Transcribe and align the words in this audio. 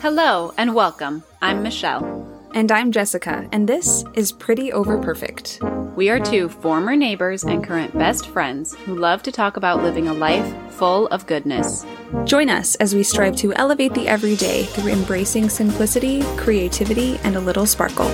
Hello 0.00 0.52
and 0.56 0.72
welcome. 0.74 1.24
I'm 1.40 1.64
Michelle. 1.64 2.28
And 2.54 2.70
I'm 2.70 2.92
Jessica, 2.92 3.48
and 3.50 3.68
this 3.68 4.04
is 4.14 4.30
Pretty 4.30 4.72
Over 4.72 4.98
Perfect. 4.98 5.58
We 5.96 6.08
are 6.08 6.20
two 6.20 6.48
former 6.48 6.94
neighbors 6.94 7.42
and 7.42 7.64
current 7.64 7.98
best 7.98 8.28
friends 8.28 8.76
who 8.76 8.94
love 8.94 9.24
to 9.24 9.32
talk 9.32 9.56
about 9.56 9.82
living 9.82 10.06
a 10.06 10.14
life 10.14 10.54
full 10.70 11.08
of 11.08 11.26
goodness. 11.26 11.84
Join 12.24 12.48
us 12.50 12.76
as 12.76 12.94
we 12.94 13.02
strive 13.02 13.34
to 13.36 13.52
elevate 13.54 13.94
the 13.94 14.06
everyday 14.06 14.64
through 14.64 14.92
embracing 14.92 15.48
simplicity, 15.48 16.22
creativity, 16.36 17.18
and 17.24 17.34
a 17.34 17.40
little 17.40 17.66
sparkle. 17.66 18.08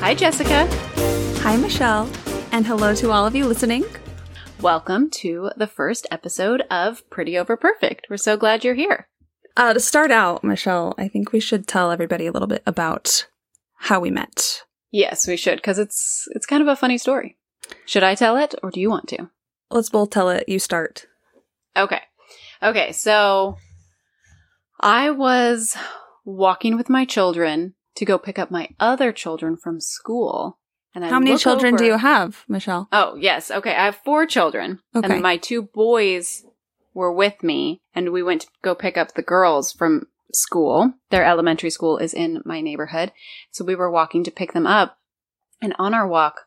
Hi, 0.00 0.14
Jessica. 0.14 0.87
Hi, 1.48 1.56
Michelle, 1.56 2.10
and 2.52 2.66
hello 2.66 2.94
to 2.96 3.10
all 3.10 3.24
of 3.24 3.34
you 3.34 3.46
listening. 3.46 3.82
Welcome 4.60 5.08
to 5.12 5.50
the 5.56 5.66
first 5.66 6.06
episode 6.10 6.60
of 6.70 7.08
Pretty 7.08 7.38
Over 7.38 7.56
Perfect. 7.56 8.06
We're 8.10 8.18
so 8.18 8.36
glad 8.36 8.64
you're 8.64 8.74
here. 8.74 9.08
Uh, 9.56 9.72
to 9.72 9.80
start 9.80 10.10
out, 10.10 10.44
Michelle, 10.44 10.94
I 10.98 11.08
think 11.08 11.32
we 11.32 11.40
should 11.40 11.66
tell 11.66 11.90
everybody 11.90 12.26
a 12.26 12.32
little 12.32 12.48
bit 12.48 12.62
about 12.66 13.28
how 13.76 13.98
we 13.98 14.10
met. 14.10 14.64
Yes, 14.90 15.26
we 15.26 15.38
should 15.38 15.56
because 15.56 15.78
it's 15.78 16.28
it's 16.32 16.44
kind 16.44 16.60
of 16.60 16.68
a 16.68 16.76
funny 16.76 16.98
story. 16.98 17.38
Should 17.86 18.02
I 18.02 18.14
tell 18.14 18.36
it 18.36 18.54
or 18.62 18.70
do 18.70 18.78
you 18.78 18.90
want 18.90 19.08
to? 19.08 19.30
Let's 19.70 19.88
both 19.88 20.10
tell 20.10 20.28
it. 20.28 20.46
You 20.50 20.58
start. 20.58 21.06
Okay. 21.74 22.02
Okay, 22.62 22.92
so 22.92 23.56
I 24.82 25.08
was 25.08 25.74
walking 26.26 26.76
with 26.76 26.90
my 26.90 27.06
children 27.06 27.74
to 27.96 28.04
go 28.04 28.18
pick 28.18 28.38
up 28.38 28.50
my 28.50 28.68
other 28.78 29.12
children 29.12 29.56
from 29.56 29.80
school. 29.80 30.58
And 30.98 31.04
I 31.04 31.10
How 31.10 31.20
many 31.20 31.36
children 31.36 31.76
do 31.76 31.84
you 31.84 31.96
have, 31.96 32.44
Michelle? 32.48 32.88
Oh, 32.90 33.14
yes. 33.14 33.52
Okay. 33.52 33.70
I 33.70 33.84
have 33.84 34.00
four 34.04 34.26
children. 34.26 34.80
Okay. 34.96 35.12
And 35.12 35.22
my 35.22 35.36
two 35.36 35.62
boys 35.62 36.44
were 36.92 37.12
with 37.12 37.40
me, 37.44 37.80
and 37.94 38.10
we 38.10 38.20
went 38.20 38.40
to 38.40 38.48
go 38.62 38.74
pick 38.74 38.96
up 38.96 39.14
the 39.14 39.22
girls 39.22 39.70
from 39.72 40.08
school. 40.34 40.94
Their 41.10 41.24
elementary 41.24 41.70
school 41.70 41.98
is 41.98 42.12
in 42.12 42.42
my 42.44 42.60
neighborhood. 42.60 43.12
So 43.52 43.64
we 43.64 43.76
were 43.76 43.88
walking 43.88 44.24
to 44.24 44.32
pick 44.32 44.54
them 44.54 44.66
up. 44.66 44.98
And 45.62 45.72
on 45.78 45.94
our 45.94 46.08
walk, 46.08 46.46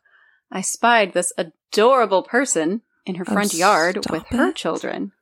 I 0.52 0.60
spied 0.60 1.14
this 1.14 1.32
adorable 1.38 2.24
person 2.24 2.82
in 3.06 3.16
her 3.16 3.26
Oh, 3.26 3.32
front 3.32 3.54
yard 3.54 4.00
stop 4.02 4.12
with 4.12 4.28
her 4.38 4.52
children. 4.52 5.14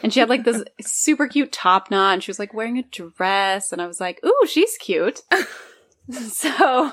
And 0.00 0.14
she 0.14 0.20
had 0.20 0.28
like 0.28 0.44
this 0.44 0.62
super 0.80 1.26
cute 1.26 1.50
top 1.50 1.90
knot, 1.90 2.12
and 2.12 2.22
she 2.22 2.30
was 2.30 2.38
like 2.38 2.54
wearing 2.54 2.78
a 2.78 2.84
dress. 2.84 3.72
And 3.72 3.82
I 3.82 3.88
was 3.88 3.98
like, 4.00 4.20
ooh, 4.24 4.46
she's 4.46 4.76
cute. 4.78 5.22
so, 6.10 6.92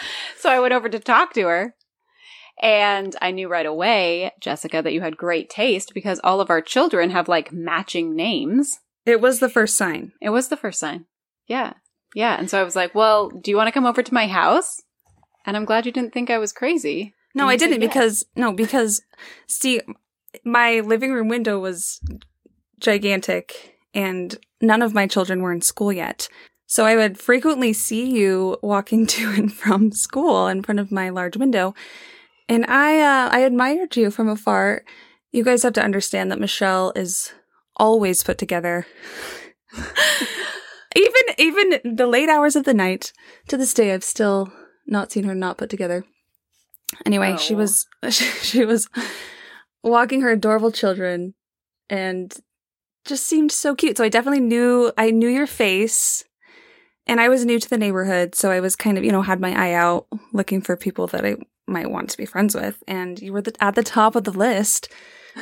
so 0.38 0.50
I 0.50 0.60
went 0.60 0.74
over 0.74 0.88
to 0.88 0.98
talk 0.98 1.34
to 1.34 1.42
her. 1.42 1.74
And 2.60 3.14
I 3.22 3.30
knew 3.30 3.48
right 3.48 3.66
away, 3.66 4.32
Jessica, 4.40 4.82
that 4.82 4.92
you 4.92 5.00
had 5.00 5.16
great 5.16 5.48
taste 5.48 5.92
because 5.94 6.20
all 6.24 6.40
of 6.40 6.50
our 6.50 6.60
children 6.60 7.10
have 7.10 7.28
like 7.28 7.52
matching 7.52 8.16
names. 8.16 8.78
It 9.06 9.20
was 9.20 9.38
the 9.38 9.48
first 9.48 9.76
sign. 9.76 10.12
It 10.20 10.30
was 10.30 10.48
the 10.48 10.56
first 10.56 10.80
sign. 10.80 11.06
Yeah. 11.46 11.74
Yeah. 12.14 12.36
And 12.36 12.50
so 12.50 12.60
I 12.60 12.64
was 12.64 12.74
like, 12.74 12.96
well, 12.96 13.28
do 13.28 13.50
you 13.50 13.56
want 13.56 13.68
to 13.68 13.72
come 13.72 13.86
over 13.86 14.02
to 14.02 14.14
my 14.14 14.26
house? 14.26 14.82
And 15.46 15.56
I'm 15.56 15.64
glad 15.64 15.86
you 15.86 15.92
didn't 15.92 16.12
think 16.12 16.30
I 16.30 16.38
was 16.38 16.52
crazy. 16.52 17.14
No, 17.34 17.46
I 17.46 17.56
didn't 17.56 17.80
yes. 17.80 17.88
because 17.88 18.26
no, 18.34 18.52
because 18.52 19.00
see, 19.46 19.80
my 20.44 20.80
living 20.80 21.12
room 21.12 21.28
window 21.28 21.58
was 21.58 22.00
gigantic, 22.80 23.78
and 23.94 24.36
none 24.60 24.82
of 24.82 24.94
my 24.94 25.06
children 25.06 25.42
were 25.42 25.52
in 25.52 25.60
school 25.60 25.92
yet. 25.92 26.28
So 26.70 26.84
I 26.84 26.96
would 26.96 27.18
frequently 27.18 27.72
see 27.72 28.10
you 28.10 28.58
walking 28.62 29.06
to 29.16 29.30
and 29.30 29.50
from 29.52 29.90
school 29.90 30.46
in 30.46 30.62
front 30.62 30.78
of 30.78 30.92
my 30.92 31.08
large 31.08 31.36
window, 31.36 31.74
and 32.48 32.64
I 32.66 33.00
uh, 33.00 33.30
I 33.32 33.40
admired 33.40 33.96
you 33.96 34.10
from 34.10 34.28
afar. 34.28 34.84
You 35.32 35.42
guys 35.44 35.62
have 35.62 35.72
to 35.74 35.82
understand 35.82 36.30
that 36.30 36.38
Michelle 36.40 36.92
is 36.94 37.32
always 37.76 38.22
put 38.22 38.38
together. 38.38 38.86
even 40.96 41.22
even 41.38 41.96
the 41.96 42.06
late 42.06 42.28
hours 42.28 42.54
of 42.56 42.64
the 42.64 42.74
night 42.74 43.12
to 43.48 43.56
this 43.56 43.74
day 43.74 43.92
I've 43.92 44.04
still 44.04 44.52
not 44.86 45.12
seen 45.12 45.24
her 45.24 45.34
not 45.34 45.58
put 45.58 45.70
together. 45.70 46.04
Anyway, 47.04 47.36
she 47.38 47.54
Oh. 47.54 47.58
was 47.58 47.86
she 48.10 48.64
was 48.64 48.88
walking 49.82 50.20
her 50.22 50.30
adorable 50.30 50.72
children 50.72 51.34
and 51.90 52.34
just 53.04 53.26
seemed 53.26 53.52
so 53.52 53.74
cute. 53.74 53.96
So 53.96 54.04
I 54.04 54.08
definitely 54.08 54.40
knew 54.40 54.92
I 54.98 55.10
knew 55.10 55.28
your 55.28 55.46
face. 55.46 56.24
And 57.08 57.20
I 57.20 57.28
was 57.28 57.44
new 57.44 57.58
to 57.58 57.68
the 57.70 57.78
neighborhood, 57.78 58.34
so 58.34 58.50
I 58.50 58.60
was 58.60 58.76
kind 58.76 58.98
of, 58.98 59.04
you 59.04 59.10
know, 59.10 59.22
had 59.22 59.40
my 59.40 59.52
eye 59.58 59.72
out 59.72 60.06
looking 60.32 60.60
for 60.60 60.76
people 60.76 61.06
that 61.08 61.24
I 61.24 61.36
might 61.66 61.90
want 61.90 62.10
to 62.10 62.18
be 62.18 62.26
friends 62.26 62.54
with. 62.54 62.82
And 62.86 63.18
you 63.20 63.32
were 63.32 63.40
the, 63.42 63.54
at 63.60 63.74
the 63.74 63.82
top 63.82 64.14
of 64.14 64.24
the 64.24 64.30
list. 64.30 64.90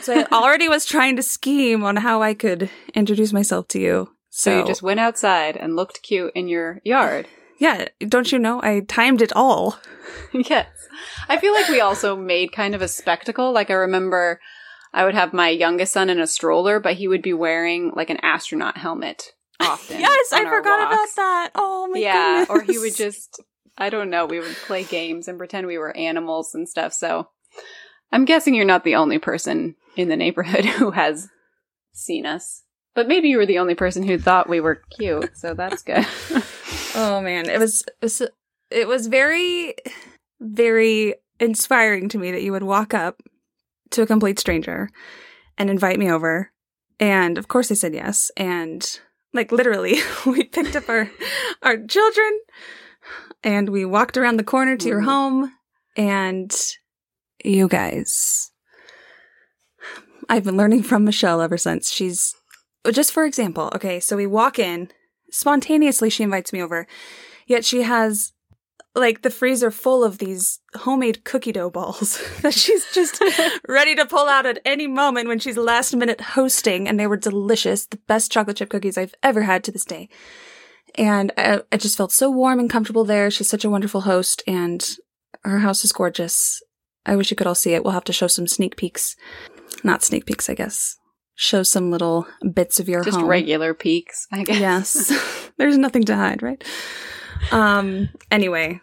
So 0.00 0.14
I 0.14 0.24
already 0.32 0.68
was 0.68 0.86
trying 0.86 1.16
to 1.16 1.22
scheme 1.22 1.82
on 1.82 1.96
how 1.96 2.22
I 2.22 2.34
could 2.34 2.70
introduce 2.94 3.32
myself 3.32 3.66
to 3.68 3.80
you. 3.80 4.10
So, 4.30 4.50
So, 4.50 4.58
you 4.60 4.66
just 4.66 4.82
went 4.82 5.00
outside 5.00 5.56
and 5.56 5.74
looked 5.76 6.02
cute 6.02 6.32
in 6.34 6.46
your 6.46 6.80
yard. 6.84 7.26
yeah, 7.58 7.86
don't 8.06 8.30
you 8.30 8.38
know? 8.38 8.62
I 8.62 8.80
timed 8.80 9.20
it 9.22 9.32
all. 9.34 9.78
yes. 10.32 10.68
I 11.28 11.38
feel 11.38 11.52
like 11.52 11.68
we 11.68 11.80
also 11.80 12.14
made 12.16 12.52
kind 12.52 12.74
of 12.74 12.82
a 12.82 12.88
spectacle. 12.88 13.52
Like 13.52 13.70
I 13.70 13.74
remember 13.74 14.40
I 14.92 15.04
would 15.04 15.14
have 15.14 15.32
my 15.32 15.48
youngest 15.48 15.92
son 15.92 16.10
in 16.10 16.20
a 16.20 16.26
stroller, 16.26 16.78
but 16.80 16.94
he 16.94 17.08
would 17.08 17.22
be 17.22 17.32
wearing 17.32 17.92
like 17.96 18.10
an 18.10 18.18
astronaut 18.22 18.78
helmet 18.78 19.32
often. 19.60 20.00
Yes, 20.00 20.32
I 20.32 20.44
forgot 20.44 20.92
about 20.92 21.08
that. 21.16 21.50
Oh 21.54 21.88
my 21.88 21.98
god. 21.98 22.02
yeah, 22.02 22.44
goodness. 22.46 22.50
or 22.50 22.72
he 22.72 22.78
would 22.78 22.94
just 22.94 23.40
I 23.78 23.90
don't 23.90 24.10
know, 24.10 24.26
we 24.26 24.40
would 24.40 24.56
play 24.66 24.84
games 24.84 25.28
and 25.28 25.38
pretend 25.38 25.66
we 25.66 25.78
were 25.78 25.94
animals 25.96 26.54
and 26.54 26.68
stuff. 26.68 26.92
So 26.92 27.28
I'm 28.12 28.24
guessing 28.24 28.54
you're 28.54 28.64
not 28.64 28.84
the 28.84 28.94
only 28.96 29.18
person 29.18 29.76
in 29.96 30.08
the 30.08 30.16
neighborhood 30.16 30.64
who 30.64 30.90
has 30.92 31.28
seen 31.92 32.26
us. 32.26 32.62
But 32.94 33.08
maybe 33.08 33.28
you 33.28 33.36
were 33.36 33.46
the 33.46 33.58
only 33.58 33.74
person 33.74 34.02
who 34.02 34.18
thought 34.18 34.48
we 34.48 34.60
were 34.60 34.82
cute, 34.96 35.36
so 35.36 35.54
that's 35.54 35.82
good. 35.82 36.06
Oh 36.98 37.20
man, 37.20 37.50
it 37.50 37.58
was, 37.60 37.84
it 38.70 38.88
was 38.88 39.06
very 39.06 39.74
very 40.40 41.14
inspiring 41.40 42.08
to 42.10 42.18
me 42.18 42.30
that 42.30 42.42
you 42.42 42.52
would 42.52 42.62
walk 42.62 42.94
up 42.94 43.20
to 43.90 44.02
a 44.02 44.06
complete 44.06 44.38
stranger 44.38 44.88
and 45.58 45.70
invite 45.70 45.98
me 45.98 46.10
over. 46.10 46.50
And 46.98 47.38
of 47.38 47.48
course 47.48 47.70
I 47.70 47.74
said 47.74 47.94
yes. 47.94 48.30
And 48.36 49.00
like 49.36 49.52
literally, 49.52 49.96
we 50.26 50.42
picked 50.44 50.74
up 50.76 50.88
our 50.88 51.10
our 51.62 51.76
children 51.86 52.40
and 53.44 53.68
we 53.68 53.84
walked 53.84 54.16
around 54.16 54.38
the 54.38 54.44
corner 54.44 54.76
to 54.76 54.88
your 54.88 55.02
Mhm. 55.02 55.04
home 55.04 55.52
and 55.96 56.54
you 57.44 57.68
guys 57.68 58.50
I've 60.28 60.44
been 60.44 60.56
learning 60.56 60.82
from 60.82 61.04
Michelle 61.04 61.40
ever 61.40 61.56
since. 61.58 61.92
She's 61.92 62.34
just 62.90 63.12
for 63.12 63.24
example, 63.24 63.70
okay, 63.74 64.00
so 64.00 64.16
we 64.16 64.26
walk 64.26 64.58
in, 64.58 64.88
spontaneously 65.30 66.10
she 66.10 66.22
invites 66.24 66.52
me 66.52 66.60
over. 66.62 66.86
Yet 67.46 67.64
she 67.64 67.82
has 67.82 68.32
like 68.96 69.22
the 69.22 69.30
freezer 69.30 69.70
full 69.70 70.02
of 70.02 70.18
these 70.18 70.58
homemade 70.74 71.22
cookie 71.24 71.52
dough 71.52 71.70
balls 71.70 72.20
that 72.42 72.54
she's 72.54 72.90
just 72.92 73.22
ready 73.68 73.94
to 73.94 74.06
pull 74.06 74.26
out 74.26 74.46
at 74.46 74.58
any 74.64 74.86
moment 74.86 75.28
when 75.28 75.38
she's 75.38 75.56
last 75.56 75.94
minute 75.94 76.20
hosting 76.20 76.88
and 76.88 76.98
they 76.98 77.06
were 77.06 77.16
delicious, 77.16 77.86
the 77.86 77.98
best 78.08 78.32
chocolate 78.32 78.56
chip 78.56 78.70
cookies 78.70 78.96
I've 78.98 79.14
ever 79.22 79.42
had 79.42 79.62
to 79.64 79.72
this 79.72 79.84
day. 79.84 80.08
And 80.94 81.30
uh, 81.36 81.60
I, 81.70 81.74
I 81.74 81.76
just 81.76 81.96
felt 81.96 82.10
so 82.10 82.30
warm 82.30 82.58
and 82.58 82.70
comfortable 82.70 83.04
there. 83.04 83.30
She's 83.30 83.50
such 83.50 83.64
a 83.64 83.70
wonderful 83.70 84.02
host 84.02 84.42
and 84.46 84.84
her 85.44 85.58
house 85.58 85.84
is 85.84 85.92
gorgeous. 85.92 86.62
I 87.04 87.16
wish 87.16 87.30
you 87.30 87.36
could 87.36 87.46
all 87.46 87.54
see 87.54 87.74
it. 87.74 87.84
We'll 87.84 87.92
have 87.92 88.04
to 88.04 88.12
show 88.12 88.26
some 88.26 88.46
sneak 88.46 88.76
peeks. 88.76 89.14
Not 89.84 90.02
sneak 90.02 90.26
peeks, 90.26 90.48
I 90.48 90.54
guess. 90.54 90.96
Show 91.34 91.62
some 91.62 91.90
little 91.90 92.26
bits 92.54 92.80
of 92.80 92.88
your 92.88 93.04
just 93.04 93.18
home. 93.18 93.28
regular 93.28 93.74
peaks, 93.74 94.26
I 94.32 94.42
guess. 94.42 94.58
Yes. 94.58 95.50
There's 95.58 95.76
nothing 95.76 96.02
to 96.04 96.16
hide, 96.16 96.42
right? 96.42 96.64
Um 97.52 98.08
anyway, 98.30 98.80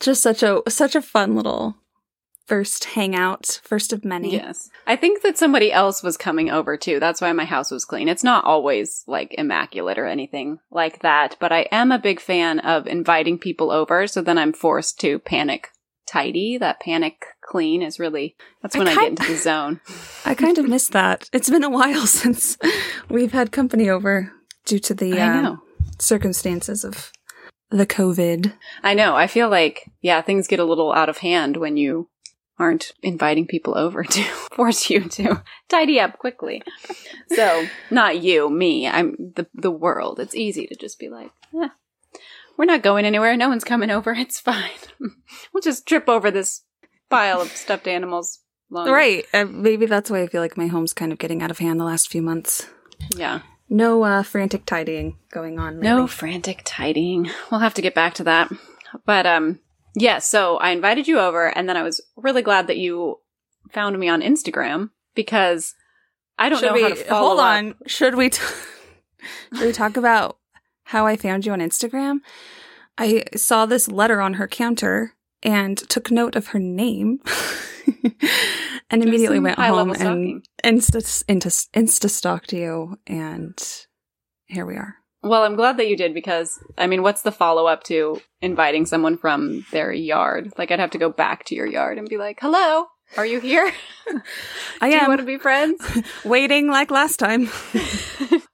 just 0.00 0.22
such 0.22 0.42
a 0.42 0.62
such 0.68 0.94
a 0.94 1.02
fun 1.02 1.34
little 1.34 1.76
first 2.46 2.84
hangout, 2.84 3.60
first 3.64 3.92
of 3.92 4.04
many. 4.04 4.32
Yes. 4.32 4.70
I 4.86 4.96
think 4.96 5.22
that 5.22 5.36
somebody 5.36 5.72
else 5.72 6.02
was 6.02 6.16
coming 6.16 6.48
over 6.48 6.76
too. 6.76 7.00
That's 7.00 7.20
why 7.20 7.32
my 7.32 7.44
house 7.44 7.70
was 7.70 7.84
clean. 7.84 8.08
It's 8.08 8.22
not 8.24 8.44
always 8.44 9.02
like 9.06 9.34
immaculate 9.36 9.98
or 9.98 10.06
anything 10.06 10.58
like 10.70 11.00
that, 11.02 11.36
but 11.40 11.52
I 11.52 11.66
am 11.72 11.90
a 11.90 11.98
big 11.98 12.20
fan 12.20 12.60
of 12.60 12.86
inviting 12.86 13.38
people 13.38 13.70
over 13.70 14.06
so 14.06 14.22
then 14.22 14.38
I'm 14.38 14.52
forced 14.52 15.00
to 15.00 15.18
panic 15.18 15.68
tidy. 16.06 16.56
That 16.56 16.80
panic 16.80 17.24
clean 17.42 17.82
is 17.82 17.98
really 17.98 18.36
that's 18.62 18.76
when 18.76 18.88
I, 18.88 18.94
kind- 18.94 19.16
get 19.16 19.26
into 19.26 19.32
the 19.32 19.38
zone. 19.42 19.80
I 20.24 20.34
kind 20.34 20.58
of 20.58 20.68
missed 20.68 20.92
that. 20.92 21.28
It's 21.32 21.50
been 21.50 21.64
a 21.64 21.70
while 21.70 22.06
since 22.06 22.56
we've 23.08 23.32
had 23.32 23.50
company 23.50 23.90
over 23.90 24.32
due 24.64 24.78
to 24.78 24.94
the 24.94 25.20
uh, 25.20 25.56
circumstances 25.98 26.84
of 26.84 27.10
the 27.70 27.86
COVID. 27.86 28.52
I 28.82 28.94
know. 28.94 29.16
I 29.16 29.26
feel 29.26 29.48
like 29.48 29.90
yeah, 30.00 30.22
things 30.22 30.46
get 30.46 30.60
a 30.60 30.64
little 30.64 30.92
out 30.92 31.08
of 31.08 31.18
hand 31.18 31.56
when 31.56 31.76
you 31.76 32.08
aren't 32.58 32.92
inviting 33.02 33.46
people 33.46 33.76
over 33.76 34.02
to 34.10 34.22
force 34.22 34.88
you 34.90 35.08
to 35.08 35.42
tidy 35.68 36.00
up 36.00 36.18
quickly. 36.18 36.62
So, 37.30 37.66
not 37.90 38.22
you, 38.22 38.48
me. 38.50 38.86
I'm 38.86 39.32
the 39.34 39.46
the 39.54 39.70
world. 39.70 40.20
It's 40.20 40.34
easy 40.34 40.66
to 40.66 40.74
just 40.74 40.98
be 40.98 41.08
like, 41.08 41.30
eh, 41.60 41.68
we're 42.56 42.64
not 42.64 42.82
going 42.82 43.04
anywhere. 43.04 43.36
No 43.36 43.48
one's 43.48 43.64
coming 43.64 43.90
over. 43.90 44.14
It's 44.26 44.40
fine. 44.40 44.70
we'll 45.52 45.60
just 45.62 45.86
trip 45.86 46.08
over 46.08 46.30
this 46.30 46.62
pile 47.10 47.40
of 47.40 47.50
stuffed 47.50 47.86
animals. 47.86 48.40
Longer. 48.68 48.90
Right. 48.90 49.24
Uh, 49.32 49.44
maybe 49.44 49.86
that's 49.86 50.10
why 50.10 50.22
I 50.22 50.26
feel 50.26 50.40
like 50.40 50.56
my 50.56 50.66
home's 50.66 50.92
kind 50.92 51.12
of 51.12 51.18
getting 51.18 51.40
out 51.40 51.52
of 51.52 51.58
hand 51.58 51.78
the 51.78 51.84
last 51.84 52.10
few 52.10 52.20
months. 52.20 52.66
Yeah. 53.14 53.42
No 53.68 54.02
uh, 54.04 54.22
frantic 54.22 54.64
tidying 54.64 55.18
going 55.32 55.58
on. 55.58 55.80
No 55.80 56.06
frantic 56.06 56.62
tidying. 56.64 57.30
We'll 57.50 57.60
have 57.60 57.74
to 57.74 57.82
get 57.82 57.94
back 57.94 58.14
to 58.14 58.24
that. 58.24 58.50
But 59.04 59.26
um 59.26 59.58
yeah, 59.94 60.18
so 60.18 60.58
I 60.58 60.70
invited 60.70 61.08
you 61.08 61.18
over 61.18 61.46
and 61.56 61.68
then 61.68 61.76
I 61.76 61.82
was 61.82 62.00
really 62.16 62.42
glad 62.42 62.66
that 62.68 62.76
you 62.76 63.18
found 63.72 63.98
me 63.98 64.08
on 64.08 64.20
Instagram 64.22 64.90
because 65.14 65.74
I 66.38 66.48
don't 66.48 66.60
Should 66.60 66.66
know 66.66 66.72
we 66.74 66.82
how 66.82 66.88
to 66.90 66.94
follow 66.96 67.28
hold 67.28 67.40
up. 67.40 67.46
on? 67.46 67.74
Should 67.86 68.14
we? 68.14 68.30
T- 68.30 68.42
should 69.54 69.66
we 69.66 69.72
talk 69.72 69.96
about 69.96 70.38
how 70.84 71.06
I 71.06 71.16
found 71.16 71.46
you 71.46 71.52
on 71.52 71.60
Instagram? 71.60 72.18
I 72.98 73.24
saw 73.34 73.66
this 73.66 73.88
letter 73.88 74.20
on 74.20 74.34
her 74.34 74.46
counter 74.46 75.14
and 75.42 75.76
took 75.76 76.10
note 76.10 76.36
of 76.36 76.48
her 76.48 76.58
name, 76.58 77.20
and 78.90 79.02
immediately 79.02 79.40
went 79.40 79.58
home 79.58 79.92
and 79.92 80.44
insta 80.64 81.24
insta 81.28 81.68
insta 81.74 82.10
stalked 82.10 82.52
you, 82.52 82.98
and 83.06 83.58
here 84.46 84.66
we 84.66 84.76
are. 84.76 84.96
Well, 85.22 85.42
I'm 85.42 85.56
glad 85.56 85.76
that 85.78 85.88
you 85.88 85.96
did 85.96 86.14
because 86.14 86.58
I 86.78 86.86
mean, 86.86 87.02
what's 87.02 87.22
the 87.22 87.32
follow 87.32 87.66
up 87.66 87.82
to 87.84 88.20
inviting 88.40 88.86
someone 88.86 89.16
from 89.16 89.66
their 89.72 89.92
yard? 89.92 90.52
Like 90.56 90.70
I'd 90.70 90.80
have 90.80 90.90
to 90.90 90.98
go 90.98 91.10
back 91.10 91.44
to 91.46 91.54
your 91.54 91.66
yard 91.66 91.98
and 91.98 92.08
be 92.08 92.16
like, 92.16 92.38
"Hello, 92.40 92.86
are 93.16 93.26
you 93.26 93.40
here? 93.40 93.72
I 94.80 94.90
Do 94.90 94.94
you 94.94 95.02
am 95.02 95.08
want 95.08 95.20
to 95.20 95.26
be 95.26 95.38
friends?" 95.38 95.80
waiting 96.24 96.68
like 96.68 96.90
last 96.90 97.18
time. 97.18 97.48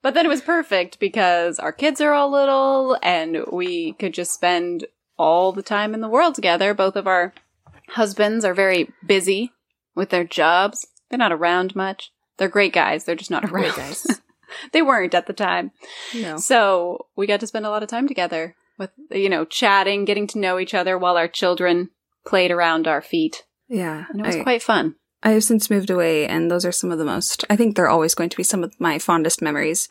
But 0.03 0.15
then 0.15 0.27
it 0.27 0.31
was 0.31 0.41
perfect 0.41 0.99
because 0.99 1.61
our 1.61 1.73
kids 1.73 2.01
are 2.01 2.13
all 2.13 2.31
little 2.31 2.99
and 3.03 3.45
we 3.53 3.93
could 3.95 4.13
just 4.13 4.33
spend 4.33 4.85
all 5.23 5.53
the 5.53 5.63
time 5.63 5.95
in 5.95 6.01
the 6.01 6.09
world 6.09 6.35
together. 6.35 6.75
Both 6.75 6.97
of 6.97 7.07
our 7.07 7.33
husbands 7.91 8.45
are 8.45 8.55
very 8.55 8.91
busy 9.07 9.53
with 9.95 10.11
their 10.11 10.25
jobs. 10.25 10.87
They're 11.09 11.19
not 11.19 11.33
around 11.33 11.77
much. 11.77 12.11
They're 12.39 12.49
great 12.49 12.73
guys. 12.73 13.05
They're 13.05 13.15
just 13.15 13.31
not 13.31 13.45
around. 13.45 13.53
Great 13.53 13.77
guys. 13.77 14.07
they 14.73 14.83
weren't 14.83 15.15
at 15.15 15.27
the 15.27 15.33
time. 15.33 15.71
no. 16.15 16.37
So 16.39 17.07
we 17.17 17.27
got 17.27 17.41
to 17.41 17.47
spend 17.47 17.67
a 17.67 17.71
lot 17.71 17.83
of 17.83 17.89
time 17.89 18.09
together 18.09 18.55
with, 18.79 18.91
you 19.11 19.29
know, 19.29 19.45
chatting, 19.45 20.05
getting 20.05 20.27
to 20.29 20.39
know 20.39 20.59
each 20.59 20.75
other 20.75 20.99
while 20.99 21.17
our 21.17 21.29
children 21.29 21.91
played 22.27 22.51
around 22.51 22.87
our 22.89 23.03
feet. 23.03 23.45
Yeah, 23.69 24.07
And 24.11 24.21
it 24.21 24.27
was 24.27 24.37
I- 24.37 24.43
quite 24.43 24.63
fun. 24.63 24.97
I 25.25 25.31
have 25.31 25.45
since 25.45 25.71
moved 25.71 25.89
away, 25.89 26.27
and 26.27 26.51
those 26.51 26.65
are 26.65 26.73
some 26.73 26.91
of 26.91 26.99
the 26.99 27.05
most. 27.05 27.45
I 27.49 27.55
think 27.55 27.77
they're 27.77 27.89
always 27.89 28.13
going 28.13 28.29
to 28.31 28.37
be 28.37 28.43
some 28.43 28.65
of 28.65 28.75
my 28.81 28.99
fondest 28.99 29.41
memories 29.41 29.87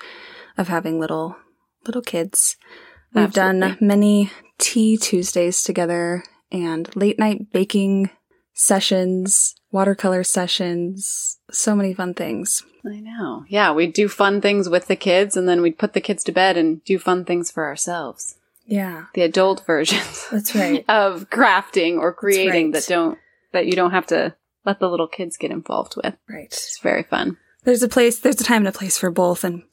of 0.58 0.68
having 0.68 1.00
little 1.00 1.38
little 1.86 2.02
kids. 2.02 2.58
We've 3.14 3.32
done 3.32 3.78
many 3.80 4.30
tea 4.62 4.96
Tuesdays 4.98 5.64
together 5.64 6.24
and 6.52 6.94
late 6.96 7.20
night 7.20 7.52
baking 7.52 8.10
sessions, 8.54 9.56
watercolor 9.72 10.24
sessions, 10.24 11.40
so 11.52 11.76
many 11.76 11.94
fun 11.94 12.14
things. 12.14 12.64
I 12.86 13.00
know. 13.00 13.44
Yeah, 13.48 13.72
we'd 13.74 13.94
do 13.94 14.08
fun 14.08 14.40
things 14.42 14.70
with 14.70 14.88
the 14.88 14.96
kids 14.96 15.36
and 15.36 15.48
then 15.50 15.62
we'd 15.62 15.78
put 15.78 15.94
the 15.94 16.02
kids 16.02 16.24
to 16.26 16.32
bed 16.32 16.58
and 16.58 16.84
do 16.84 16.98
fun 17.00 17.26
things 17.26 17.52
for 17.52 17.66
ourselves. 17.66 18.36
Yeah, 18.66 19.06
The 19.16 19.24
adult 19.24 19.66
versions 19.68 20.28
that's 20.32 20.56
right. 20.56 20.86
of 20.88 21.30
crafting 21.30 21.98
or 21.98 22.14
creating 22.14 22.68
right. 22.68 22.74
that 22.74 22.88
don't 22.88 23.18
that 23.52 23.66
you 23.66 23.74
don't 23.74 23.92
have 23.92 24.08
to 24.08 24.36
let 24.64 24.80
the 24.80 24.88
little 24.90 25.08
kids 25.08 25.36
get 25.38 25.52
involved 25.52 25.96
with. 25.98 26.16
right. 26.30 26.46
It's 26.46 26.80
very 26.80 27.04
fun. 27.04 27.38
There's 27.64 27.84
a 27.84 27.90
place, 27.90 28.20
there's 28.20 28.40
a 28.40 28.44
time 28.46 28.62
and 28.66 28.68
a 28.74 28.78
place 28.78 28.98
for 28.98 29.12
both, 29.12 29.44
and 29.44 29.64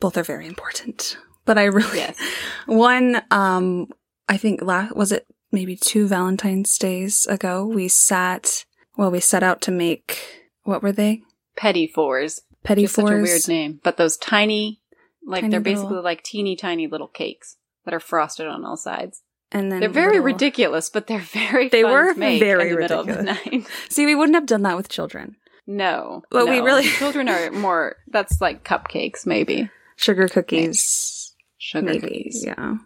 both 0.00 0.16
are 0.16 0.24
very 0.24 0.46
important. 0.46 1.16
But 1.44 1.56
I 1.58 1.64
really, 1.64 1.98
Yes. 1.98 2.16
One, 2.66 3.22
um, 3.30 3.88
I 4.32 4.36
think 4.38 4.62
last 4.62 4.96
was 4.96 5.12
it 5.12 5.26
maybe 5.50 5.76
two 5.76 6.06
Valentine's 6.08 6.78
days 6.78 7.26
ago. 7.26 7.64
We 7.66 7.88
sat. 7.88 8.64
Well, 8.96 9.10
we 9.10 9.20
set 9.20 9.42
out 9.42 9.60
to 9.62 9.70
make 9.70 10.18
what 10.64 10.82
were 10.82 10.92
they? 10.92 11.22
Petit 11.56 11.86
fours. 11.88 12.40
Petty 12.64 12.82
Just 12.82 12.94
such 12.94 13.04
a 13.10 13.20
weird 13.20 13.48
name. 13.48 13.80
But 13.82 13.96
those 13.96 14.16
tiny 14.16 14.80
like 15.24 15.42
Tiny 15.42 15.50
they're 15.50 15.60
little- 15.60 15.74
basically 15.82 16.02
like 16.02 16.22
teeny 16.22 16.56
tiny 16.56 16.86
little 16.86 17.08
cakes 17.08 17.56
that 17.84 17.94
are 17.94 18.00
frosted 18.00 18.46
on 18.46 18.64
all 18.64 18.76
sides. 18.76 19.22
And 19.54 19.70
then 19.70 19.80
They're 19.80 19.88
very 19.90 20.12
little- 20.12 20.24
ridiculous, 20.26 20.88
but 20.88 21.06
they're 21.08 21.18
very 21.50 21.68
They 21.68 21.84
were 21.84 22.14
very 22.14 22.70
in 22.70 22.74
the 22.74 22.80
middle 22.80 23.00
of 23.00 23.06
the 23.06 23.22
night. 23.22 23.66
See, 23.90 24.06
we 24.06 24.14
wouldn't 24.14 24.34
have 24.36 24.46
done 24.46 24.62
that 24.62 24.76
with 24.76 24.88
children. 24.88 25.36
No. 25.66 26.22
Well, 26.32 26.48
we 26.48 26.60
really- 26.60 26.84
children 26.88 27.28
are 27.28 27.50
more 27.66 27.96
that's 28.08 28.40
like 28.40 28.64
cupcakes, 28.64 29.26
maybe. 29.26 29.68
Sugar 29.96 30.26
cookies, 30.26 31.34
Sugar 31.58 31.84
maybe. 31.86 32.00
cookies. 32.00 32.44
Yeah. 32.46 32.76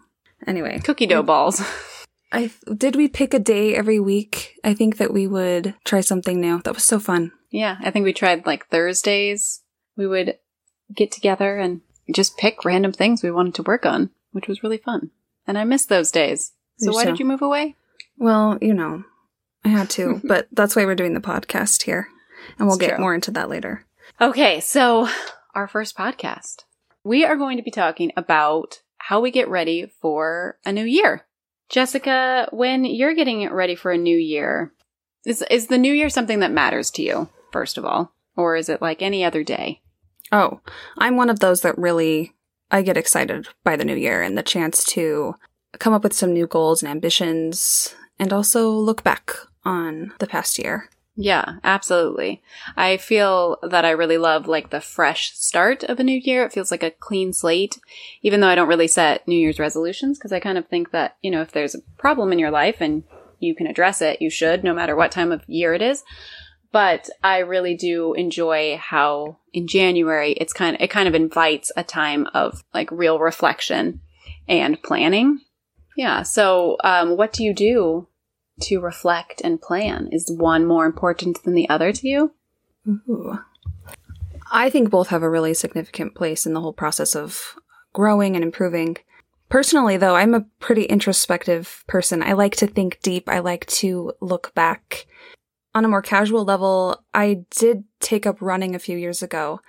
Anyway, 0.47 0.79
Cookie 0.79 1.05
dough 1.05 1.21
mm. 1.21 1.27
balls. 1.27 1.61
I 2.31 2.51
did 2.75 2.95
we 2.95 3.07
pick 3.07 3.33
a 3.33 3.39
day 3.39 3.75
every 3.75 3.99
week. 3.99 4.59
I 4.63 4.73
think 4.73 4.97
that 4.97 5.13
we 5.13 5.27
would 5.27 5.75
try 5.85 6.01
something 6.01 6.41
new. 6.41 6.61
That 6.63 6.73
was 6.73 6.83
so 6.83 6.99
fun. 6.99 7.31
Yeah, 7.51 7.77
I 7.81 7.91
think 7.91 8.03
we 8.03 8.13
tried 8.13 8.45
like 8.45 8.67
Thursdays. 8.67 9.61
We 9.95 10.07
would 10.07 10.37
get 10.93 11.11
together 11.11 11.57
and 11.57 11.81
just 12.13 12.37
pick 12.37 12.65
random 12.65 12.91
things 12.91 13.23
we 13.23 13.31
wanted 13.31 13.55
to 13.55 13.63
work 13.63 13.85
on, 13.85 14.09
which 14.31 14.47
was 14.47 14.63
really 14.63 14.77
fun. 14.77 15.11
And 15.45 15.57
I 15.57 15.63
miss 15.63 15.85
those 15.85 16.11
days. 16.11 16.53
So 16.77 16.91
Me 16.91 16.95
why 16.95 17.03
too. 17.05 17.11
did 17.11 17.19
you 17.19 17.25
move 17.25 17.41
away? 17.41 17.75
Well, 18.17 18.57
you 18.61 18.73
know, 18.73 19.03
I 19.63 19.69
had 19.69 19.89
to, 19.91 20.21
but 20.27 20.47
that's 20.51 20.75
why 20.75 20.85
we're 20.85 20.95
doing 20.95 21.13
the 21.13 21.19
podcast 21.19 21.83
here, 21.83 22.09
and 22.57 22.67
we'll 22.67 22.77
get 22.77 22.95
true. 22.95 22.99
more 22.99 23.15
into 23.15 23.31
that 23.31 23.49
later. 23.49 23.85
Okay, 24.19 24.59
so 24.59 25.07
our 25.55 25.67
first 25.67 25.97
podcast. 25.97 26.63
We 27.03 27.23
are 27.23 27.37
going 27.37 27.57
to 27.57 27.63
be 27.63 27.71
talking 27.71 28.11
about 28.17 28.81
how 29.07 29.21
we 29.21 29.31
get 29.31 29.47
ready 29.47 29.89
for 30.01 30.57
a 30.65 30.71
new 30.73 30.83
year. 30.83 31.25
Jessica, 31.69 32.49
when 32.51 32.83
you're 32.83 33.13
getting 33.13 33.49
ready 33.49 33.73
for 33.73 33.89
a 33.89 33.97
new 33.97 34.17
year, 34.17 34.73
is 35.25 35.41
is 35.49 35.67
the 35.67 35.77
new 35.77 35.93
year 35.93 36.09
something 36.09 36.41
that 36.41 36.51
matters 36.51 36.91
to 36.91 37.01
you, 37.01 37.29
first 37.53 37.77
of 37.77 37.85
all? 37.85 38.11
Or 38.35 38.57
is 38.57 38.67
it 38.67 38.81
like 38.81 39.01
any 39.01 39.23
other 39.23 39.45
day? 39.45 39.79
Oh, 40.33 40.59
I'm 40.97 41.15
one 41.15 41.29
of 41.29 41.39
those 41.39 41.61
that 41.61 41.77
really 41.77 42.33
I 42.69 42.81
get 42.81 42.97
excited 42.97 43.47
by 43.63 43.77
the 43.77 43.85
new 43.85 43.95
year 43.95 44.21
and 44.21 44.37
the 44.37 44.43
chance 44.43 44.83
to 44.95 45.35
come 45.79 45.93
up 45.93 46.03
with 46.03 46.11
some 46.11 46.33
new 46.33 46.45
goals 46.45 46.83
and 46.83 46.91
ambitions 46.91 47.95
and 48.19 48.33
also 48.33 48.69
look 48.69 49.05
back 49.05 49.31
on 49.63 50.11
the 50.19 50.27
past 50.27 50.59
year. 50.59 50.89
Yeah, 51.19 51.55
absolutely. 51.63 52.43
I 52.75 52.97
feel 52.97 53.57
that 53.63 53.83
I 53.83 53.89
really 53.89 54.19
love 54.19 54.47
like 54.47 54.69
the 54.69 54.79
fresh 54.79 55.31
start 55.33 55.83
of 55.83 55.99
a 55.99 56.03
new 56.03 56.21
year. 56.23 56.45
It 56.45 56.53
feels 56.53 56.69
like 56.69 56.83
a 56.83 56.91
clean 56.91 57.33
slate, 57.33 57.79
even 58.21 58.39
though 58.39 58.47
I 58.47 58.53
don't 58.53 58.67
really 58.67 58.87
set 58.87 59.27
New 59.27 59.35
Year's 59.35 59.57
resolutions 59.57 60.19
because 60.19 60.31
I 60.31 60.39
kind 60.39 60.59
of 60.59 60.67
think 60.67 60.91
that, 60.91 61.17
you 61.23 61.31
know, 61.31 61.41
if 61.41 61.51
there's 61.51 61.73
a 61.73 61.81
problem 61.97 62.31
in 62.31 62.37
your 62.37 62.51
life 62.51 62.81
and 62.81 63.03
you 63.39 63.55
can 63.55 63.65
address 63.65 63.99
it, 63.99 64.21
you 64.21 64.29
should, 64.29 64.63
no 64.63 64.75
matter 64.75 64.95
what 64.95 65.11
time 65.11 65.31
of 65.31 65.41
year 65.47 65.73
it 65.73 65.81
is. 65.81 66.03
But 66.71 67.09
I 67.23 67.39
really 67.39 67.73
do 67.75 68.13
enjoy 68.13 68.77
how 68.77 69.39
in 69.53 69.67
January 69.67 70.33
it's 70.33 70.53
kind 70.53 70.75
of, 70.75 70.81
it 70.83 70.91
kind 70.91 71.07
of 71.07 71.15
invites 71.15 71.71
a 71.75 71.83
time 71.83 72.27
of 72.35 72.63
like 72.75 72.91
real 72.91 73.17
reflection 73.17 74.01
and 74.47 74.81
planning. 74.83 75.39
Yeah. 75.95 76.21
So, 76.21 76.77
um, 76.83 77.17
what 77.17 77.33
do 77.33 77.43
you 77.43 77.55
do 77.55 78.07
to 78.61 78.79
reflect 78.79 79.41
and 79.43 79.61
plan? 79.61 80.09
Is 80.11 80.31
one 80.35 80.65
more 80.65 80.85
important 80.85 81.43
than 81.43 81.53
the 81.53 81.69
other 81.69 81.91
to 81.91 82.07
you? 82.07 82.33
Ooh. 82.87 83.39
I 84.51 84.69
think 84.69 84.89
both 84.89 85.09
have 85.09 85.23
a 85.23 85.29
really 85.29 85.53
significant 85.53 86.15
place 86.15 86.45
in 86.45 86.53
the 86.53 86.61
whole 86.61 86.73
process 86.73 87.15
of 87.15 87.55
growing 87.93 88.35
and 88.35 88.43
improving. 88.43 88.97
Personally, 89.49 89.97
though, 89.97 90.15
I'm 90.15 90.33
a 90.33 90.45
pretty 90.59 90.83
introspective 90.83 91.83
person. 91.87 92.21
I 92.21 92.33
like 92.33 92.55
to 92.57 92.67
think 92.67 92.99
deep. 93.01 93.29
I 93.29 93.39
like 93.39 93.65
to 93.67 94.13
look 94.21 94.53
back. 94.53 95.07
On 95.73 95.85
a 95.85 95.87
more 95.87 96.01
casual 96.01 96.43
level, 96.43 97.03
I 97.13 97.45
did 97.51 97.83
take 97.99 98.25
up 98.25 98.41
running 98.41 98.75
a 98.75 98.79
few 98.79 98.97
years 98.97 99.21
ago 99.21 99.61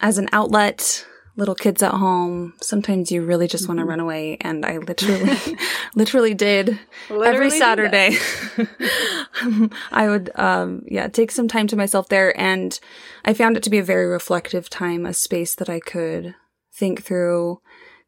as 0.00 0.18
an 0.18 0.28
outlet. 0.32 1.06
Little 1.38 1.54
kids 1.54 1.82
at 1.82 1.92
home. 1.92 2.54
Sometimes 2.62 3.12
you 3.12 3.22
really 3.22 3.46
just 3.46 3.68
want 3.68 3.78
to 3.78 3.84
Mhm. 3.84 3.88
run 3.88 4.00
away, 4.00 4.38
and 4.40 4.64
I 4.64 4.78
literally, 4.78 5.36
literally 5.94 6.32
did 6.34 6.78
every 7.10 7.18
Literally 7.18 7.48
that. 7.50 7.58
Saturday. 7.58 8.18
I 9.92 10.08
would, 10.08 10.30
um, 10.36 10.82
yeah, 10.86 11.08
take 11.08 11.30
some 11.30 11.46
time 11.48 11.66
to 11.68 11.76
myself 11.76 12.08
there, 12.08 12.38
and 12.40 12.78
I 13.24 13.34
found 13.34 13.56
it 13.56 13.62
to 13.64 13.70
be 13.70 13.78
a 13.78 13.82
very 13.84 14.06
reflective 14.06 14.70
time, 14.70 15.04
a 15.04 15.12
space 15.12 15.54
that 15.56 15.68
I 15.68 15.78
could 15.80 16.34
think 16.74 17.02
through 17.02 17.60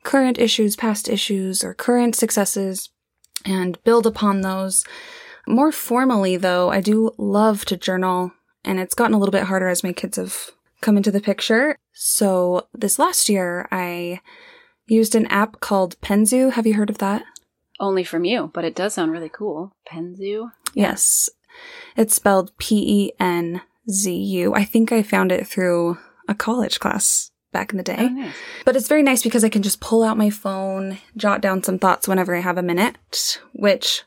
current 0.05 0.39
issues, 0.39 0.75
past 0.77 1.09
issues, 1.09 1.63
or 1.63 1.75
current 1.75 2.15
successes, 2.15 2.89
and 3.45 3.83
build 3.85 4.07
upon 4.07 4.41
those. 4.41 4.85
More 5.47 5.73
formally, 5.73 6.37
though, 6.37 6.71
I 6.71 6.81
do 6.81 7.13
love 7.19 7.65
to 7.67 7.77
journal, 7.77 8.33
and 8.65 8.79
it's 8.81 8.95
gotten 8.95 9.15
a 9.15 9.19
little 9.19 9.33
bit 9.33 9.45
harder 9.45 9.69
as 9.69 9.85
my 9.85 9.93
kids 9.93 10.17
have 10.17 10.51
come 10.81 10.97
into 10.97 11.11
the 11.11 11.21
picture. 11.21 11.79
So 11.93 12.69
this 12.73 12.99
last 12.99 13.29
year, 13.29 13.69
I 13.71 14.21
used 14.87 15.15
an 15.15 15.27
app 15.27 15.61
called 15.61 16.01
Penzu. 16.01 16.53
Have 16.53 16.67
you 16.67 16.75
heard 16.75 16.91
of 16.91 16.99
that? 16.99 17.25
Only 17.81 18.05
from 18.05 18.25
you, 18.25 18.51
but 18.53 18.65
it 18.65 18.75
does 18.75 18.95
sound 18.95 19.13
really 19.13 19.29
cool. 19.29 19.73
Penzu. 19.91 20.51
Yes. 20.75 21.31
It's 21.97 22.15
spelled 22.15 22.57
P 22.59 23.05
E 23.07 23.13
N 23.19 23.63
Z 23.91 24.13
U. 24.13 24.55
I 24.55 24.65
think 24.65 24.93
I 24.93 25.03
found 25.03 25.33
it 25.33 25.47
through 25.47 25.99
a 26.29 26.35
college 26.35 26.81
class 26.81 27.31
back 27.53 27.73
in 27.73 27.79
the 27.79 27.83
day. 27.83 27.97
Oh, 27.99 28.09
nice. 28.09 28.35
But 28.65 28.77
it's 28.77 28.89
very 28.89 29.03
nice 29.03 29.23
because 29.23 29.45
I 29.45 29.49
can 29.49 29.63
just 29.63 29.81
pull 29.81 30.03
out 30.03 30.19
my 30.19 30.31
phone, 30.31 30.99
jot 31.17 31.41
down 31.41 31.63
some 31.63 31.79
thoughts 31.79 32.07
whenever 32.07 32.37
I 32.37 32.41
have 32.41 32.59
a 32.59 32.63
minute, 32.63 33.41
which 33.53 34.03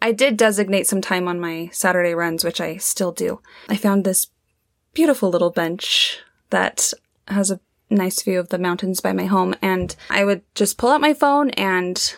I 0.00 0.12
did 0.12 0.36
designate 0.36 0.86
some 0.86 1.00
time 1.00 1.28
on 1.28 1.40
my 1.40 1.68
Saturday 1.72 2.14
runs, 2.14 2.44
which 2.44 2.60
I 2.60 2.76
still 2.76 3.12
do. 3.12 3.40
I 3.68 3.76
found 3.76 4.04
this 4.04 4.28
beautiful 4.94 5.30
little 5.30 5.50
bench 5.50 6.18
that 6.50 6.92
has 7.28 7.50
a 7.50 7.60
nice 7.90 8.22
view 8.22 8.38
of 8.38 8.48
the 8.48 8.58
mountains 8.58 9.00
by 9.00 9.12
my 9.12 9.26
home, 9.26 9.54
and 9.62 9.94
I 10.10 10.24
would 10.24 10.42
just 10.54 10.78
pull 10.78 10.90
out 10.90 11.00
my 11.00 11.14
phone 11.14 11.50
and 11.50 12.14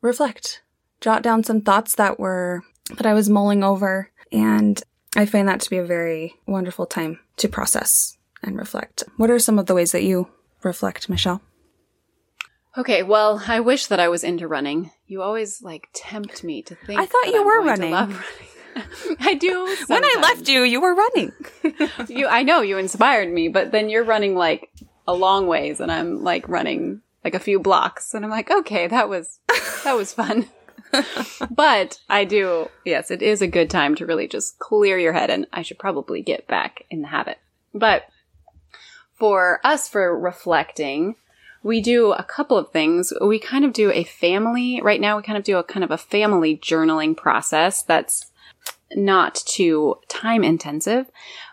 reflect, 0.00 0.62
jot 1.00 1.22
down 1.22 1.44
some 1.44 1.60
thoughts 1.60 1.94
that 1.96 2.18
were 2.18 2.62
that 2.96 3.06
I 3.06 3.14
was 3.14 3.28
mulling 3.28 3.62
over, 3.62 4.10
and 4.32 4.82
I 5.16 5.26
find 5.26 5.48
that 5.48 5.60
to 5.60 5.70
be 5.70 5.78
a 5.78 5.84
very 5.84 6.34
wonderful 6.46 6.86
time 6.86 7.20
to 7.36 7.48
process 7.48 8.16
and 8.42 8.56
reflect. 8.56 9.04
What 9.16 9.30
are 9.30 9.38
some 9.38 9.58
of 9.58 9.66
the 9.66 9.74
ways 9.74 9.92
that 9.92 10.04
you 10.04 10.30
reflect, 10.62 11.08
Michelle? 11.08 11.42
Okay, 12.76 13.02
well, 13.02 13.42
I 13.46 13.60
wish 13.60 13.86
that 13.86 13.98
I 13.98 14.08
was 14.08 14.22
into 14.22 14.46
running. 14.46 14.92
You 15.06 15.22
always 15.22 15.62
like 15.62 15.88
tempt 15.92 16.44
me 16.44 16.62
to 16.62 16.74
think. 16.74 17.00
I 17.00 17.06
thought 17.06 17.26
you 17.26 17.44
were 17.44 17.62
running. 17.62 17.92
running. 17.92 18.16
I 19.20 19.34
do. 19.34 19.76
When 19.86 20.04
I 20.04 20.14
left 20.20 20.48
you, 20.48 20.62
you 20.62 20.80
were 20.80 20.94
running. 20.94 21.32
you, 22.08 22.26
I 22.26 22.42
know 22.42 22.60
you 22.60 22.78
inspired 22.78 23.32
me, 23.32 23.48
but 23.48 23.72
then 23.72 23.88
you're 23.88 24.04
running 24.04 24.34
like 24.34 24.70
a 25.06 25.14
long 25.14 25.46
ways, 25.46 25.80
and 25.80 25.90
I'm 25.90 26.22
like 26.22 26.48
running 26.48 27.02
like 27.24 27.34
a 27.34 27.40
few 27.40 27.58
blocks, 27.58 28.14
and 28.14 28.24
I'm 28.24 28.30
like, 28.30 28.50
okay, 28.50 28.86
that 28.86 29.08
was 29.08 29.40
that 29.84 29.96
was 29.96 30.12
fun. 30.12 30.46
but 31.50 32.00
I 32.08 32.24
do, 32.24 32.70
yes, 32.84 33.10
it 33.10 33.20
is 33.20 33.42
a 33.42 33.46
good 33.46 33.68
time 33.68 33.94
to 33.96 34.06
really 34.06 34.26
just 34.26 34.58
clear 34.58 34.98
your 34.98 35.12
head, 35.12 35.30
and 35.30 35.46
I 35.52 35.62
should 35.62 35.78
probably 35.78 36.22
get 36.22 36.46
back 36.46 36.84
in 36.90 37.02
the 37.02 37.08
habit. 37.08 37.38
But 37.74 38.04
for 39.14 39.60
us, 39.64 39.88
for 39.88 40.18
reflecting, 40.18 41.16
we 41.62 41.80
do 41.80 42.12
a 42.12 42.22
couple 42.22 42.56
of 42.56 42.70
things. 42.70 43.12
We 43.20 43.38
kind 43.38 43.64
of 43.64 43.72
do 43.72 43.90
a 43.90 44.04
family, 44.04 44.80
right 44.80 45.00
now, 45.00 45.16
we 45.16 45.22
kind 45.22 45.36
of 45.36 45.44
do 45.44 45.58
a 45.58 45.64
kind 45.64 45.84
of 45.84 45.90
a 45.90 45.98
family 45.98 46.56
journaling 46.56 47.16
process 47.16 47.82
that's 47.82 48.27
not 48.94 49.34
too 49.34 49.96
time 50.08 50.44
intensive. 50.44 51.10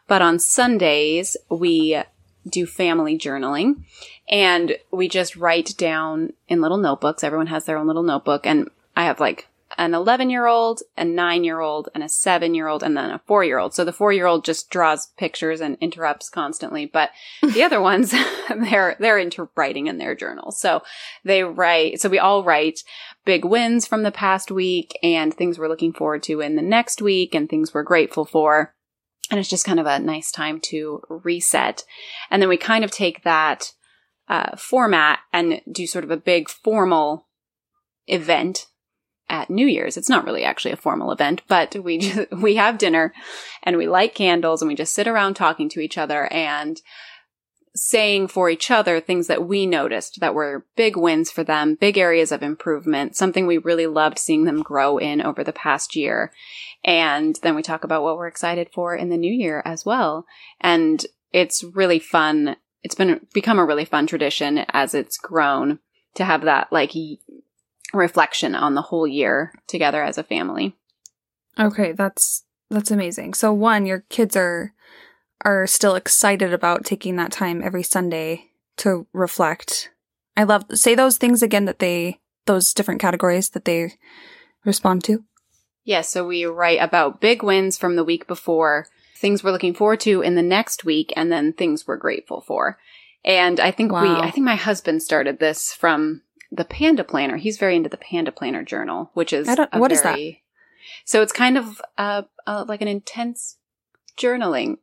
But 0.08 0.22
on 0.22 0.39
Sundays, 0.39 1.36
we 1.50 2.01
do 2.48 2.65
family 2.65 3.18
journaling 3.18 3.84
and 4.30 4.77
we 4.92 5.08
just 5.08 5.36
write 5.36 5.75
down 5.77 6.34
in 6.48 6.62
little 6.62 6.77
notebooks. 6.77 7.24
Everyone 7.24 7.48
has 7.48 7.65
their 7.65 7.77
own 7.77 7.88
little 7.88 8.04
notebook. 8.04 8.46
And 8.46 8.70
I 8.96 9.06
have 9.06 9.20
like 9.20 9.48
an 9.77 9.94
11 9.94 10.29
year 10.29 10.46
old, 10.46 10.82
a 10.98 11.05
nine 11.05 11.44
year 11.44 11.60
old, 11.60 11.89
and 11.94 12.03
a 12.03 12.10
seven 12.10 12.53
year 12.53 12.67
old, 12.67 12.84
and 12.84 12.96
then 12.96 13.12
a 13.12 13.22
four 13.25 13.44
year 13.44 13.58
old. 13.58 13.74
So 13.74 13.84
the 13.84 13.94
four 13.94 14.13
year 14.13 14.25
old 14.25 14.46
just 14.46 14.70
draws 14.70 15.08
pictures 15.17 15.62
and 15.62 15.77
interrupts 15.82 16.29
constantly. 16.29 16.86
But 16.86 17.12
the 17.41 17.63
other 17.63 17.82
ones, 17.82 18.13
they're, 18.50 18.96
they're 19.00 19.17
into 19.17 19.50
writing 19.55 19.88
in 19.88 19.98
their 19.98 20.15
journal. 20.15 20.51
So 20.51 20.82
they 21.24 21.44
write, 21.44 22.00
so 22.00 22.10
we 22.10 22.20
all 22.20 22.44
write 22.44 22.82
big 23.25 23.44
wins 23.44 23.88
from 23.88 24.03
the 24.03 24.12
past 24.12 24.51
week 24.51 24.98
and 25.01 25.34
things 25.34 25.58
we're 25.58 25.70
looking 25.70 25.94
forward 25.94 26.24
to 26.24 26.41
in 26.41 26.55
the 26.55 26.62
next 26.62 27.01
week 27.01 27.34
and 27.34 27.50
things 27.50 27.74
we're 27.74 27.84
grateful 27.84 28.25
for. 28.25 28.74
And 29.32 29.39
it's 29.39 29.50
just 29.50 29.65
kind 29.65 29.79
of 29.79 29.88
a 29.88 30.00
nice 30.00 30.32
time 30.32 30.60
to 30.65 31.01
reset. 31.10 31.84
And 32.29 32.41
then 32.41 32.50
we 32.50 32.58
kind 32.58 32.84
of 32.84 32.91
take 32.91 33.24
that 33.24 33.72
uh, 34.27 34.55
format 34.55 35.20
and 35.34 35.62
do 35.72 35.88
sort 35.88 36.03
of 36.03 36.12
a 36.12 36.17
big 36.17 36.50
formal 36.50 37.27
event 38.08 38.67
at 39.29 39.50
New 39.50 39.67
Year's. 39.67 39.98
It's 39.98 40.10
not 40.10 40.25
really 40.25 40.44
actually 40.44 40.72
a 40.72 40.77
formal 40.77 41.12
event, 41.12 41.41
but 41.48 41.75
we 41.75 41.98
just, 42.00 42.32
we 42.32 42.55
have 42.55 42.77
dinner 42.77 43.13
and 43.63 43.77
we 43.77 43.88
light 43.88 44.15
candles 44.15 44.62
and 44.62 44.70
we 44.70 44.75
just 44.75 44.94
sit 44.94 45.08
around 45.08 45.36
talking 45.36 45.70
to 45.70 45.79
each 45.79 45.98
other 45.98 46.32
and 46.32 46.82
saying 47.75 48.29
for 48.29 48.50
each 48.50 48.72
other 48.72 49.01
things 49.01 49.27
that 49.27 49.46
we 49.46 49.65
noticed 49.65 50.22
that 50.22 50.34
were 50.34 50.65
big 50.77 50.96
wins 50.96 51.29
for 51.29 51.44
them, 51.44 51.75
big 51.75 51.98
areas 51.98 52.32
of 52.32 52.41
improvement, 52.41 53.17
something 53.17 53.46
we 53.46 53.58
really 53.58 53.86
loved 53.86 54.17
seeing 54.17 54.46
them 54.46 54.63
grow 54.63 54.98
in 54.98 55.22
over 55.22 55.44
the 55.44 55.51
past 55.51 55.96
year. 55.96 56.32
And 56.86 57.38
then 57.44 57.53
we 57.53 57.62
talk 57.62 57.84
about 57.84 58.01
what 58.01 58.15
we're 58.15 58.27
excited 58.27 58.70
for 58.74 58.96
in 58.96 59.10
the 59.10 59.17
new 59.17 59.32
year 59.32 59.62
as 59.65 59.86
well. 59.86 60.25
And 60.62 61.05
it's 61.34 61.63
really 61.63 62.00
fun. 62.00 62.55
It's 62.82 62.96
been 62.96 63.27
become 63.34 63.60
a 63.60 63.65
really 63.65 63.86
fun 63.86 64.08
tradition 64.08 64.60
as 64.70 64.94
it's 64.94 65.17
grown 65.17 65.79
to 66.13 66.24
have 66.24 66.44
that 66.44 66.72
like 66.72 66.91
reflection 67.95 68.55
on 68.55 68.75
the 68.75 68.81
whole 68.81 69.07
year 69.07 69.53
together 69.67 70.03
as 70.03 70.17
a 70.17 70.23
family. 70.23 70.75
Okay, 71.59 71.91
that's 71.93 72.43
that's 72.69 72.91
amazing. 72.91 73.33
So 73.33 73.53
one, 73.53 73.85
your 73.85 74.01
kids 74.09 74.35
are 74.35 74.73
are 75.43 75.67
still 75.67 75.95
excited 75.95 76.53
about 76.53 76.85
taking 76.85 77.15
that 77.15 77.31
time 77.31 77.61
every 77.63 77.83
Sunday 77.83 78.51
to 78.77 79.07
reflect. 79.13 79.91
I 80.35 80.43
love 80.43 80.65
say 80.73 80.95
those 80.95 81.17
things 81.17 81.41
again 81.41 81.65
that 81.65 81.79
they 81.79 82.19
those 82.45 82.73
different 82.73 83.01
categories 83.01 83.49
that 83.49 83.65
they 83.65 83.93
respond 84.65 85.03
to. 85.05 85.23
Yeah, 85.83 86.01
so 86.01 86.25
we 86.25 86.45
write 86.45 86.79
about 86.81 87.21
big 87.21 87.43
wins 87.43 87.77
from 87.77 87.95
the 87.95 88.03
week 88.03 88.27
before, 88.27 88.87
things 89.15 89.43
we're 89.43 89.51
looking 89.51 89.75
forward 89.75 89.99
to 90.01 90.21
in 90.21 90.35
the 90.35 90.41
next 90.41 90.83
week, 90.83 91.13
and 91.15 91.31
then 91.31 91.53
things 91.53 91.85
we're 91.87 91.97
grateful 91.97 92.41
for. 92.41 92.79
And 93.23 93.59
I 93.59 93.71
think 93.71 93.91
we, 93.91 94.07
I 94.07 94.29
think 94.31 94.45
my 94.45 94.55
husband 94.55 95.01
started 95.01 95.39
this 95.39 95.73
from 95.73 96.21
the 96.55 96.65
Panda 96.65 97.03
Planner. 97.03 97.38
He's 97.38 97.57
very 97.57 97.75
into 97.75 97.89
the 97.89 97.97
Panda 97.97 98.31
Planner 98.31 98.63
journal, 98.63 99.12
which 99.13 99.33
is 99.33 99.47
I 99.47 99.55
don't- 99.55 99.74
what 99.75 99.91
is 99.91 100.01
that? 100.01 100.17
So 101.03 101.21
it's 101.21 101.31
kind 101.33 101.57
of 101.57 101.81
uh, 101.97 102.24
uh, 102.45 102.65
like 102.67 102.81
an 102.81 102.88
intense 102.88 103.57
journaling 104.17 104.77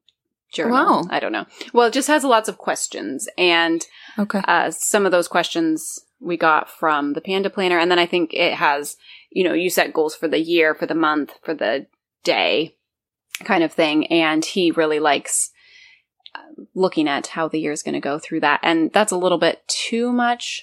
journal. 0.52 0.72
Wow. 0.72 1.04
I 1.10 1.20
don't 1.20 1.32
know. 1.32 1.46
Well, 1.72 1.86
it 1.86 1.92
just 1.94 2.08
has 2.08 2.24
lots 2.24 2.48
of 2.48 2.58
questions, 2.58 3.28
and 3.38 3.86
Okay. 4.18 4.40
uh, 4.46 4.70
some 4.70 5.06
of 5.06 5.12
those 5.12 5.28
questions 5.28 6.00
we 6.20 6.36
got 6.36 6.68
from 6.70 7.14
the 7.14 7.20
Panda 7.20 7.50
Planner. 7.50 7.78
And 7.78 7.90
then 7.90 7.98
I 7.98 8.06
think 8.06 8.32
it 8.32 8.54
has, 8.54 8.96
you 9.30 9.42
know, 9.42 9.54
you 9.54 9.70
set 9.70 9.92
goals 9.92 10.14
for 10.14 10.28
the 10.28 10.38
year, 10.40 10.74
for 10.74 10.86
the 10.86 10.94
month, 10.94 11.34
for 11.42 11.52
the 11.54 11.86
day 12.22 12.76
kind 13.44 13.64
of 13.64 13.72
thing. 13.72 14.06
And 14.06 14.44
he 14.44 14.70
really 14.70 15.00
likes 15.00 15.50
uh, 16.34 16.62
looking 16.74 17.08
at 17.08 17.28
how 17.28 17.48
the 17.48 17.58
year 17.58 17.72
is 17.72 17.82
going 17.82 17.94
to 17.94 18.00
go 18.00 18.18
through 18.20 18.40
that. 18.40 18.60
And 18.62 18.92
that's 18.92 19.10
a 19.10 19.16
little 19.16 19.38
bit 19.38 19.66
too 19.66 20.12
much 20.12 20.62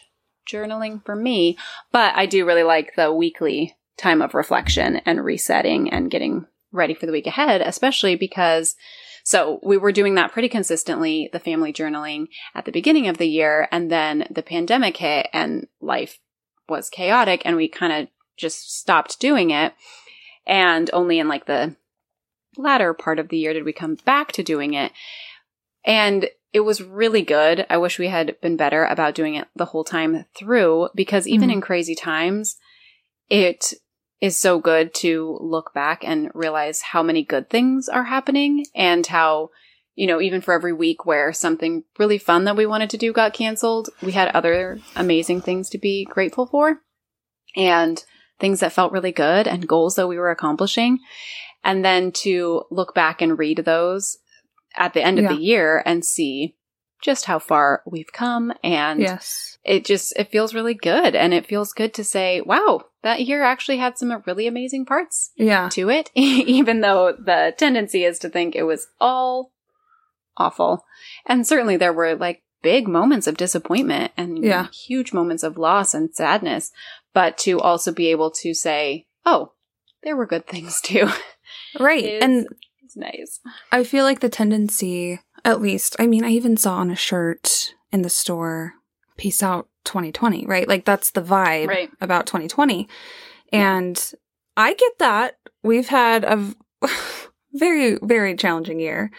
journaling 0.51 1.03
for 1.05 1.15
me, 1.15 1.57
but 1.91 2.15
I 2.15 2.25
do 2.25 2.45
really 2.45 2.63
like 2.63 2.95
the 2.95 3.13
weekly 3.13 3.75
time 3.97 4.21
of 4.21 4.33
reflection 4.33 4.97
and 5.05 5.23
resetting 5.23 5.91
and 5.91 6.09
getting 6.09 6.45
ready 6.71 6.93
for 6.93 7.05
the 7.05 7.11
week 7.11 7.27
ahead, 7.27 7.61
especially 7.61 8.15
because 8.15 8.75
so 9.23 9.59
we 9.61 9.77
were 9.77 9.91
doing 9.91 10.15
that 10.15 10.31
pretty 10.31 10.49
consistently, 10.49 11.29
the 11.31 11.39
family 11.39 11.71
journaling 11.71 12.29
at 12.55 12.65
the 12.65 12.71
beginning 12.71 13.07
of 13.07 13.17
the 13.17 13.27
year. 13.27 13.67
And 13.71 13.91
then 13.91 14.27
the 14.31 14.41
pandemic 14.41 14.97
hit 14.97 15.27
and 15.33 15.67
life 15.81 16.17
was 16.67 16.89
chaotic 16.89 17.43
and 17.45 17.55
we 17.55 17.67
kind 17.67 17.93
of 17.93 18.07
just 18.37 18.75
stopped 18.75 19.19
doing 19.19 19.51
it. 19.51 19.73
And 20.47 20.89
only 20.93 21.19
in 21.19 21.27
like 21.27 21.45
the 21.45 21.75
latter 22.57 22.93
part 22.93 23.19
of 23.19 23.29
the 23.29 23.37
year 23.37 23.53
did 23.53 23.65
we 23.65 23.73
come 23.73 23.95
back 24.03 24.31
to 24.31 24.43
doing 24.43 24.73
it. 24.73 24.91
And 25.85 26.27
it 26.51 26.61
was 26.61 26.81
really 26.81 27.21
good. 27.21 27.65
I 27.69 27.77
wish 27.77 27.99
we 27.99 28.07
had 28.07 28.39
been 28.41 28.57
better 28.57 28.85
about 28.85 29.15
doing 29.15 29.35
it 29.35 29.47
the 29.55 29.65
whole 29.65 29.83
time 29.83 30.25
through 30.35 30.89
because 30.95 31.27
even 31.27 31.49
Mhm. 31.49 31.53
in 31.53 31.61
crazy 31.61 31.95
times, 31.95 32.57
it 33.29 33.73
is 34.19 34.37
so 34.37 34.59
good 34.59 34.93
to 34.93 35.37
look 35.39 35.73
back 35.73 36.03
and 36.03 36.31
realize 36.33 36.81
how 36.81 37.03
many 37.03 37.23
good 37.23 37.49
things 37.49 37.87
are 37.87 38.05
happening 38.05 38.65
and 38.75 39.05
how, 39.07 39.49
you 39.95 40.07
know, 40.07 40.19
even 40.19 40.41
for 40.41 40.53
every 40.53 40.73
week 40.73 41.05
where 41.05 41.31
something 41.31 41.83
really 41.97 42.17
fun 42.17 42.43
that 42.45 42.57
we 42.57 42.65
wanted 42.65 42.89
to 42.89 42.97
do 42.97 43.13
got 43.13 43.33
canceled, 43.33 43.89
we 44.01 44.11
had 44.11 44.29
other 44.29 44.79
amazing 44.95 45.41
things 45.41 45.69
to 45.69 45.77
be 45.77 46.03
grateful 46.05 46.47
for 46.47 46.81
and 47.55 48.03
things 48.39 48.59
that 48.59 48.73
felt 48.73 48.91
really 48.91 49.11
good 49.11 49.47
and 49.47 49.67
goals 49.67 49.95
that 49.95 50.07
we 50.07 50.17
were 50.17 50.31
accomplishing. 50.31 50.99
And 51.63 51.83
then 51.85 52.11
to 52.23 52.63
look 52.71 52.95
back 52.95 53.21
and 53.21 53.37
read 53.37 53.59
those 53.59 54.17
at 54.75 54.93
the 54.93 55.03
end 55.03 55.17
of 55.19 55.23
Yeah. 55.23 55.33
the 55.33 55.41
year 55.41 55.83
and 55.85 56.03
see 56.05 56.55
just 57.01 57.25
how 57.25 57.39
far 57.39 57.81
we've 57.85 58.11
come 58.11 58.51
and 58.63 58.99
yes. 58.99 59.57
it 59.63 59.85
just 59.85 60.11
it 60.17 60.29
feels 60.31 60.53
really 60.53 60.73
good 60.73 61.15
and 61.15 61.33
it 61.33 61.45
feels 61.45 61.71
good 61.71 61.93
to 61.93 62.03
say 62.03 62.41
wow 62.41 62.81
that 63.03 63.21
year 63.25 63.41
actually 63.41 63.77
had 63.77 63.97
some 63.97 64.21
really 64.27 64.47
amazing 64.47 64.85
parts 64.85 65.31
Yeah. 65.37 65.69
to 65.69 65.89
it 65.89 66.11
even 66.15 66.81
though 66.81 67.13
the 67.17 67.53
tendency 67.57 68.03
is 68.03 68.19
to 68.19 68.29
think 68.29 68.53
it 68.53 68.63
was 68.63 68.87
all 68.99 69.53
awful 70.37 70.83
and 71.25 71.47
certainly 71.47 71.77
there 71.77 71.93
were 71.93 72.15
like 72.15 72.43
big 72.61 72.87
moments 72.87 73.27
of 73.27 73.37
disappointment 73.37 74.11
and 74.17 74.43
Yeah. 74.43 74.67
huge 74.67 75.13
moments 75.13 75.43
of 75.43 75.57
loss 75.57 75.93
and 75.93 76.13
sadness 76.13 76.71
but 77.13 77.37
to 77.39 77.61
also 77.61 77.93
be 77.93 78.07
able 78.11 78.31
to 78.41 78.53
say 78.53 79.07
oh 79.25 79.53
there 80.03 80.17
were 80.17 80.25
good 80.27 80.47
things 80.47 80.81
too 80.83 81.07
Right. 81.79 82.21
and 82.21 82.45
it's 82.89 82.97
nice 82.97 83.39
I 83.71 83.83
feel 83.83 84.03
like 84.03 84.19
the 84.19 84.29
tendency, 84.29 85.19
at 85.45 85.61
least, 85.61 85.95
I 85.99 86.07
mean, 86.07 86.23
I 86.23 86.29
even 86.29 86.57
saw 86.57 86.77
on 86.77 86.89
a 86.89 86.95
shirt 86.95 87.75
in 87.91 88.01
the 88.01 88.09
store, 88.09 88.73
peace 89.15 89.43
out 89.43 89.67
2020, 89.85 90.45
right? 90.47 90.67
Like 90.67 90.85
that's 90.85 91.11
the 91.11 91.21
vibe 91.21 91.67
Right. 91.67 91.91
about 92.01 92.25
2020. 92.25 92.87
And 93.53 94.13
I 94.57 94.73
get 94.73 94.97
that. 94.97 95.35
We've 95.61 95.87
had 95.87 96.23
a 96.23 96.37
v- 96.37 96.55
very, 97.53 97.99
very 98.01 98.35
challenging 98.35 98.79
year 98.79 99.11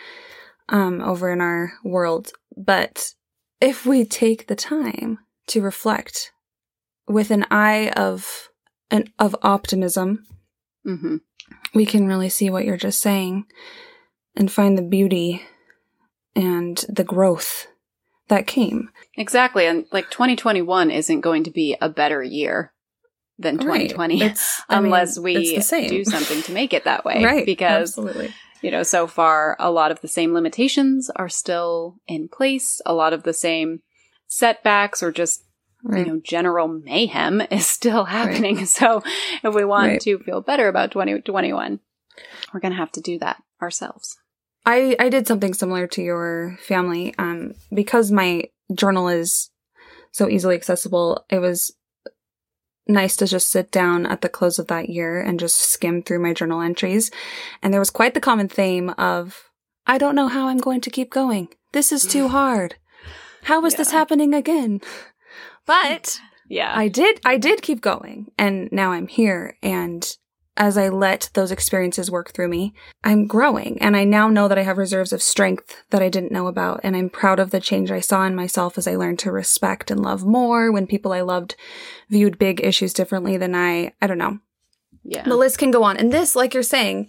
um, 0.69 1.00
over 1.00 1.31
in 1.33 1.41
our 1.41 1.73
world. 1.85 2.33
But 2.57 3.15
if 3.61 3.87
we 3.87 4.05
take 4.05 4.49
the 4.49 4.57
time 4.57 5.19
to 5.47 5.61
reflect 5.62 6.33
with 7.07 7.31
an 7.31 7.47
eye 7.50 7.93
of 7.97 8.49
an 8.91 9.05
of 9.19 9.37
optimism 9.43 10.27
hmm 10.85 11.17
we 11.75 11.87
can 11.87 12.07
really 12.07 12.28
see 12.28 12.50
what 12.50 12.64
you're 12.64 12.76
just 12.76 13.00
saying 13.00 13.45
and 14.37 14.50
find 14.50 14.76
the 14.76 14.83
beauty 14.83 15.42
and 16.37 16.85
the 16.88 17.04
growth 17.04 17.66
that 18.28 18.47
came. 18.47 18.90
Exactly. 19.16 19.66
And 19.66 19.87
like 19.92 20.11
2021 20.11 20.90
isn't 20.90 21.21
going 21.21 21.45
to 21.45 21.50
be 21.50 21.76
a 21.80 21.88
better 21.88 22.23
year 22.23 22.73
than 23.38 23.59
2020 23.59 24.23
It's- 24.23 24.62
I 24.69 24.76
mean, 24.80 24.87
unless 24.87 25.19
we 25.19 25.57
do 25.57 26.04
something 26.04 26.42
to 26.42 26.52
make 26.52 26.73
it 26.73 26.85
that 26.85 27.04
way. 27.04 27.25
right. 27.25 27.47
Because, 27.47 27.90
absolutely. 27.90 28.33
you 28.62 28.71
know, 28.71 28.83
so 28.83 29.07
far 29.07 29.57
a 29.59 29.71
lot 29.71 29.90
of 29.90 30.00
the 30.00 30.09
same 30.09 30.33
limitations 30.35 31.11
are 31.16 31.28
still 31.28 31.97
in 32.07 32.28
place. 32.28 32.80
A 32.87 32.95
lot 32.95 33.12
of 33.12 33.23
the 33.25 33.33
same 33.33 33.80
setbacks 34.28 35.02
or 35.02 35.11
just, 35.11 35.45
Right. 35.82 36.06
you 36.06 36.12
know, 36.12 36.20
general 36.22 36.68
mayhem 36.68 37.40
is 37.50 37.66
still 37.66 38.04
happening. 38.04 38.64
So 38.66 39.02
if 39.42 39.54
we 39.54 39.64
want 39.64 39.88
Right. 39.92 40.00
to 40.02 40.18
feel 40.18 40.40
better 40.40 40.68
about 40.68 40.92
2021, 40.92 41.80
we're 42.52 42.60
going 42.60 42.72
to 42.72 42.78
have 42.78 42.92
to 42.92 43.00
do 43.00 43.18
that 43.20 43.42
ourselves. 43.62 44.18
I, 44.66 44.94
I 44.99 45.08
did 45.08 45.26
something 45.26 45.54
similar 45.54 45.87
to 45.88 46.02
your 46.02 46.58
family. 46.62 47.14
Um, 47.18 47.54
because 47.72 48.10
my 48.12 48.44
journal 48.75 49.08
is 49.08 49.50
so 50.12 50.28
easily 50.28 50.54
accessible, 50.54 51.25
it 51.30 51.38
was 51.38 51.72
nice 52.87 53.16
to 53.16 53.26
just 53.26 53.49
sit 53.49 53.70
down 53.70 54.04
at 54.04 54.20
the 54.20 54.28
close 54.28 54.58
of 54.58 54.66
that 54.66 54.88
year 54.90 55.20
and 55.20 55.38
just 55.40 55.56
skim 55.60 56.02
through 56.02 56.18
my 56.18 56.34
journal 56.34 56.60
entries. 56.60 57.10
And 57.62 57.72
there 57.72 57.80
was 57.80 57.90
quite 57.90 58.14
the 58.14 58.20
common 58.20 58.49
theme 58.49 58.90
of, 58.99 59.50
I 59.87 59.96
don't 59.96 60.14
know 60.16 60.28
how 60.28 60.49
I'm 60.49 60.58
going 60.58 60.80
to 60.82 60.90
keep 60.90 61.10
going. 61.10 61.49
This 61.72 61.90
is 61.92 62.04
too 62.04 62.28
hard. 62.38 62.75
How 63.44 63.64
is 63.64 63.75
this 63.76 63.92
happening 63.92 64.34
again? 64.34 64.80
But 65.71 66.21
Yeah. 66.49 66.73
I 66.75 66.89
did 66.89 67.21
I 67.25 67.37
did 67.37 67.62
keep 67.62 67.81
going 67.81 68.33
and 68.37 68.69
now 68.73 68.91
I'm 68.91 69.07
here 69.07 69.57
and 69.62 70.17
as 70.57 70.77
I 70.77 70.89
let 70.89 71.31
those 71.35 71.53
experiences 71.53 72.11
work 72.11 72.33
through 72.33 72.49
me, 72.49 72.75
I'm 73.05 73.29
growing 73.29 73.81
and 73.81 73.97
I 73.97 74.03
now 74.03 74.29
know 74.29 74.49
that 74.49 74.59
I 74.59 74.62
have 74.62 74.79
reserves 74.79 75.12
of 75.12 75.23
strength 75.23 75.85
that 75.91 76.03
I 76.03 76.09
didn't 76.09 76.33
know 76.33 76.49
about 76.49 76.81
and 76.83 76.97
I'm 76.97 77.09
proud 77.09 77.39
of 77.39 77.53
the 77.53 77.61
change 77.61 77.93
I 77.93 78.00
saw 78.00 78.27
in 78.27 78.35
myself 78.35 78.77
as 78.77 78.89
I 78.89 78.97
learned 78.97 79.21
to 79.21 79.31
respect 79.31 79.93
and 79.93 80.03
love 80.03 80.25
more 80.25 80.73
when 80.73 80.89
people 80.89 81.12
I 81.12 81.21
loved 81.21 81.55
viewed 82.09 82.37
big 82.37 82.61
issues 82.65 82.93
differently 82.93 83.37
than 83.37 83.55
I 83.55 83.93
I 84.03 84.09
don't 84.09 84.19
know. 84.19 84.41
yeah. 85.05 85.23
The 85.23 85.37
list 85.37 85.59
can 85.59 85.71
go 85.71 85.85
on. 85.85 85.97
And 85.97 86.12
this 86.12 86.35
like 86.35 86.53
you're 86.53 86.65
saying, 86.65 87.09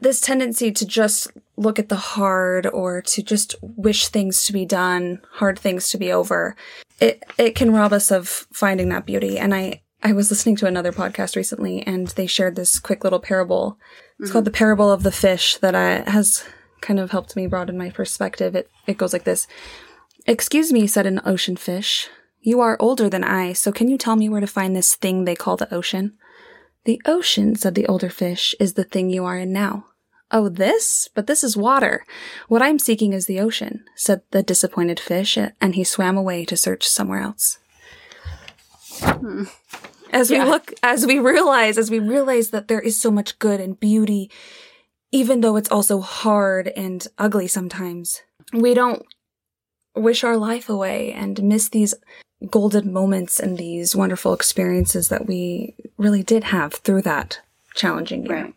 this 0.00 0.20
tendency 0.20 0.72
to 0.72 0.86
just 0.86 1.28
look 1.56 1.78
at 1.78 1.88
the 1.88 1.96
hard 1.96 2.66
or 2.66 3.02
to 3.02 3.22
just 3.22 3.54
wish 3.60 4.08
things 4.08 4.44
to 4.46 4.52
be 4.52 4.64
done, 4.64 5.20
hard 5.32 5.58
things 5.58 5.88
to 5.90 5.98
be 5.98 6.10
over, 6.10 6.56
it 7.00 7.22
it 7.38 7.54
can 7.54 7.72
rob 7.72 7.92
us 7.92 8.10
of 8.10 8.28
finding 8.52 8.88
that 8.90 9.06
beauty. 9.06 9.38
And 9.38 9.54
I 9.54 9.82
I 10.02 10.12
was 10.12 10.30
listening 10.30 10.56
to 10.56 10.66
another 10.66 10.92
podcast 10.92 11.34
recently 11.34 11.82
and 11.86 12.08
they 12.08 12.26
shared 12.26 12.56
this 12.56 12.78
quick 12.78 13.04
little 13.04 13.20
parable. 13.20 13.78
It's 14.20 14.30
called 14.30 14.42
mm-hmm. 14.42 14.52
the 14.52 14.58
parable 14.58 14.92
of 14.92 15.02
the 15.02 15.10
fish 15.10 15.56
that 15.58 15.74
I, 15.74 16.08
has 16.08 16.44
kind 16.80 17.00
of 17.00 17.10
helped 17.10 17.36
me 17.36 17.46
broaden 17.46 17.78
my 17.78 17.90
perspective. 17.90 18.54
It 18.54 18.68
it 18.86 18.98
goes 18.98 19.12
like 19.12 19.24
this. 19.24 19.46
Excuse 20.26 20.72
me, 20.72 20.86
said 20.86 21.06
an 21.06 21.20
ocean 21.24 21.56
fish. 21.56 22.08
You 22.40 22.60
are 22.60 22.76
older 22.78 23.08
than 23.08 23.24
I, 23.24 23.54
so 23.54 23.72
can 23.72 23.88
you 23.88 23.96
tell 23.96 24.16
me 24.16 24.28
where 24.28 24.40
to 24.40 24.46
find 24.46 24.76
this 24.76 24.94
thing 24.94 25.24
they 25.24 25.34
call 25.34 25.56
the 25.56 25.72
ocean? 25.74 26.18
The 26.84 27.00
ocean, 27.06 27.56
said 27.56 27.74
the 27.74 27.86
older 27.86 28.10
fish, 28.10 28.54
is 28.60 28.74
the 28.74 28.84
thing 28.84 29.08
you 29.08 29.24
are 29.24 29.38
in 29.38 29.52
now. 29.52 29.86
Oh, 30.30 30.48
this? 30.48 31.08
But 31.14 31.26
this 31.26 31.44
is 31.44 31.56
water. 31.56 32.04
What 32.48 32.62
I'm 32.62 32.78
seeking 32.78 33.12
is 33.12 33.26
the 33.26 33.40
ocean, 33.40 33.84
said 33.94 34.22
the 34.30 34.42
disappointed 34.42 34.98
fish, 34.98 35.36
and 35.36 35.74
he 35.74 35.84
swam 35.84 36.16
away 36.16 36.44
to 36.46 36.56
search 36.56 36.86
somewhere 36.88 37.20
else. 37.20 37.58
Hmm. 39.00 39.44
As 40.12 40.30
we 40.30 40.36
Yeah. 40.36 40.44
look, 40.44 40.72
as 40.82 41.06
we 41.06 41.18
realize, 41.18 41.76
as 41.76 41.90
we 41.90 41.98
realize 41.98 42.50
that 42.50 42.68
there 42.68 42.80
is 42.80 43.00
so 43.00 43.10
much 43.10 43.38
good 43.38 43.60
and 43.60 43.78
beauty, 43.78 44.30
even 45.12 45.40
though 45.40 45.56
it's 45.56 45.70
also 45.70 46.00
hard 46.00 46.68
and 46.68 47.06
ugly 47.18 47.48
sometimes, 47.48 48.22
we 48.52 48.74
don't 48.74 49.04
wish 49.94 50.24
our 50.24 50.36
life 50.36 50.68
away 50.68 51.12
and 51.12 51.42
miss 51.42 51.68
these 51.68 51.94
golden 52.50 52.92
moments 52.92 53.40
and 53.40 53.58
these 53.58 53.94
wonderful 53.96 54.32
experiences 54.34 55.08
that 55.08 55.26
we 55.26 55.74
really 55.98 56.22
did 56.22 56.44
have 56.44 56.74
through 56.74 57.02
that 57.02 57.40
challenging 57.74 58.24
year. 58.26 58.34
Right. 58.44 58.54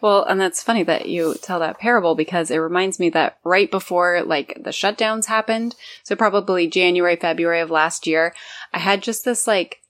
Well, 0.00 0.24
and 0.24 0.40
that's 0.40 0.62
funny 0.62 0.82
that 0.84 1.08
you 1.08 1.34
tell 1.42 1.60
that 1.60 1.78
parable 1.78 2.14
because 2.14 2.50
it 2.50 2.58
reminds 2.58 2.98
me 2.98 3.10
that 3.10 3.38
right 3.44 3.70
before 3.70 4.22
like 4.22 4.58
the 4.62 4.70
shutdowns 4.70 5.26
happened, 5.26 5.74
so 6.02 6.14
probably 6.16 6.68
January, 6.68 7.16
February 7.16 7.60
of 7.60 7.70
last 7.70 8.06
year, 8.06 8.34
I 8.72 8.78
had 8.78 9.02
just 9.02 9.24
this 9.24 9.46
like 9.46 9.80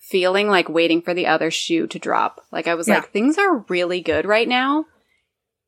feeling 0.00 0.48
like 0.48 0.68
waiting 0.68 1.00
for 1.00 1.14
the 1.14 1.26
other 1.26 1.50
shoe 1.50 1.86
to 1.86 1.98
drop. 1.98 2.40
Like 2.52 2.66
I 2.66 2.74
was 2.74 2.88
Yeah. 2.88 2.96
like, 2.96 3.10
things 3.10 3.38
are 3.38 3.64
really 3.68 4.00
good 4.00 4.26
right 4.26 4.48
now. 4.48 4.84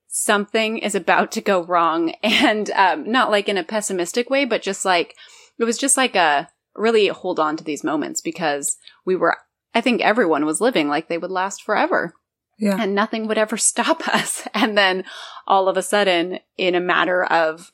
Something 0.09 0.79
is 0.79 0.95
about 0.95 1.33
to 1.33 1.41
go 1.41 1.63
wrong. 1.63 2.13
And 2.23 2.71
um, 2.71 3.11
not 3.11 3.31
like 3.31 3.49
in 3.49 3.57
a 3.57 3.65
pessimistic 3.65 4.29
way, 4.31 4.45
but 4.45 4.63
just 4.63 4.85
like, 4.85 5.15
it 5.59 5.65
was 5.65 5.79
just 5.79 5.97
like 5.97 6.15
a 6.15 6.51
really 6.75 7.09
hold 7.09 7.41
on 7.41 7.57
to 7.57 7.65
these 7.65 7.83
moments 7.83 8.21
because 8.21 8.77
we 9.07 9.17
were, 9.17 9.37
I 9.75 9.81
think 9.81 10.03
everyone 10.03 10.45
was 10.45 10.61
living 10.61 10.89
like 10.89 11.09
they 11.09 11.19
would 11.19 11.31
last 11.31 11.63
forever 11.63 12.15
Yeah. 12.59 12.77
and 12.81 12.95
nothing 12.95 13.27
would 13.27 13.39
ever 13.39 13.57
stop 13.73 14.07
us. 14.09 14.47
And 14.55 14.77
then 14.77 15.05
all 15.47 15.69
of 15.69 15.77
a 15.77 15.83
sudden, 15.83 16.41
in 16.57 16.75
a 16.75 16.81
matter 16.81 17.25
of 17.25 17.73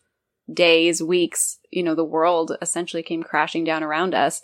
days, 0.53 1.01
weeks, 1.03 1.59
you 1.71 1.83
know, 1.83 1.95
the 1.95 2.05
world 2.05 2.57
essentially 2.61 3.03
came 3.03 3.23
crashing 3.23 3.63
down 3.65 3.83
around 3.83 4.13
us. 4.13 4.43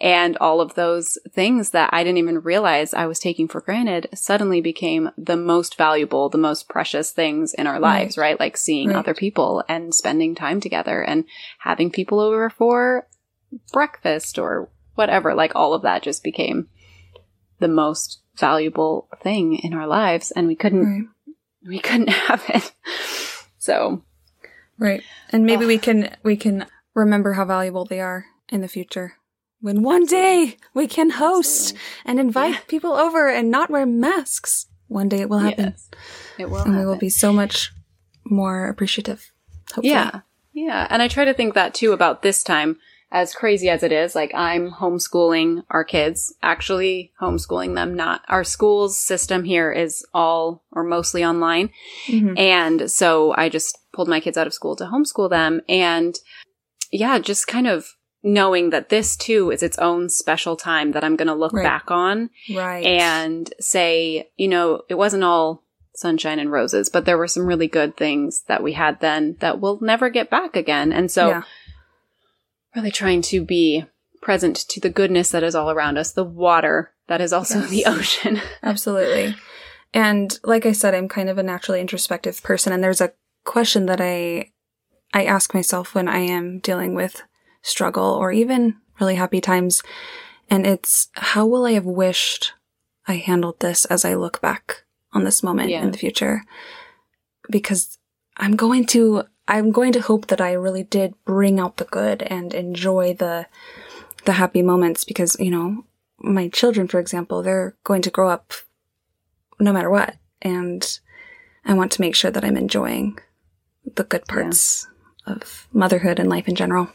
And 0.00 0.36
all 0.38 0.60
of 0.60 0.74
those 0.74 1.18
things 1.32 1.70
that 1.70 1.90
I 1.92 2.04
didn't 2.04 2.18
even 2.18 2.38
realize 2.40 2.94
I 2.94 3.06
was 3.06 3.18
taking 3.18 3.48
for 3.48 3.60
granted 3.60 4.08
suddenly 4.14 4.60
became 4.60 5.10
the 5.18 5.36
most 5.36 5.76
valuable, 5.76 6.28
the 6.28 6.38
most 6.38 6.68
precious 6.68 7.10
things 7.10 7.52
in 7.52 7.66
our 7.66 7.80
lives, 7.80 8.16
right? 8.16 8.38
Like 8.38 8.56
seeing 8.56 8.90
Right. 8.90 8.96
other 8.96 9.12
people 9.12 9.62
and 9.68 9.94
spending 9.94 10.34
time 10.34 10.60
together 10.60 11.02
and 11.02 11.24
having 11.58 11.90
people 11.90 12.20
over 12.20 12.48
for 12.48 13.08
breakfast 13.72 14.38
or 14.38 14.70
whatever. 14.94 15.34
Like 15.34 15.54
all 15.56 15.74
of 15.74 15.82
that 15.82 16.02
just 16.02 16.22
became 16.22 16.68
the 17.58 17.68
most 17.68 18.19
valuable 18.36 19.08
thing 19.22 19.56
in 19.56 19.74
our 19.74 19.86
lives 19.86 20.30
and 20.30 20.46
we 20.46 20.54
couldn't 20.56 20.84
Right. 20.84 21.34
we 21.66 21.78
couldn't 21.78 22.08
have 22.28 22.42
it 22.48 22.72
so 23.58 24.02
Right. 24.78 25.02
And 25.28 25.44
maybe 25.44 25.66
we 25.66 25.76
can 25.76 26.16
we 26.22 26.36
can 26.38 26.64
remember 26.94 27.34
how 27.34 27.44
valuable 27.44 27.84
they 27.84 28.00
are 28.00 28.24
in 28.48 28.62
the 28.62 28.68
future. 28.68 29.12
When 29.60 29.82
one 29.82 30.06
day 30.06 30.56
we 30.72 30.86
can 30.86 31.10
host 31.10 31.74
and 32.06 32.18
invite 32.18 32.54
Yeah. 32.54 32.60
people 32.66 32.94
over 32.94 33.28
and 33.28 33.50
not 33.50 33.68
wear 33.68 33.84
masks. 33.84 34.68
One 34.88 35.10
day 35.10 35.20
it 35.20 35.28
will 35.28 35.40
happen. 35.40 35.74
yes, 35.76 35.90
it 36.38 36.48
will 36.48 36.62
and 36.62 36.78
we 36.78 36.86
will 36.86 36.96
be 36.96 37.10
so 37.10 37.30
much 37.30 37.72
more 38.24 38.68
appreciative. 38.68 39.30
Hopefully. 39.74 39.90
yeah 39.90 40.20
yeah 40.54 40.86
and 40.90 41.00
i 41.02 41.06
try 41.08 41.24
to 41.24 41.32
think 41.34 41.54
that 41.54 41.74
too 41.74 41.92
about 41.92 42.22
this 42.22 42.42
time 42.42 42.76
as 43.12 43.34
crazy 43.34 43.68
as 43.68 43.82
it 43.82 43.90
is 43.92 44.14
like 44.14 44.30
i'm 44.34 44.70
homeschooling 44.70 45.62
our 45.70 45.84
kids 45.84 46.32
actually 46.42 47.12
homeschooling 47.20 47.74
them 47.74 47.94
not 47.94 48.22
our 48.28 48.44
school's 48.44 48.96
system 48.98 49.44
here 49.44 49.72
is 49.72 50.06
all 50.14 50.62
or 50.72 50.84
mostly 50.84 51.24
online 51.24 51.70
Mhm. 52.08 52.38
And 52.38 52.90
so 52.90 53.34
I 53.36 53.48
just 53.48 53.78
pulled 53.92 54.08
my 54.08 54.20
kids 54.20 54.36
out 54.38 54.46
of 54.46 54.54
school 54.54 54.76
to 54.76 54.84
homeschool 54.84 55.28
them. 55.30 55.60
And 55.68 56.14
yeah, 56.92 57.18
just 57.18 57.46
kind 57.46 57.66
of 57.66 57.96
knowing 58.22 58.70
that 58.70 58.88
this 58.88 59.16
too 59.16 59.50
is 59.50 59.62
its 59.62 59.78
own 59.78 60.08
special 60.08 60.56
time 60.56 60.92
that 60.92 61.04
I'm 61.04 61.16
going 61.16 61.28
to 61.28 61.34
look 61.34 61.52
Right. 61.52 61.62
back 61.64 61.90
on 61.90 62.30
Right. 62.54 62.84
and 62.84 63.52
say, 63.60 64.30
you 64.36 64.48
know, 64.48 64.82
it 64.88 64.94
wasn't 64.94 65.24
all 65.24 65.64
sunshine 65.94 66.38
and 66.38 66.50
roses, 66.52 66.88
but 66.88 67.04
there 67.04 67.18
were 67.18 67.28
some 67.28 67.46
really 67.46 67.66
good 67.68 67.96
things 67.96 68.42
that 68.48 68.62
we 68.62 68.72
had 68.74 69.00
then 69.00 69.36
that 69.40 69.60
we'll 69.60 69.78
never 69.80 70.08
get 70.08 70.30
back 70.30 70.56
again. 70.56 70.92
And 70.92 71.10
so 71.10 71.28
yeah. 71.28 71.42
Really 72.74 72.90
trying 72.90 73.22
to 73.22 73.44
be 73.44 73.84
present 74.22 74.56
to 74.56 74.80
the 74.80 74.90
goodness 74.90 75.30
that 75.30 75.42
is 75.42 75.54
all 75.54 75.70
around 75.70 75.96
us, 75.98 76.12
the 76.12 76.24
water 76.24 76.92
that 77.08 77.20
is 77.20 77.32
also 77.32 77.60
Yes. 77.60 77.70
the 77.70 77.84
ocean. 77.86 78.40
Absolutely. 78.62 79.34
And 79.92 80.38
like 80.44 80.66
I 80.66 80.72
said, 80.72 80.94
I'm 80.94 81.08
kind 81.08 81.28
of 81.28 81.38
a 81.38 81.42
naturally 81.42 81.80
introspective 81.80 82.42
person 82.42 82.72
and 82.72 82.82
there's 82.84 83.00
a 83.00 83.12
question 83.44 83.86
that 83.86 84.00
I 84.00 84.50
I 85.12 85.24
ask 85.24 85.54
myself 85.54 85.94
when 85.94 86.06
I 86.06 86.18
am 86.18 86.60
dealing 86.60 86.94
with 86.94 87.22
struggle 87.62 88.04
or 88.04 88.30
even 88.30 88.76
really 89.00 89.16
happy 89.16 89.40
times 89.40 89.82
and 90.48 90.66
it's 90.66 91.08
how 91.14 91.46
will 91.46 91.64
I 91.64 91.72
have 91.72 91.86
wished 91.86 92.52
I 93.08 93.14
handled 93.16 93.58
this 93.60 93.84
as 93.86 94.04
I 94.04 94.14
look 94.14 94.40
back 94.40 94.84
on 95.12 95.24
this 95.24 95.42
moment 95.42 95.70
Yeah. 95.70 95.82
in 95.82 95.90
the 95.90 95.98
future? 95.98 96.44
Because 97.50 97.98
I'm 98.36 98.54
going 98.54 98.84
to 98.86 99.24
I'm 99.50 99.72
going 99.72 99.92
to 99.92 100.00
hope 100.00 100.28
that 100.28 100.40
I 100.40 100.52
really 100.52 100.84
did 100.84 101.12
bring 101.24 101.58
out 101.58 101.76
the 101.76 101.84
good 101.84 102.22
and 102.22 102.54
enjoy 102.54 103.14
the 103.14 103.46
the 104.24 104.32
happy 104.32 104.62
moments 104.62 105.04
because, 105.04 105.36
you 105.40 105.50
know, 105.50 105.84
my 106.18 106.48
children, 106.48 106.86
for 106.86 107.00
example, 107.00 107.42
they're 107.42 107.74
going 107.84 108.02
to 108.02 108.10
grow 108.10 108.28
up 108.28 108.52
no 109.58 109.72
matter 109.72 109.90
what. 109.90 110.16
And 110.40 110.98
I 111.64 111.74
want 111.74 111.90
to 111.92 112.00
make 112.00 112.14
sure 112.14 112.30
that 112.30 112.44
I'm 112.44 112.56
enjoying 112.56 113.18
the 113.96 114.04
good 114.04 114.26
parts 114.26 114.86
of 115.26 115.66
motherhood 115.72 116.18
and 116.20 116.28
life 116.28 116.46
in 116.48 116.54
general. 116.54 116.88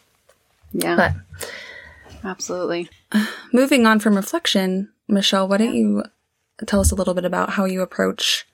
Yeah, 0.71 0.95
But 0.95 1.13
absolutely. 2.23 2.89
moving 3.51 3.85
on 3.85 3.99
from 3.99 4.15
reflection, 4.15 4.91
Michelle, 5.07 5.47
why 5.47 5.57
don't 5.57 5.75
you 5.75 6.03
tell 6.65 6.79
us 6.79 6.91
a 6.91 6.95
little 6.95 7.13
bit 7.13 7.25
about 7.25 7.51
how 7.51 7.65
you 7.65 7.81
approach 7.81 8.45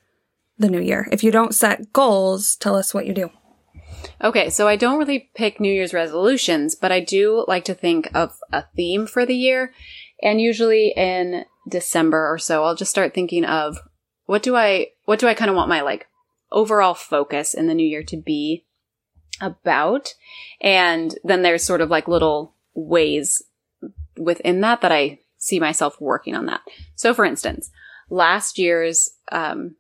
the 0.57 0.69
new 0.69 0.81
year. 0.81 1.07
If 1.11 1.23
you 1.23 1.31
don't 1.31 1.53
set 1.53 1.93
goals, 1.93 2.55
tell 2.55 2.75
us 2.75 2.93
what 2.93 3.05
you 3.05 3.13
do. 3.13 3.29
Okay, 4.23 4.49
so 4.49 4.67
I 4.67 4.75
don't 4.75 4.99
really 4.99 5.29
pick 5.35 5.59
New 5.59 5.71
Year's 5.71 5.93
resolutions, 5.93 6.75
but 6.75 6.91
I 6.91 6.99
do 6.99 7.45
like 7.47 7.65
to 7.65 7.73
think 7.73 8.09
of 8.13 8.37
a 8.51 8.63
theme 8.75 9.07
for 9.07 9.25
the 9.25 9.35
year. 9.35 9.73
And 10.21 10.39
usually 10.39 10.93
in 10.95 11.45
December 11.67 12.31
or 12.31 12.37
so, 12.37 12.63
I'll 12.63 12.75
just 12.75 12.91
start 12.91 13.13
thinking 13.13 13.45
of 13.45 13.77
what 14.25 14.43
do 14.43 14.55
I 14.55 14.87
what 15.05 15.19
do 15.19 15.27
I 15.27 15.33
kind 15.33 15.49
of 15.49 15.55
want 15.55 15.69
my 15.69 15.81
like 15.81 16.07
overall 16.51 16.93
focus 16.93 17.53
in 17.53 17.67
the 17.67 17.73
new 17.73 17.87
year 17.87 18.03
to 18.03 18.17
be 18.17 18.65
about? 19.41 20.13
And 20.61 21.17
then 21.23 21.41
there's 21.41 21.63
sort 21.63 21.81
of 21.81 21.89
like 21.89 22.07
little 22.07 22.55
ways 22.73 23.41
within 24.17 24.61
that 24.61 24.81
that 24.81 24.91
I 24.91 25.19
see 25.37 25.59
myself 25.59 25.99
working 25.99 26.35
on 26.35 26.45
that. 26.45 26.61
So 26.95 27.13
for 27.13 27.25
instance, 27.25 27.71
last 28.09 28.59
year's 28.59 29.09
um, 29.31 29.75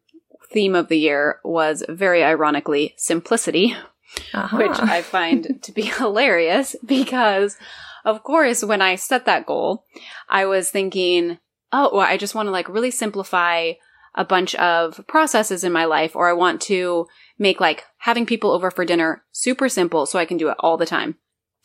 theme 0.51 0.75
of 0.75 0.87
the 0.87 0.97
year 0.97 1.39
was 1.43 1.83
very 1.87 2.23
ironically 2.23 2.93
simplicity, 2.97 3.75
uh-huh. 4.33 4.57
which 4.57 4.79
I 4.79 5.01
find 5.01 5.61
to 5.61 5.71
be 5.71 5.81
hilarious 5.97 6.75
because, 6.85 7.57
of 8.05 8.23
course, 8.23 8.63
when 8.63 8.81
I 8.81 8.95
set 8.95 9.25
that 9.25 9.45
goal, 9.45 9.85
I 10.29 10.45
was 10.45 10.69
thinking, 10.71 11.39
oh, 11.71 11.91
well, 11.93 12.07
I 12.07 12.17
just 12.17 12.35
want 12.35 12.47
to 12.47 12.51
like 12.51 12.69
really 12.69 12.91
simplify 12.91 13.73
a 14.13 14.25
bunch 14.25 14.55
of 14.55 15.05
processes 15.07 15.63
in 15.63 15.71
my 15.71 15.85
life, 15.85 16.15
or 16.15 16.29
I 16.29 16.33
want 16.33 16.59
to 16.63 17.07
make 17.39 17.61
like 17.61 17.85
having 17.97 18.25
people 18.25 18.51
over 18.51 18.69
for 18.69 18.83
dinner 18.83 19.23
super 19.31 19.69
simple 19.69 20.05
so 20.05 20.19
I 20.19 20.25
can 20.25 20.37
do 20.37 20.49
it 20.49 20.57
all 20.59 20.77
the 20.77 20.85
time. 20.85 21.15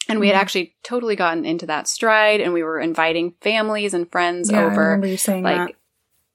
And 0.09 0.21
we 0.21 0.29
had 0.29 0.35
mm-hmm. 0.35 0.41
actually 0.43 0.77
totally 0.85 1.17
gotten 1.17 1.45
into 1.45 1.67
that 1.67 1.89
stride 1.89 2.41
and 2.41 2.53
we 2.53 2.63
were 2.63 2.79
inviting 2.79 3.35
families 3.41 3.93
and 3.93 4.11
friends 4.11 4.53
yeah, 4.53 4.65
over. 4.65 4.83
I 4.83 4.87
remember 4.91 5.09
you 5.09 5.17
saying 5.17 5.43
like 5.43 5.57
that 5.57 5.75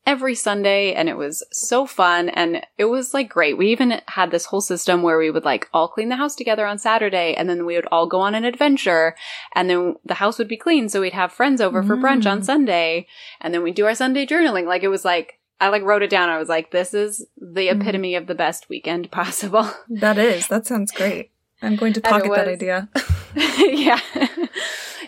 every 0.05 0.33
Sunday 0.33 0.93
and 0.93 1.07
it 1.07 1.17
was 1.17 1.45
so 1.51 1.85
fun 1.85 2.29
and 2.29 2.65
it 2.77 2.85
was 2.85 3.13
like 3.13 3.29
great. 3.29 3.57
We 3.57 3.71
even 3.71 4.01
had 4.07 4.31
this 4.31 4.45
whole 4.45 4.61
system 4.61 5.03
where 5.03 5.17
we 5.17 5.29
would 5.29 5.45
like 5.45 5.69
all 5.73 5.87
clean 5.87 6.09
the 6.09 6.15
house 6.15 6.35
together 6.35 6.65
on 6.65 6.79
Saturday 6.79 7.35
and 7.35 7.47
then 7.47 7.65
we 7.65 7.75
would 7.75 7.85
all 7.91 8.07
go 8.07 8.19
on 8.19 8.33
an 8.33 8.43
adventure 8.43 9.15
and 9.53 9.69
then 9.69 9.95
the 10.03 10.15
house 10.15 10.39
would 10.39 10.47
be 10.47 10.57
clean 10.57 10.89
so 10.89 11.01
we'd 11.01 11.13
have 11.13 11.31
friends 11.31 11.61
over 11.61 11.83
for 11.83 11.95
brunch 11.95 12.29
on 12.29 12.41
mm. 12.41 12.45
Sunday 12.45 13.07
and 13.39 13.53
then 13.53 13.61
we'd 13.61 13.75
do 13.75 13.85
our 13.85 13.95
Sunday 13.95 14.25
journaling. 14.25 14.65
Like 14.65 14.83
it 14.83 14.89
was 14.89 15.05
like 15.05 15.39
I 15.59 15.69
like 15.69 15.83
wrote 15.83 16.01
it 16.01 16.09
down. 16.09 16.29
I 16.29 16.39
was 16.39 16.49
like 16.49 16.71
this 16.71 16.93
is 16.93 17.25
the 17.37 17.67
mm. 17.67 17.79
epitome 17.79 18.13
mm. 18.13 18.17
of 18.17 18.27
the 18.27 18.35
best 18.35 18.69
weekend 18.69 19.11
possible. 19.11 19.69
That 19.89 20.17
is. 20.17 20.47
That 20.47 20.65
sounds 20.65 20.91
great. 20.91 21.31
I'm 21.61 21.75
going 21.75 21.93
to 21.93 22.01
pocket 22.01 22.31
that 22.33 22.47
idea. 22.47 22.89
yeah. 23.57 23.99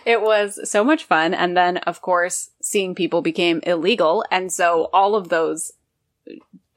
it 0.06 0.22
was 0.22 0.70
so 0.70 0.84
much 0.84 1.06
fun. 1.06 1.34
And 1.34 1.56
then, 1.56 1.78
of 1.78 2.02
course, 2.02 2.52
seeing 2.62 2.96
people 2.96 3.22
became 3.22 3.62
illegal. 3.64 4.26
And 4.32 4.52
so 4.52 4.90
all 4.94 5.16
of 5.16 5.30
those 5.30 5.72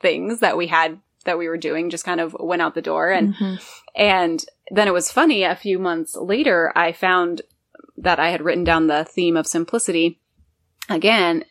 things 0.00 0.40
that 0.40 0.56
we 0.56 0.66
had 0.66 1.00
that 1.24 1.38
we 1.38 1.48
were 1.48 1.56
doing 1.56 1.90
just 1.90 2.04
kind 2.04 2.20
of 2.20 2.36
went 2.38 2.62
out 2.62 2.74
the 2.74 2.82
door. 2.82 3.10
And, 3.10 3.34
mm-hmm. 3.34 3.56
and 3.94 4.44
then 4.70 4.88
it 4.88 4.94
was 4.94 5.10
funny. 5.10 5.42
A 5.42 5.56
few 5.56 5.78
months 5.78 6.14
later, 6.16 6.72
I 6.76 6.92
found 6.92 7.42
that 7.96 8.20
I 8.20 8.30
had 8.30 8.42
written 8.42 8.64
down 8.64 8.86
the 8.86 9.04
theme 9.04 9.36
of 9.36 9.46
simplicity 9.46 10.20
again. 10.88 11.44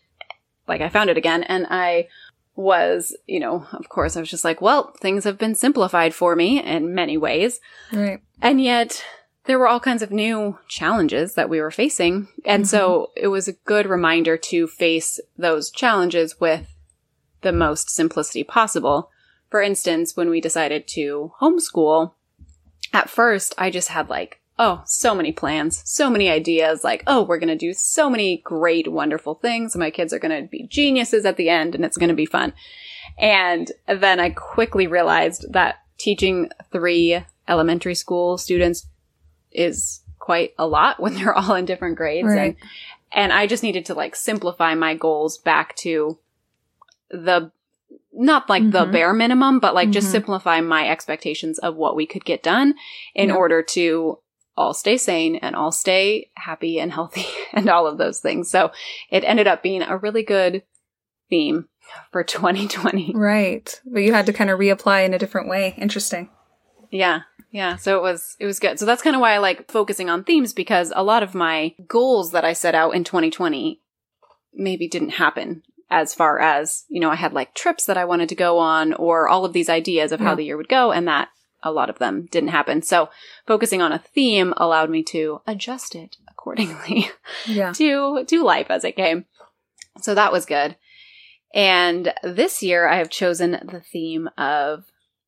Like 0.67 0.81
I 0.81 0.89
found 0.89 1.09
it 1.09 1.17
again 1.17 1.43
and 1.43 1.67
I 1.69 2.07
was, 2.55 3.15
you 3.27 3.39
know, 3.39 3.67
of 3.73 3.89
course, 3.89 4.15
I 4.15 4.21
was 4.21 4.29
just 4.29 4.45
like, 4.45 4.61
well, 4.61 4.93
things 5.01 5.25
have 5.25 5.37
been 5.37 5.55
simplified 5.55 6.13
for 6.13 6.35
me 6.35 6.61
in 6.61 6.95
many 6.95 7.17
ways. 7.17 7.59
Right. 7.91 8.21
And 8.41 8.61
yet 8.61 9.03
there 9.45 9.59
were 9.59 9.67
all 9.67 9.79
kinds 9.79 10.01
of 10.01 10.11
new 10.11 10.57
challenges 10.67 11.35
that 11.35 11.49
we 11.49 11.61
were 11.61 11.71
facing. 11.71 12.27
And 12.45 12.63
mm-hmm. 12.63 12.69
so 12.69 13.11
it 13.15 13.27
was 13.27 13.47
a 13.47 13.53
good 13.53 13.85
reminder 13.85 14.37
to 14.37 14.67
face 14.67 15.19
those 15.37 15.71
challenges 15.71 16.39
with 16.39 16.67
the 17.41 17.51
most 17.51 17.89
simplicity 17.89 18.43
possible. 18.43 19.11
For 19.49 19.61
instance, 19.61 20.17
when 20.17 20.29
we 20.29 20.41
decided 20.41 20.87
to 20.89 21.31
homeschool, 21.39 22.13
at 22.91 23.09
first 23.09 23.53
I 23.57 23.69
just 23.69 23.89
had 23.89 24.09
like, 24.09 24.41
oh, 24.57 24.81
so 24.85 25.13
many 25.13 25.31
plans, 25.31 25.81
so 25.85 26.09
many 26.09 26.29
ideas, 26.29 26.83
like, 26.83 27.03
oh, 27.07 27.23
we're 27.23 27.39
going 27.39 27.49
to 27.49 27.57
do 27.57 27.73
so 27.73 28.09
many 28.09 28.37
great, 28.37 28.91
wonderful 28.91 29.35
things. 29.35 29.75
My 29.75 29.91
kids 29.91 30.13
are 30.13 30.19
going 30.19 30.43
to 30.43 30.49
be 30.49 30.65
geniuses 30.67 31.25
at 31.25 31.37
the 31.37 31.49
end 31.49 31.75
and 31.75 31.85
it's 31.85 31.97
going 31.97 32.09
to 32.09 32.15
be 32.15 32.25
fun. 32.25 32.53
And 33.17 33.71
then 33.87 34.19
I 34.19 34.31
quickly 34.31 34.87
realized 34.87 35.45
that 35.51 35.75
teaching 35.97 36.49
three 36.71 37.23
elementary 37.47 37.95
school 37.95 38.37
students 38.37 38.87
is 39.55 40.01
quite 40.19 40.53
a 40.57 40.67
lot 40.67 40.99
when 40.99 41.13
they're 41.15 41.33
all 41.33 41.55
in 41.55 41.65
different 41.65 41.97
grades. 41.97 42.27
Right. 42.27 42.57
And, 42.61 42.69
and 43.11 43.33
I 43.33 43.47
just 43.47 43.63
needed 43.63 43.85
to 43.85 43.93
like 43.93 44.15
simplify 44.15 44.75
my 44.75 44.95
goals 44.95 45.37
back 45.37 45.75
to 45.77 46.17
the, 47.09 47.51
not 48.11 48.49
like 48.49 48.63
mm-hmm. 48.63 48.71
the 48.71 48.85
bare 48.85 49.13
minimum, 49.13 49.59
but 49.59 49.73
like 49.73 49.85
mm-hmm. 49.85 49.93
just 49.93 50.11
simplify 50.11 50.61
my 50.61 50.89
expectations 50.89 51.59
of 51.59 51.75
what 51.75 51.95
we 51.95 52.05
could 52.05 52.25
get 52.25 52.43
done 52.43 52.75
in 53.13 53.29
yep. 53.29 53.37
order 53.37 53.61
to 53.61 54.19
all 54.57 54.73
stay 54.73 54.97
sane 54.97 55.35
and 55.37 55.55
all 55.55 55.71
stay 55.71 56.29
happy 56.35 56.79
and 56.79 56.91
healthy 56.93 57.25
and 57.53 57.69
all 57.69 57.87
of 57.87 57.97
those 57.97 58.19
things. 58.19 58.49
So 58.49 58.71
it 59.09 59.23
ended 59.23 59.47
up 59.47 59.61
being 59.61 59.81
a 59.81 59.97
really 59.97 60.23
good 60.23 60.63
theme 61.29 61.67
for 62.11 62.23
2020. 62.25 63.13
Right. 63.13 63.81
But 63.85 63.99
you 63.99 64.13
had 64.13 64.25
to 64.25 64.33
kind 64.33 64.49
of 64.49 64.59
reapply 64.59 65.05
in 65.05 65.13
a 65.13 65.19
different 65.19 65.49
way. 65.49 65.75
Interesting. 65.77 66.29
Yeah. 66.91 67.21
Yeah, 67.55 67.77
so 67.77 67.95
it 67.95 68.01
was 68.01 68.35
it 68.37 68.45
was 68.45 68.59
good. 68.59 68.79
So 68.79 68.85
that's 68.85 69.01
kind 69.01 69.15
of 69.15 69.21
why 69.21 69.33
I 69.33 69.37
like 69.37 69.71
focusing 69.71 70.09
on 70.09 70.25
themes 70.25 70.51
because 70.51 70.91
a 70.93 71.05
lot 71.05 71.23
of 71.23 71.33
my 71.33 71.73
goals 71.87 72.33
that 72.33 72.43
I 72.43 72.51
set 72.51 72.75
out 72.75 72.93
in 72.93 73.05
2020 73.05 73.79
maybe 74.53 74.89
didn't 74.89 75.11
happen 75.11 75.63
as 75.89 76.13
far 76.13 76.41
as, 76.41 76.83
you 76.89 76.99
know, 76.99 77.09
I 77.09 77.15
had 77.15 77.31
like 77.31 77.53
trips 77.53 77.85
that 77.85 77.95
I 77.95 78.03
wanted 78.03 78.27
to 78.27 78.35
go 78.35 78.57
on 78.57 78.91
or 78.91 79.29
all 79.29 79.45
of 79.45 79.53
these 79.53 79.69
ideas 79.69 80.11
of 80.11 80.19
yeah. 80.19 80.27
how 80.27 80.35
the 80.35 80.43
year 80.43 80.57
would 80.57 80.67
go 80.67 80.91
and 80.91 81.07
that 81.07 81.29
a 81.63 81.71
lot 81.71 81.89
of 81.89 81.97
them 81.97 82.27
didn't 82.29 82.49
happen. 82.49 82.81
So 82.81 83.07
focusing 83.47 83.81
on 83.81 83.93
a 83.93 83.99
theme 83.99 84.53
allowed 84.57 84.89
me 84.89 85.01
to 85.03 85.39
adjust 85.47 85.95
it 85.95 86.17
accordingly 86.27 87.09
yeah. 87.45 87.71
to 87.71 88.25
to 88.25 88.43
life 88.43 88.67
as 88.69 88.83
it 88.83 88.97
came. 88.97 89.23
So 90.01 90.13
that 90.13 90.33
was 90.33 90.45
good. 90.45 90.75
And 91.53 92.13
this 92.21 92.61
year 92.61 92.85
I 92.85 92.97
have 92.97 93.09
chosen 93.09 93.51
the 93.51 93.79
theme 93.79 94.29
of 94.37 94.83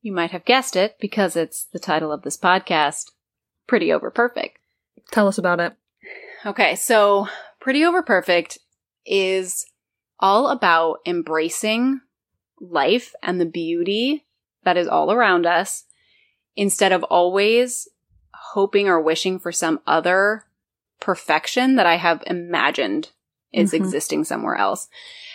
you 0.08 0.14
might 0.14 0.30
have 0.30 0.46
guessed 0.46 0.74
it 0.74 0.96
because 0.98 1.36
it's 1.36 1.66
the 1.66 1.78
title 1.78 2.10
of 2.10 2.22
this 2.22 2.38
podcast 2.38 3.10
Pretty 3.66 3.92
Over 3.92 4.10
Perfect. 4.10 4.58
Tell 5.10 5.28
us 5.28 5.36
about 5.36 5.60
it. 5.60 5.74
Okay, 6.46 6.76
so 6.76 7.28
Pretty 7.60 7.84
Over 7.84 8.02
Perfect 8.02 8.56
is 9.04 9.66
all 10.18 10.48
about 10.48 11.00
embracing 11.04 12.00
life 12.58 13.14
and 13.22 13.38
the 13.38 13.44
beauty 13.44 14.24
that 14.64 14.78
is 14.78 14.88
all 14.88 15.12
around 15.12 15.44
us 15.44 15.84
instead 16.56 16.90
of 16.90 17.02
always 17.04 17.86
hoping 18.32 18.88
or 18.88 19.02
wishing 19.02 19.38
for 19.38 19.52
some 19.52 19.78
other 19.86 20.44
perfection 21.00 21.76
that 21.76 21.86
I 21.86 21.96
have 21.96 22.24
imagined 22.26 23.10
is 23.52 23.72
mm-hmm. 23.72 23.84
existing 23.84 24.24
somewhere 24.24 24.56
else. 24.56 24.88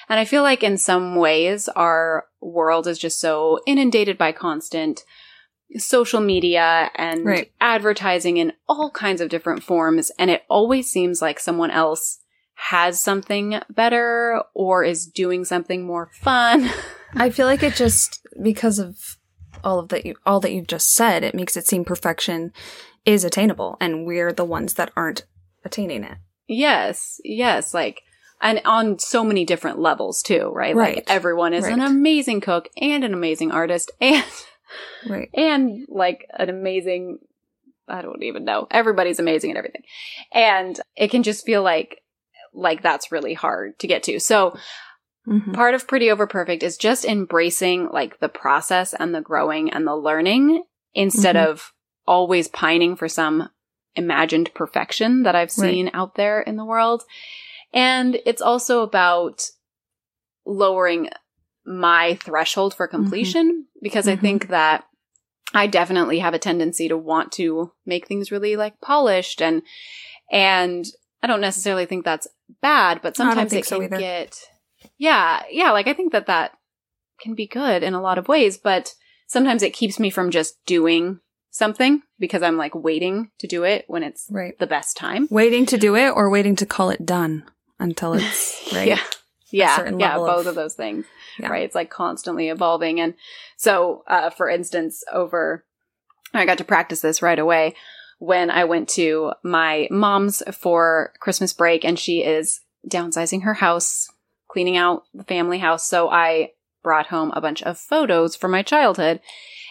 And 0.10 0.20
I 0.20 0.26
feel 0.26 0.44
like 0.44 0.63
in 0.63 0.78
some 0.78 1.16
ways 1.16 1.68
our 1.70 2.26
world 2.42 2.88
is 2.88 3.00
just 3.00 3.20
so 3.20 3.60
inundated 3.66 4.18
by 4.18 4.32
constant 4.32 5.04
social 5.78 6.20
media 6.20 6.92
and 6.96 7.26
right. 7.26 7.52
advertising 7.60 8.38
in 8.38 8.54
all 8.68 8.92
kinds 8.92 9.22
of 9.22 9.30
different 9.30 9.63
forms. 9.63 10.12
And 10.20 10.30
it 10.30 10.44
always 10.50 10.89
seems 10.89 11.22
like 11.22 11.39
someone 11.39 11.72
else 11.72 12.20
has 12.56 13.00
something 13.00 13.60
better 13.70 14.44
or 14.54 14.84
is 14.84 15.08
doing 15.08 15.46
something 15.46 15.86
more 15.86 16.10
fun. 16.13 16.70
I 17.16 17.30
feel 17.30 17.48
like 17.48 17.63
it 17.63 17.76
just, 17.76 18.26
because 18.42 18.80
of 18.80 19.18
all 19.63 19.80
of 19.80 19.89
that 19.89 20.06
you, 20.06 20.16
all 20.26 20.39
that 20.42 20.52
you've 20.52 20.68
just 20.68 20.94
said, 20.94 21.24
it 21.24 21.36
makes 21.36 21.58
it 21.58 21.68
seem 21.68 21.86
perfection 21.86 22.52
is 23.06 23.24
attainable 23.24 23.78
and 23.82 24.06
we're 24.06 24.32
the 24.32 24.46
ones 24.46 24.76
that 24.76 24.92
aren't 24.96 25.26
attaining 25.66 26.04
it. 26.04 26.18
Yes. 26.48 27.20
Yes. 27.24 27.74
Like, 27.74 28.04
and 28.44 28.62
on 28.66 29.00
so 29.00 29.24
many 29.24 29.46
different 29.46 29.80
levels 29.80 30.22
too, 30.22 30.52
right? 30.54 30.76
Right. 30.76 30.98
Like 30.98 31.06
everyone 31.08 31.54
is 31.54 31.64
right. 31.64 31.74
an 31.74 31.82
amazing 31.82 32.42
cook 32.42 32.70
and 32.78 33.04
an 33.04 33.14
amazing 33.14 33.52
artist 33.52 33.90
and 34.00 34.26
right. 35.08 35.30
and 35.34 35.88
like 35.90 36.28
an 36.38 36.50
amazing 36.50 37.20
I 37.88 38.02
don't 38.02 38.24
even 38.24 38.46
know. 38.46 38.68
Everybody's 38.70 39.20
amazing 39.20 39.52
at 39.52 39.58
everything. 39.58 39.84
And 40.32 40.80
it 40.96 41.10
can 41.10 41.24
just 41.24 41.46
feel 41.46 41.64
like 41.64 42.02
like 42.54 42.84
that's 42.84 43.12
really 43.12 43.34
hard 43.34 43.80
to 43.80 43.88
get 43.88 44.04
to. 44.04 44.20
So 44.20 44.56
mm-hmm. 45.28 45.54
part 45.54 45.74
of 45.74 45.88
pretty 45.88 46.12
over 46.12 46.28
perfect 46.28 46.64
is 46.64 46.78
just 46.78 47.06
embracing 47.06 47.90
like 47.92 48.20
the 48.20 48.30
process 48.30 48.94
and 48.94 49.16
the 49.16 49.22
growing 49.22 49.72
and 49.72 49.88
the 49.88 49.96
learning 49.96 50.64
instead 50.94 51.36
mm-hmm. 51.36 51.50
of 51.50 51.72
always 52.06 52.50
pining 52.50 52.96
for 52.96 53.08
some 53.08 53.50
imagined 53.96 54.54
perfection 54.54 55.24
that 55.24 55.36
I've 55.36 55.52
seen 55.52 55.86
right. 55.86 55.96
out 55.96 56.16
there 56.16 56.42
in 56.42 56.58
the 56.58 56.66
world. 56.66 57.04
And 57.74 58.20
it's 58.26 58.42
also 58.42 58.82
about 58.82 59.50
lowering 60.46 61.10
my 61.66 62.16
threshold 62.16 62.74
for 62.74 62.88
completion 62.88 63.52
mm-hmm. 63.52 63.80
because 63.82 64.06
mm-hmm. 64.06 64.20
I 64.20 64.22
think 64.22 64.48
that 64.50 64.86
I 65.54 65.68
definitely 65.68 66.20
have 66.20 66.34
a 66.34 66.40
tendency 66.40 66.88
to 66.88 66.98
want 66.98 67.32
to 67.34 67.72
make 67.86 68.08
things 68.08 68.32
really 68.32 68.56
like 68.56 68.80
polished 68.82 69.42
and 69.42 69.62
and 70.32 70.86
I 71.22 71.28
don't 71.28 71.42
necessarily 71.42 71.86
think 71.86 72.04
that's 72.04 72.28
bad, 72.62 73.02
but 73.02 73.16
sometimes 73.16 73.54
it 73.54 73.66
so 73.66 73.78
can 73.78 73.86
either. 73.86 73.98
get 73.98 74.40
Yeah, 74.98 75.44
yeah, 75.50 75.72
like 75.72 75.88
I 75.88 75.94
think 75.94 76.12
that 76.12 76.28
that 76.28 76.52
can 77.22 77.34
be 77.36 77.48
good 77.48 77.84
in 77.84 77.94
a 77.94 78.02
lot 78.02 78.18
of 78.18 78.28
ways, 78.28 78.58
but 78.58 78.94
sometimes 79.28 79.64
it 79.64 79.74
keeps 79.74 80.00
me 80.00 80.10
from 80.10 80.32
just 80.32 80.58
doing 80.66 81.20
something 81.50 82.02
because 82.20 82.42
I'm 82.42 82.58
like 82.58 82.76
waiting 82.76 83.30
to 83.40 83.48
do 83.48 83.64
it 83.64 83.86
when 83.88 84.04
it's 84.04 84.28
Right. 84.30 84.58
the 84.60 84.68
best 84.68 84.98
time. 84.98 85.28
Waiting 85.30 85.66
to 85.68 85.78
do 85.78 85.96
it 85.96 86.10
or 86.10 86.30
waiting 86.30 86.56
to 86.58 86.66
call 86.66 86.90
it 86.90 87.06
done 87.06 87.46
until 87.80 88.14
it's 88.14 88.70
right. 88.74 88.88
Yeah. 88.88 89.00
Yeah, 89.52 89.92
yeah, 90.00 90.18
both 90.18 90.42
of- 90.42 90.48
of 90.48 90.56
those 90.56 90.74
things. 90.74 91.06
Yeah. 91.38 91.50
Right? 91.50 91.64
It's 91.64 91.76
like 91.76 91.92
constantly 91.92 92.50
evolving 92.50 93.00
and 93.00 93.14
so 93.58 94.04
uh 94.08 94.30
for 94.32 94.50
instance 94.50 95.04
over 95.12 95.64
I 96.34 96.46
got 96.46 96.58
to 96.58 96.64
practice 96.64 97.02
this 97.02 97.22
right 97.22 97.38
away 97.38 97.76
when 98.18 98.50
I 98.50 98.64
went 98.64 98.90
to 98.90 99.34
my 99.44 99.88
mom's 99.92 100.42
for 100.54 101.14
Christmas 101.20 101.54
break 101.54 101.86
and 101.86 102.00
she 102.00 102.24
is 102.24 102.62
downsizing 102.90 103.44
her 103.44 103.54
house, 103.56 104.10
cleaning 104.48 104.78
out 104.78 105.04
the 105.14 105.24
family 105.24 105.60
house. 105.60 105.88
So 105.88 106.10
I 106.10 106.52
brought 106.82 107.08
home 107.08 107.32
a 107.36 107.42
bunch 107.42 107.62
of 107.64 107.78
photos 107.78 108.36
from 108.36 108.52
my 108.52 108.64
childhood 108.64 109.20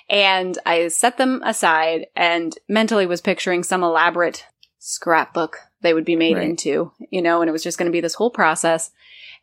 and 0.09 0.57
I 0.65 0.89
set 0.89 1.19
them 1.19 1.43
aside 1.45 2.07
and 2.15 2.57
mentally 2.69 3.07
was 3.07 3.21
picturing 3.21 3.63
some 3.65 3.83
elaborate 3.83 4.47
scrapbook 4.79 5.59
they 5.83 5.95
would 5.95 6.05
be 6.05 6.17
made 6.17 6.37
Right. 6.37 6.49
into, 6.49 6.93
you 7.11 7.23
know, 7.23 7.43
and 7.43 7.49
it 7.49 7.53
was 7.53 7.63
just 7.63 7.79
going 7.79 7.87
to 7.87 7.93
be 7.93 8.01
this 8.01 8.15
whole 8.15 8.31
process. 8.31 8.91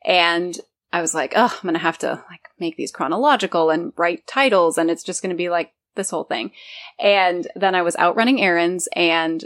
And 0.06 0.58
I 0.92 1.02
was 1.02 1.14
like, 1.14 1.34
oh, 1.36 1.54
I'm 1.54 1.62
going 1.62 1.74
to 1.74 1.80
have 1.80 2.00
to 2.00 2.24
like 2.30 2.50
make 2.60 2.76
these 2.76 2.92
chronological 2.92 3.70
and 3.70 3.94
write 3.98 4.26
titles 4.26 4.78
and 4.78 4.90
it's 4.90 5.04
just 5.04 5.22
going 5.22 5.30
to 5.30 5.36
be 5.38 5.50
like 5.50 5.72
this 5.96 6.10
whole 6.10 6.24
thing. 6.24 6.52
And 7.00 7.48
then 7.56 7.76
I 7.76 7.82
was 7.82 7.96
out 7.98 8.16
running 8.16 8.42
errands 8.42 8.88
and 8.96 9.44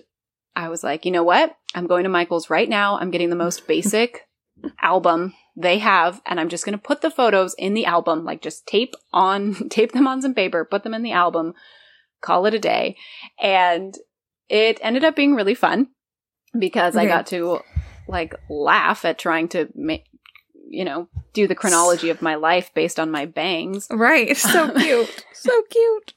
I 0.55 0.69
was 0.69 0.83
like, 0.83 1.05
you 1.05 1.11
know 1.11 1.23
what? 1.23 1.55
I'm 1.75 1.87
going 1.87 2.03
to 2.03 2.09
Michael's 2.09 2.49
right 2.49 2.69
now. 2.69 2.97
I'm 2.97 3.11
getting 3.11 3.29
the 3.29 3.35
most 3.35 3.67
basic 3.67 4.21
album 4.81 5.33
they 5.55 5.79
have 5.79 6.21
and 6.25 6.39
I'm 6.39 6.49
just 6.49 6.65
going 6.65 6.77
to 6.77 6.83
put 6.83 7.01
the 7.01 7.11
photos 7.11 7.53
in 7.55 7.73
the 7.73 7.85
album, 7.85 8.23
like 8.23 8.41
just 8.41 8.65
tape 8.67 8.93
on, 9.11 9.53
tape 9.69 9.91
them 9.91 10.07
on 10.07 10.21
some 10.21 10.33
paper, 10.33 10.63
put 10.63 10.83
them 10.83 10.93
in 10.93 11.03
the 11.03 11.11
album, 11.11 11.53
call 12.21 12.45
it 12.45 12.53
a 12.53 12.59
day. 12.59 12.95
And 13.41 13.93
it 14.47 14.79
ended 14.81 15.03
up 15.03 15.15
being 15.15 15.35
really 15.35 15.55
fun 15.55 15.89
because 16.57 16.95
I 16.95 17.05
got 17.05 17.27
to 17.27 17.61
like 18.07 18.35
laugh 18.49 19.05
at 19.05 19.17
trying 19.17 19.47
to 19.49 19.69
make, 19.75 20.05
you 20.69 20.85
know, 20.85 21.07
do 21.33 21.47
the 21.47 21.55
chronology 21.55 22.09
of 22.09 22.21
my 22.21 22.35
life 22.35 22.73
based 22.73 22.99
on 22.99 23.11
my 23.11 23.25
bangs. 23.25 23.87
Right. 23.89 24.35
So 24.35 24.71
cute. 24.79 25.25
so 25.33 25.61
cute. 25.69 26.13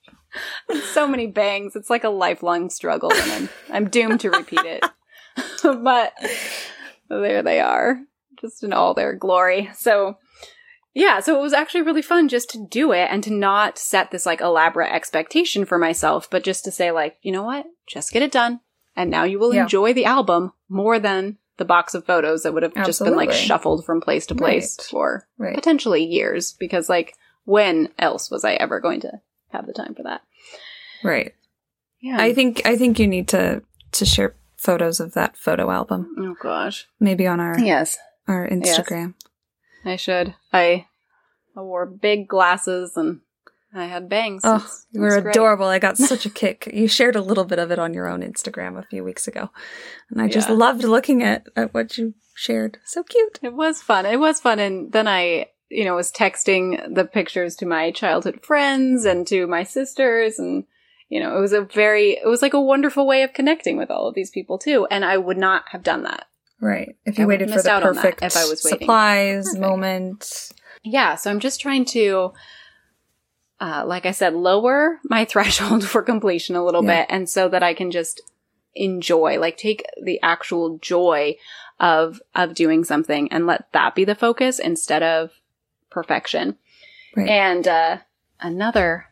so 0.92 1.07
many 1.07 1.27
bangs. 1.27 1.77
It's 1.77 1.90
like 1.90 2.05
a 2.05 2.11
lifelong 2.11 2.70
struggle, 2.70 3.12
and 3.12 3.33
I'm 3.33 3.49
I'm 3.70 3.88
doomed 3.88 4.20
to 4.20 4.31
repeat 4.31 4.64
it. 4.64 4.85
but 5.62 6.12
there 7.09 7.42
they 7.42 7.61
are, 7.61 8.01
just 8.40 8.62
in 8.62 8.72
all 8.72 8.94
their 8.94 9.14
glory. 9.14 9.70
So 9.75 10.18
yeah, 10.96 11.20
so 11.20 11.38
it 11.38 11.42
was 11.42 11.53
actually 11.53 11.83
really 11.83 12.01
fun 12.01 12.27
just 12.27 12.49
to 12.51 12.66
do 12.70 12.90
it 12.92 13.09
and 13.11 13.22
to 13.25 13.31
not 13.31 13.77
set 13.77 14.11
this 14.11 14.25
like 14.25 14.40
elaborate 14.40 14.92
expectation 14.92 15.66
for 15.66 15.79
myself, 15.79 16.29
but 16.31 16.42
just 16.42 16.64
to 16.64 16.70
say 16.70 16.90
like, 16.90 17.18
you 17.20 17.31
know 17.31 17.42
what, 17.42 17.66
just 17.87 18.12
get 18.12 18.22
it 18.22 18.33
done, 18.33 18.61
and 18.97 19.11
now 19.11 19.25
you 19.25 19.39
will 19.39 19.55
Yeah. 19.55 19.63
enjoy 19.63 19.93
the 19.93 20.05
album 20.07 20.53
more 20.69 20.99
than 20.99 21.39
the 21.59 21.65
box 21.65 21.95
of 21.95 22.05
photos 22.05 22.43
that 22.43 22.53
would 22.53 22.63
have 22.63 22.75
just 22.85 23.03
been 23.03 23.17
like 23.17 23.33
shuffled 23.33 23.85
from 23.87 24.01
place 24.01 24.27
to 24.27 24.35
place 24.35 24.77
Right. 24.79 24.87
for 24.91 25.29
Right. 25.39 25.55
potentially 25.55 26.05
years 26.05 26.53
because 26.53 26.89
like 26.89 27.15
when 27.45 27.89
else 27.99 28.31
was 28.31 28.45
I 28.45 28.55
ever 28.55 28.81
going 28.81 29.01
to 29.01 29.21
have 29.51 29.67
the 29.67 29.73
time 29.73 29.95
for 29.95 30.03
that? 30.03 30.21
Right. 31.05 31.35
Yeah. 32.01 32.17
I 32.21 32.35
think 32.35 32.63
I 32.67 32.77
think 32.77 32.99
you 32.99 33.07
need 33.07 33.29
to 33.29 33.63
to 33.93 34.05
share 34.05 34.35
photos 34.57 35.01
of 35.01 35.15
that 35.15 35.37
photo 35.37 35.71
album. 35.71 36.15
oh 36.19 36.35
gosh. 36.43 36.87
Maybe 37.01 37.27
on 37.27 37.41
our 37.41 37.59
Yes, 37.59 37.97
our 38.29 38.47
Instagram. 38.49 39.15
I 39.85 39.97
should. 39.97 40.35
I 40.53 40.87
I 41.57 41.61
wore 41.63 41.87
big 41.87 42.29
glasses 42.29 42.97
and 42.97 43.21
I 43.79 43.87
had 43.87 44.09
bangs. 44.09 44.43
Oh, 44.45 44.57
It's- 44.57 44.87
you 44.93 45.01
were 45.01 45.17
adorable. 45.17 45.67
I 45.67 45.79
got 45.79 45.97
such 45.99 46.27
a 46.27 46.31
kick. 46.43 46.71
You 46.73 46.89
shared 46.89 47.17
a 47.17 47.21
little 47.23 47.45
bit 47.45 47.59
of 47.59 47.71
it 47.71 47.79
on 47.79 47.95
your 47.95 48.09
own 48.09 48.23
Instagram 48.23 48.79
a 48.79 48.83
few 48.87 49.03
weeks 49.05 49.27
ago. 49.29 49.51
And 50.11 50.21
I 50.21 50.29
just 50.29 50.49
Yeah. 50.49 50.55
loved 50.57 50.85
looking 50.85 51.23
at, 51.23 51.47
at 51.57 51.73
what 51.75 51.97
you 51.99 52.15
shared. 52.35 52.79
So 52.85 53.03
cute. 53.03 53.39
It 53.43 53.55
was 53.55 53.83
fun. 53.83 54.07
It 54.07 54.19
was 54.21 54.41
fun, 54.41 54.59
and 54.59 54.93
then 54.93 55.09
I, 55.09 55.47
you 55.69 55.85
know, 55.85 55.95
was 55.95 56.12
texting 56.12 56.95
the 56.95 57.05
pictures 57.05 57.57
to 57.57 57.67
my 57.67 57.91
childhood 57.91 58.41
friends 58.43 59.05
and 59.05 59.27
to 59.29 59.47
my 59.47 59.62
sisters, 59.65 60.39
and 60.39 60.65
you 61.09 61.21
know, 61.21 61.37
it 61.37 61.41
was 61.41 61.53
a 61.53 61.61
very, 61.62 62.12
it 62.12 62.27
was 62.27 62.43
like 62.43 62.53
a 62.55 62.61
wonderful 62.61 63.07
way 63.07 63.23
of 63.23 63.33
connecting 63.33 63.77
with 63.77 63.91
all 63.93 64.09
of 64.09 64.15
these 64.17 64.31
people 64.31 64.59
too. 64.59 64.89
And 64.91 65.05
I 65.05 65.17
would 65.17 65.39
not 65.39 65.62
have 65.71 65.85
done 65.85 66.03
that 66.03 66.25
Right. 66.61 66.97
If 67.05 67.17
you 67.19 67.27
would've 67.27 67.49
waited 67.49 67.55
for 67.55 67.62
the 67.62 67.81
perfect 67.81 68.23
if 68.23 68.37
I 68.37 68.45
was 68.47 68.65
waiting. 68.65 68.81
supplies, 68.81 69.45
Perfect. 69.45 69.61
moment. 69.61 70.49
Yeah, 70.83 71.15
so 71.15 71.31
I'm 71.31 71.39
just 71.39 71.61
trying 71.61 71.85
to, 71.87 72.33
uh, 73.61 73.85
like 73.87 74.07
I 74.07 74.11
said, 74.12 74.35
lower 74.35 74.99
my 75.05 75.25
threshold 75.31 75.85
for 75.85 76.03
completion 76.03 76.57
a 76.57 76.64
little 76.64 76.85
Yeah. 76.85 77.01
bit, 77.03 77.07
and 77.11 77.29
so 77.29 77.49
that 77.49 77.62
I 77.62 77.75
can 77.75 77.90
just 77.90 78.21
enjoy, 78.75 79.38
like, 79.38 79.57
take 79.57 79.85
the 80.03 80.21
actual 80.23 80.79
joy 80.79 81.37
of 81.81 82.21
of 82.35 82.55
doing 82.55 82.85
something 82.85 83.31
and 83.33 83.47
let 83.47 83.71
that 83.73 83.95
be 83.95 84.05
the 84.05 84.14
focus 84.14 84.59
instead 84.59 85.03
of 85.03 85.31
perfection. 85.90 86.57
Right. 87.14 87.29
And 87.29 87.66
uh, 87.69 87.99
another 88.40 89.07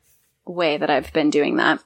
way 0.47 0.77
that 0.77 0.91
I've 0.91 1.13
been 1.13 1.31
doing 1.31 1.57
that, 1.57 1.83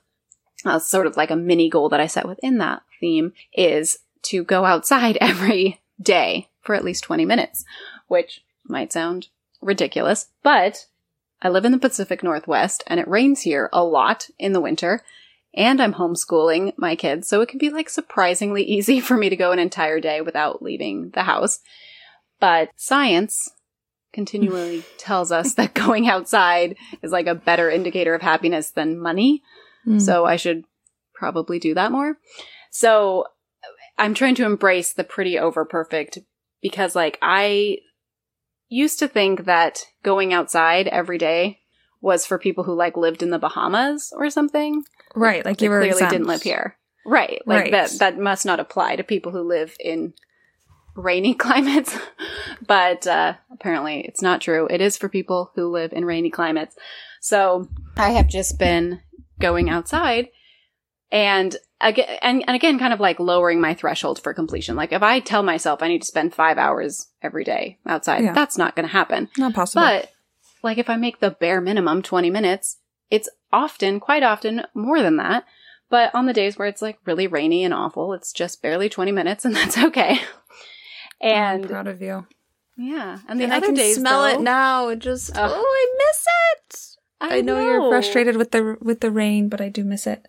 uh, 0.64 0.78
sort 0.80 1.06
of 1.06 1.16
like 1.16 1.30
a 1.30 1.36
mini 1.36 1.68
goal 1.68 1.88
that 1.90 2.00
I 2.00 2.06
set 2.06 2.26
within 2.28 2.58
that 2.58 2.82
theme, 3.00 3.32
is 3.52 3.98
to 4.22 4.42
go 4.44 4.64
outside 4.64 5.16
every 5.20 5.80
day 6.00 6.48
for 6.60 6.74
at 6.74 6.84
least 6.84 7.04
20 7.04 7.24
minutes, 7.24 7.64
which 8.08 8.42
might 8.64 8.92
sound 8.92 9.28
ridiculous, 9.60 10.28
but 10.42 10.86
I 11.40 11.48
live 11.48 11.64
in 11.64 11.72
the 11.72 11.78
Pacific 11.78 12.22
Northwest 12.22 12.82
and 12.86 12.98
it 12.98 13.08
rains 13.08 13.42
here 13.42 13.68
a 13.72 13.84
lot 13.84 14.28
in 14.38 14.52
the 14.52 14.60
winter. 14.60 15.02
And 15.54 15.80
I'm 15.80 15.94
homeschooling 15.94 16.74
my 16.76 16.94
kids, 16.94 17.26
so 17.26 17.40
it 17.40 17.48
can 17.48 17.58
be 17.58 17.70
like 17.70 17.88
surprisingly 17.88 18.62
easy 18.64 19.00
for 19.00 19.16
me 19.16 19.28
to 19.28 19.36
go 19.36 19.50
an 19.52 19.58
entire 19.58 19.98
day 20.00 20.20
without 20.20 20.62
leaving 20.62 21.10
the 21.10 21.22
house. 21.22 21.60
But 22.38 22.70
science 22.76 23.50
continually 24.12 24.84
tells 24.98 25.32
us 25.32 25.54
that 25.54 25.74
going 25.74 26.08
outside 26.08 26.76
is 27.02 27.12
like 27.12 27.26
a 27.26 27.34
better 27.34 27.70
indicator 27.70 28.14
of 28.14 28.22
happiness 28.22 28.70
than 28.70 28.98
money. 28.98 29.42
Mm. 29.86 30.00
So 30.00 30.26
I 30.26 30.36
should 30.36 30.64
probably 31.14 31.58
do 31.58 31.74
that 31.74 31.92
more. 31.92 32.18
So 32.70 33.24
I'm 33.96 34.14
trying 34.14 34.36
to 34.36 34.44
embrace 34.44 34.92
the 34.92 35.04
pretty 35.04 35.38
over 35.38 35.64
perfect 35.64 36.18
because 36.62 36.94
like 36.94 37.18
I 37.22 37.78
used 38.68 38.98
to 38.98 39.08
think 39.08 39.44
that 39.46 39.84
going 40.02 40.32
outside 40.32 40.86
every 40.88 41.18
day 41.18 41.60
was 42.00 42.24
for 42.26 42.38
people 42.38 42.64
who 42.64 42.74
like 42.74 42.96
lived 42.96 43.22
in 43.22 43.30
the 43.30 43.38
Bahamas 43.38 44.12
or 44.16 44.30
something. 44.30 44.84
right. 45.14 45.44
Like 45.44 45.58
They 45.58 45.64
you 45.66 45.70
were 45.70 45.78
clearly 45.80 45.92
exempt. 45.96 46.12
didn't 46.12 46.26
live 46.28 46.42
here. 46.42 46.76
Right. 47.06 47.42
Like 47.46 47.60
Right. 47.62 47.72
that 47.72 47.90
that 47.98 48.18
must 48.18 48.44
not 48.46 48.60
apply 48.60 48.96
to 48.96 49.02
people 49.04 49.32
who 49.32 49.40
live 49.42 49.74
in 49.80 50.12
rainy 50.94 51.34
climates. 51.44 51.96
but 52.66 53.06
uh 53.06 53.34
apparently 53.52 54.00
it's 54.02 54.22
not 54.22 54.40
true. 54.40 54.66
It 54.70 54.80
is 54.80 54.96
for 54.96 55.08
people 55.08 55.50
who 55.54 55.68
live 55.72 55.92
in 55.92 56.04
rainy 56.04 56.30
climates. 56.30 56.76
So 57.20 57.68
I 57.96 58.10
have 58.10 58.28
just 58.28 58.58
been 58.58 59.00
going 59.40 59.70
outside 59.70 60.28
and 61.10 61.56
again 61.80 62.18
and, 62.22 62.42
and 62.46 62.54
again 62.56 62.78
kind 62.78 62.92
of 62.92 63.00
like 63.00 63.20
lowering 63.20 63.60
my 63.60 63.74
threshold 63.74 64.20
for 64.20 64.34
completion. 64.34 64.76
Like 64.76 64.92
if 64.92 65.02
I 65.02 65.20
tell 65.20 65.42
myself 65.42 65.82
I 65.82 65.88
need 65.88 66.02
to 66.02 66.06
spend 66.08 66.34
5 66.34 66.58
hours 66.58 67.08
every 67.22 67.44
day 67.44 67.78
outside, 67.86 68.24
Yeah. 68.24 68.32
that's 68.32 68.58
not 68.58 68.74
going 68.76 68.86
to 68.86 68.92
happen. 68.92 69.28
Not 69.38 69.54
possible. 69.54 69.82
But 69.82 70.10
like 70.62 70.78
if 70.78 70.90
I 70.90 70.96
make 70.96 71.20
the 71.20 71.30
bare 71.30 71.60
minimum 71.60 72.02
20 72.02 72.30
minutes, 72.30 72.78
it's 73.10 73.28
often, 73.52 74.00
quite 74.00 74.22
often, 74.22 74.64
more 74.74 75.00
than 75.02 75.16
that. 75.16 75.44
But 75.90 76.14
on 76.14 76.26
the 76.26 76.32
days 76.34 76.58
where 76.58 76.68
it's 76.68 76.82
like 76.82 76.98
really 77.06 77.26
rainy 77.26 77.64
and 77.64 77.72
awful, 77.72 78.12
it's 78.12 78.32
just 78.32 78.60
barely 78.60 78.88
20 78.88 79.10
minutes 79.12 79.44
and 79.44 79.54
that's 79.56 79.78
okay. 79.78 80.18
Oh, 81.22 81.26
I'm 81.28 81.60
And 81.60 81.68
proud 81.70 81.86
of 81.88 82.00
you. 82.02 82.26
yeah, 82.76 83.18
and 83.28 83.40
the 83.40 83.44
And 83.44 83.52
I 83.54 83.60
can 83.60 83.74
days 83.74 83.96
smell 83.96 84.22
though, 84.22 84.28
it 84.38 84.40
now. 84.40 84.88
It 84.88 84.98
just 85.00 85.30
Ugh. 85.36 85.50
oh, 85.52 85.64
I 85.64 85.96
miss 85.98 86.26
it. 86.56 86.84
I, 87.20 87.40
know, 87.40 87.58
you're 87.58 87.90
frustrated 87.90 88.36
with 88.36 88.52
the 88.52 88.76
with 88.80 89.00
the 89.00 89.10
rain, 89.10 89.48
but 89.48 89.60
I 89.60 89.68
do 89.70 89.82
miss 89.82 90.06
it. 90.06 90.28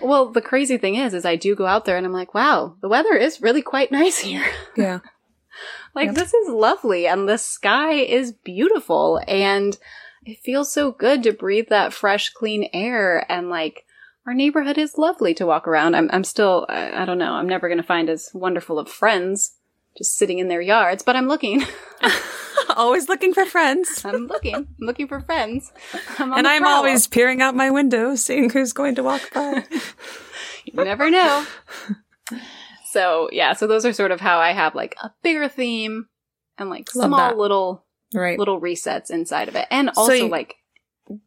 Well, 0.00 0.30
the 0.30 0.40
crazy 0.42 0.78
thing 0.78 0.94
is, 0.96 1.14
is 1.14 1.24
I 1.24 1.36
do 1.36 1.54
go 1.54 1.66
out 1.66 1.84
there 1.84 1.96
and 1.96 2.06
I'm 2.06 2.12
like, 2.12 2.34
wow, 2.34 2.76
the 2.80 2.88
weather 2.88 3.14
is 3.14 3.40
really 3.42 3.62
quite 3.62 3.90
nice 3.92 4.18
here. 4.18 4.46
Yeah. 4.76 5.00
like 5.94 6.06
Yep. 6.06 6.14
this 6.14 6.34
is 6.34 6.48
lovely 6.48 7.06
and 7.06 7.28
the 7.28 7.38
sky 7.38 7.92
is 7.94 8.32
beautiful 8.32 9.20
and 9.26 9.76
it 10.24 10.38
feels 10.44 10.70
so 10.72 10.92
good 10.92 11.22
to 11.24 11.32
breathe 11.32 11.68
that 11.70 11.92
fresh 11.92 12.30
clean 12.30 12.68
air 12.72 13.24
and 13.30 13.48
like 13.50 13.84
our 14.26 14.34
neighborhood 14.34 14.78
is 14.78 14.98
lovely 14.98 15.34
to 15.34 15.46
walk 15.46 15.66
around 15.66 15.96
i'm, 15.96 16.08
I'm 16.12 16.22
still 16.22 16.66
I, 16.68 17.02
I 17.02 17.04
don't 17.06 17.18
know 17.18 17.32
i'm 17.32 17.48
never 17.48 17.66
going 17.68 17.78
to 17.80 17.86
find 17.86 18.08
as 18.08 18.30
wonderful 18.34 18.78
of 18.78 18.88
friends 18.88 19.56
just 19.96 20.16
sitting 20.16 20.38
in 20.38 20.46
their 20.48 20.60
yards 20.60 21.02
but 21.02 21.16
i'm 21.16 21.26
looking 21.28 21.64
always 22.76 23.08
looking 23.08 23.32
for 23.34 23.44
friends. 23.44 24.02
i'm 24.04 24.26
looking 24.26 24.54
i'm 24.54 24.68
looking 24.80 25.08
for 25.08 25.20
friends 25.20 25.72
I'm 26.18 26.32
and 26.32 26.46
I'm 26.46 26.62
prowl. 26.62 26.76
always 26.76 27.06
peering 27.06 27.42
out 27.42 27.54
my 27.54 27.70
window, 27.70 28.14
seeing 28.16 28.50
who's 28.50 28.72
going 28.72 28.94
to 28.96 29.02
walk 29.02 29.32
by. 29.34 29.64
you 30.64 30.84
never 30.84 31.10
know 31.10 31.44
so 32.90 33.28
yeah 33.32 33.52
so 33.52 33.66
those 33.66 33.84
are 33.86 33.92
sort 33.92 34.10
of 34.10 34.20
how 34.20 34.38
i 34.38 34.52
have 34.52 34.74
like 34.74 34.94
a 35.02 35.10
bigger 35.22 35.48
theme 35.48 36.06
and 36.58 36.70
like 36.70 36.88
Love 36.94 37.08
small 37.08 37.18
that. 37.18 37.36
little 37.38 37.84
Right. 38.14 38.38
little 38.38 38.58
resets 38.58 39.10
inside 39.10 39.48
of 39.48 39.54
it. 39.54 39.66
And 39.70 39.90
also 39.94 40.12
you- 40.12 40.28
like 40.28 40.54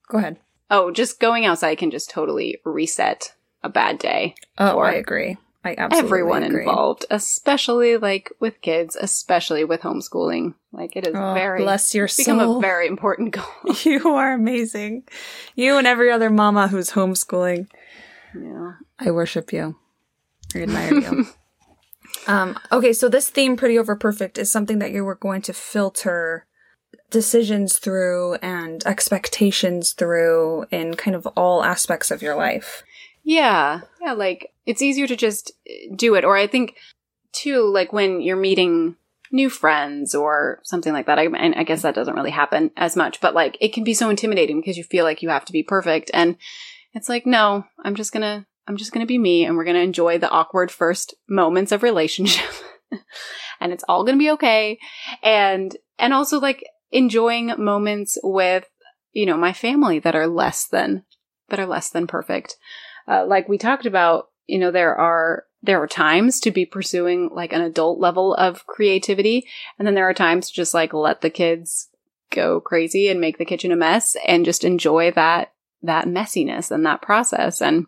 Go 0.10 0.17
ahead. 0.17 0.38
oh, 0.71 0.89
just 0.89 1.19
going 1.19 1.45
outside 1.45 1.77
can 1.77 1.91
just 1.91 2.10
totally 2.10 2.58
reset 2.65 3.34
a 3.63 3.69
bad 3.69 3.99
day. 3.99 4.34
Oh, 4.58 4.71
Or 4.73 4.88
I 4.88 4.93
agree. 4.95 5.38
I 5.63 5.76
absolutely 5.78 6.08
Everyone 6.08 6.43
agree. 6.43 6.62
involved, 6.63 7.06
especially 7.12 7.97
like 7.97 8.32
with 8.39 8.62
kids, 8.62 8.97
especially 9.00 9.63
with 9.63 9.82
homeschooling. 9.82 10.56
Like 10.71 10.95
it 10.95 11.06
is 11.06 11.13
Oh, 11.15 11.34
very 11.36 11.62
bless 11.62 11.93
your 11.93 12.06
it's 12.06 12.17
become 12.17 12.39
a 12.39 12.60
very 12.60 12.88
important 12.88 13.32
goal. 13.32 13.45
You 13.84 14.10
are 14.15 14.34
amazing. 14.34 15.04
You 15.56 15.78
and 15.78 15.86
every 15.86 16.10
other 16.12 16.30
mama 16.32 16.67
who's 16.67 16.91
homeschooling. 16.91 17.67
yeah. 18.36 18.71
I 19.00 19.12
worship 19.12 19.54
you. 19.54 19.76
I 20.56 20.60
admire 20.63 20.93
you. 20.95 21.26
um, 22.28 22.58
okay, 22.71 22.91
so 22.93 23.08
this 23.08 23.30
theme, 23.30 23.56
Pretty 23.56 23.78
Over 23.78 23.95
Perfect, 23.95 24.38
is 24.38 24.52
something 24.52 24.80
that 24.80 24.91
you 24.91 25.06
were 25.06 25.15
going 25.15 25.41
to 25.43 25.54
filter 25.54 26.45
decisions 27.12 27.78
through 27.78 28.36
and 28.36 28.86
expectations 28.88 29.93
through 29.93 30.65
in 30.71 30.95
kind 30.95 31.15
of 31.15 31.28
all 31.36 31.63
aspects 31.63 32.10
of 32.10 32.21
your 32.21 32.36
life. 32.36 32.84
Yeah. 33.23 33.81
Yeah. 34.01 34.13
Like 34.13 34.51
it's 34.65 34.81
easier 34.81 35.07
to 35.07 35.15
just 35.15 35.51
uh, 35.69 35.95
do 35.95 36.15
it. 36.15 36.25
Or 36.25 36.38
I 36.38 36.47
think 36.47 36.75
too, 37.31 37.69
like 37.71 37.93
when 37.93 38.21
you're 38.21 38.36
meeting 38.36 38.95
new 39.31 39.49
friends 39.49 40.13
or 40.13 40.60
something 40.63 40.93
like 40.93 41.05
that. 41.05 41.19
I, 41.19 41.25
and 41.25 41.55
I 41.55 41.63
guess 41.63 41.81
that 41.84 41.95
doesn't 41.95 42.15
really 42.15 42.31
happen 42.31 42.71
as 42.75 42.95
much, 42.95 43.21
but 43.21 43.34
like 43.34 43.57
it 43.62 43.73
can 43.73 43.84
be 43.84 43.93
so 43.93 44.10
intimidating 44.10 44.60
because 44.60 44.77
you 44.77 44.84
feel 44.84 45.05
like 45.05 45.21
you 45.21 45.29
have 45.29 45.45
to 45.45 45.53
be 45.53 45.63
perfect. 45.63 46.12
And 46.13 46.38
it's 46.93 47.10
like, 47.10 47.25
no, 47.25 47.65
I'm 47.84 47.95
just 47.95 48.12
gonna, 48.12 48.45
I'm 48.67 48.77
just 48.77 48.91
gonna 48.91 49.05
be 49.05 49.17
me 49.17 49.45
and 49.45 49.55
we're 49.55 49.63
gonna 49.63 49.79
enjoy 49.79 50.17
the 50.17 50.29
awkward 50.29 50.71
first 50.71 51.15
moments 51.29 51.71
of 51.71 51.84
relationship. 51.84 52.49
and 53.62 53.71
it's 53.71 53.86
all 53.88 54.03
gonna 54.03 54.17
be 54.17 54.31
okay. 54.31 54.77
And, 55.23 55.75
and 55.97 56.13
also 56.13 56.39
like 56.39 56.63
enjoying 56.91 57.53
moments 57.57 58.17
with, 58.23 58.67
you 59.13 59.25
know, 59.25 59.38
my 59.38 59.53
family 59.53 59.99
that 59.99 60.15
are 60.15 60.27
less 60.27 60.67
than, 60.67 61.05
that 61.49 61.60
are 61.60 61.65
less 61.65 61.89
than 61.89 62.07
perfect 62.07 62.57
uh, 63.07 63.25
like 63.25 63.49
we 63.49 63.57
talked 63.57 63.85
about, 63.85 64.29
you 64.47 64.59
know, 64.59 64.71
there 64.71 64.95
are 64.95 65.45
there 65.63 65.81
are 65.81 65.87
times 65.87 66.39
to 66.39 66.51
be 66.51 66.65
pursuing 66.65 67.29
like 67.33 67.53
an 67.53 67.61
adult 67.61 67.99
level 67.99 68.33
of 68.33 68.65
creativity, 68.65 69.45
and 69.77 69.87
then 69.87 69.95
there 69.95 70.09
are 70.09 70.13
times 70.13 70.49
to 70.49 70.55
just 70.55 70.73
like 70.73 70.93
let 70.93 71.21
the 71.21 71.29
kids 71.29 71.89
go 72.31 72.59
crazy 72.61 73.09
and 73.09 73.21
make 73.21 73.37
the 73.37 73.45
kitchen 73.45 73.71
a 73.71 73.75
mess 73.75 74.15
and 74.25 74.45
just 74.45 74.63
enjoy 74.63 75.11
that 75.11 75.53
that 75.83 76.05
messiness 76.05 76.71
and 76.71 76.85
that 76.85 77.01
process 77.01 77.61
and 77.61 77.85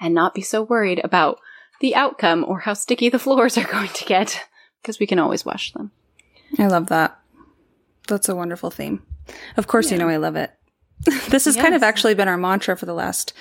and 0.00 0.14
not 0.14 0.34
be 0.34 0.42
so 0.42 0.62
worried 0.62 1.00
about 1.04 1.38
the 1.80 1.94
outcome 1.94 2.44
or 2.46 2.60
how 2.60 2.74
sticky 2.74 3.08
the 3.08 3.18
floors 3.20 3.56
are 3.56 3.64
going 3.64 3.88
to 3.88 4.04
get 4.04 4.42
because 4.82 4.98
we 4.98 5.06
can 5.06 5.18
always 5.18 5.44
wash 5.44 5.72
them. 5.72 5.90
I 6.58 6.66
love 6.66 6.88
that. 6.88 7.18
That's 8.08 8.28
a 8.28 8.36
wonderful 8.36 8.70
theme. 8.70 9.02
Of 9.56 9.66
course, 9.66 9.90
you 9.90 9.98
know 9.98 10.08
I 10.08 10.16
love 10.16 10.36
it. 10.36 10.52
this 11.28 11.44
has 11.44 11.56
kind 11.56 11.74
of 11.74 11.82
actually 11.82 12.14
been 12.14 12.28
our 12.28 12.38
mantra 12.38 12.76
for 12.76 12.86
the 12.86 12.94
last, 12.94 13.32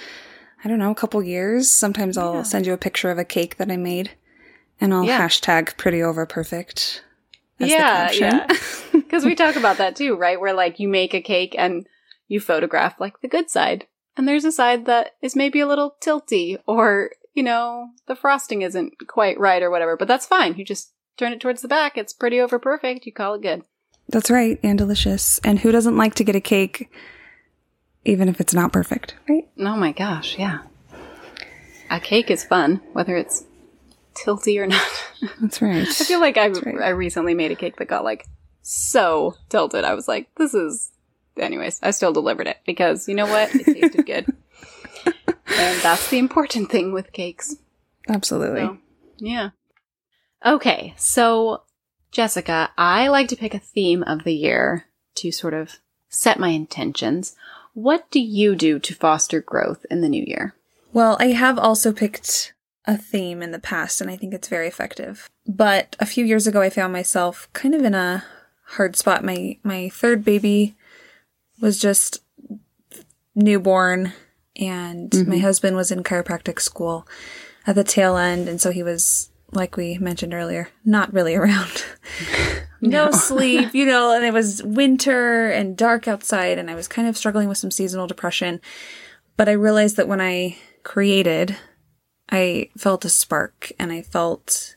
I 0.65 0.67
don't 0.67 0.79
know, 0.79 0.89
a 0.91 0.95
couple 0.95 1.21
years. 1.23 1.69
Sometimes 1.69 2.17
I'll 2.17 2.37
Yeah. 2.37 2.43
send 2.43 2.65
you 2.65 2.73
a 2.73 2.77
picture 2.77 3.11
of 3.11 3.19
a 3.19 3.23
cake 3.23 3.57
that 3.57 3.69
I 3.71 3.77
made, 3.77 4.11
and 4.81 4.93
I'll 4.93 5.05
Yeah. 5.05 5.19
hashtag 5.21 5.77
pretty 5.77 6.01
over 6.01 6.25
perfect. 6.25 7.03
as 7.59 7.69
yeah, 7.69 8.11
yeah. 8.11 8.47
Because 8.91 9.23
we 9.23 9.33
talk 9.35 9.55
about 9.55 9.77
that 9.77 9.95
too, 9.95 10.15
right? 10.15 10.37
Where 10.41 10.53
like 10.53 10.77
you 10.79 10.89
make 10.89 11.13
a 11.13 11.21
cake 11.21 11.55
and 11.57 11.87
you 12.27 12.39
photograph 12.41 12.99
like 12.99 13.21
the 13.21 13.27
good 13.29 13.49
side, 13.49 13.85
and 14.17 14.27
there's 14.27 14.43
a 14.43 14.51
side 14.51 14.85
that 14.87 15.11
is 15.21 15.35
maybe 15.37 15.59
a 15.61 15.67
little 15.67 15.95
tilty, 16.01 16.57
or 16.67 17.11
you 17.33 17.43
know 17.43 17.89
the 18.07 18.15
frosting 18.15 18.61
isn't 18.63 19.07
quite 19.07 19.39
right 19.39 19.61
or 19.63 19.69
whatever. 19.69 19.95
But 19.95 20.07
that's 20.09 20.25
fine. 20.25 20.55
You 20.55 20.65
just 20.65 20.91
turn 21.17 21.31
it 21.31 21.39
towards 21.39 21.61
the 21.61 21.67
back. 21.69 21.97
It's 21.97 22.11
pretty 22.11 22.41
over 22.41 22.59
perfect. 22.59 23.05
You 23.05 23.13
call 23.13 23.35
it 23.35 23.41
good. 23.41 23.61
That's 24.09 24.29
right, 24.31 24.59
and 24.61 24.77
delicious. 24.77 25.39
And 25.43 25.59
who 25.59 25.71
doesn't 25.71 25.95
like 25.97 26.15
to 26.15 26.23
get 26.25 26.35
a 26.35 26.41
cake, 26.41 26.89
even 28.05 28.29
if 28.29 28.39
it's 28.39 28.53
not 28.53 28.71
perfect, 28.71 29.15
right? 29.27 29.47
Oh 29.59 29.75
my 29.75 29.91
gosh, 29.91 30.37
yeah. 30.37 30.59
A 31.89 31.99
cake 31.99 32.31
is 32.31 32.43
fun, 32.43 32.81
whether 32.93 33.15
it's 33.15 33.43
tilty 34.15 34.59
or 34.59 34.67
not. 34.67 34.87
That's 35.41 35.61
right. 35.61 35.87
I 35.87 35.91
feel 35.91 36.19
like 36.19 36.37
I 36.37 36.47
right. 36.47 36.81
I 36.81 36.89
recently 36.89 37.33
made 37.33 37.51
a 37.51 37.55
cake 37.55 37.77
that 37.77 37.87
got 37.87 38.03
like 38.03 38.25
so 38.61 39.35
tilted. 39.49 39.83
I 39.83 39.93
was 39.93 40.07
like, 40.07 40.33
this 40.35 40.53
is. 40.53 40.91
Anyways, 41.37 41.81
I 41.83 41.91
still 41.91 42.13
delivered 42.13 42.47
it 42.47 42.57
because 42.65 43.09
you 43.09 43.15
know 43.15 43.25
what? 43.25 43.53
It 43.53 43.65
tasted 43.65 44.05
good, 44.05 44.25
and 45.05 45.81
that's 45.81 46.09
the 46.09 46.17
important 46.17 46.71
thing 46.71 46.93
with 46.93 47.11
cakes. 47.11 47.57
Absolutely. 48.07 48.61
So, 48.61 48.77
yeah. 49.17 49.49
Okay, 50.45 50.93
so 50.95 51.63
Jessica, 52.11 52.69
I 52.77 53.09
like 53.09 53.27
to 53.29 53.35
pick 53.35 53.53
a 53.53 53.59
theme 53.59 54.01
of 54.03 54.23
the 54.23 54.33
year 54.33 54.85
to 55.15 55.31
sort 55.31 55.53
of 55.53 55.79
set 56.07 56.39
my 56.39 56.49
intentions. 56.49 57.35
What 57.75 58.09
do 58.09 58.21
you 58.21 58.55
do 58.55 58.79
to 58.79 58.95
foster 58.95 59.41
growth 59.41 59.85
in 59.91 59.99
the 59.99 60.07
new 60.07 60.23
year? 60.25 60.55
Well, 60.93 61.17
I 61.19 61.27
have 61.27 61.59
also 61.59 61.91
picked 61.91 62.53
a 62.85 62.97
theme 62.97 63.43
in 63.43 63.51
the 63.51 63.59
past, 63.59 63.99
and 63.99 64.09
I 64.09 64.15
think 64.15 64.33
it's 64.33 64.47
very 64.47 64.65
effective. 64.65 65.29
But 65.45 65.97
a 65.99 66.05
few 66.05 66.23
years 66.23 66.47
ago, 66.47 66.61
I 66.61 66.69
found 66.69 66.93
myself 66.93 67.49
kind 67.51 67.75
of 67.75 67.83
in 67.83 67.93
a 67.93 68.23
hard 68.63 68.95
spot. 68.95 69.25
My 69.25 69.57
my 69.61 69.89
third 69.89 70.23
baby 70.23 70.77
was 71.59 71.77
just 71.77 72.23
newborn, 73.35 74.13
and 74.55 75.13
my 75.13 75.19
mm-hmm. 75.19 75.39
husband 75.41 75.75
was 75.75 75.91
in 75.91 76.01
chiropractic 76.01 76.61
school 76.61 77.05
at 77.67 77.75
the 77.75 77.83
tail 77.83 78.15
end, 78.15 78.47
and 78.47 78.61
so 78.61 78.71
he 78.71 78.83
was, 78.83 79.31
like 79.51 79.75
we 79.75 79.97
mentioned 79.97 80.33
earlier, 80.33 80.69
not 80.85 81.11
really 81.11 81.35
around. 81.35 81.83
No 82.85 83.11
sleep, 83.11 83.73
you 83.73 83.85
know, 83.85 84.15
and 84.15 84.25
it 84.25 84.33
was 84.33 84.63
winter 84.65 85.49
and 85.49 85.77
dark 85.77 86.07
outside, 86.07 86.57
and 86.57 86.69
I 86.69 86.75
was 86.75 86.87
kind 86.87 87.07
of 87.07 87.17
struggling 87.17 87.47
with 87.47 87.57
some 87.57 87.71
seasonal 87.71 88.07
depression. 88.07 88.61
But 89.37 89.49
I 89.49 89.53
realized 89.53 89.97
that 89.97 90.07
when 90.07 90.21
I 90.21 90.57
created, 90.83 91.57
I 92.29 92.69
felt 92.77 93.05
a 93.05 93.09
spark 93.09 93.71
and 93.77 93.91
I 93.91 94.01
felt 94.01 94.75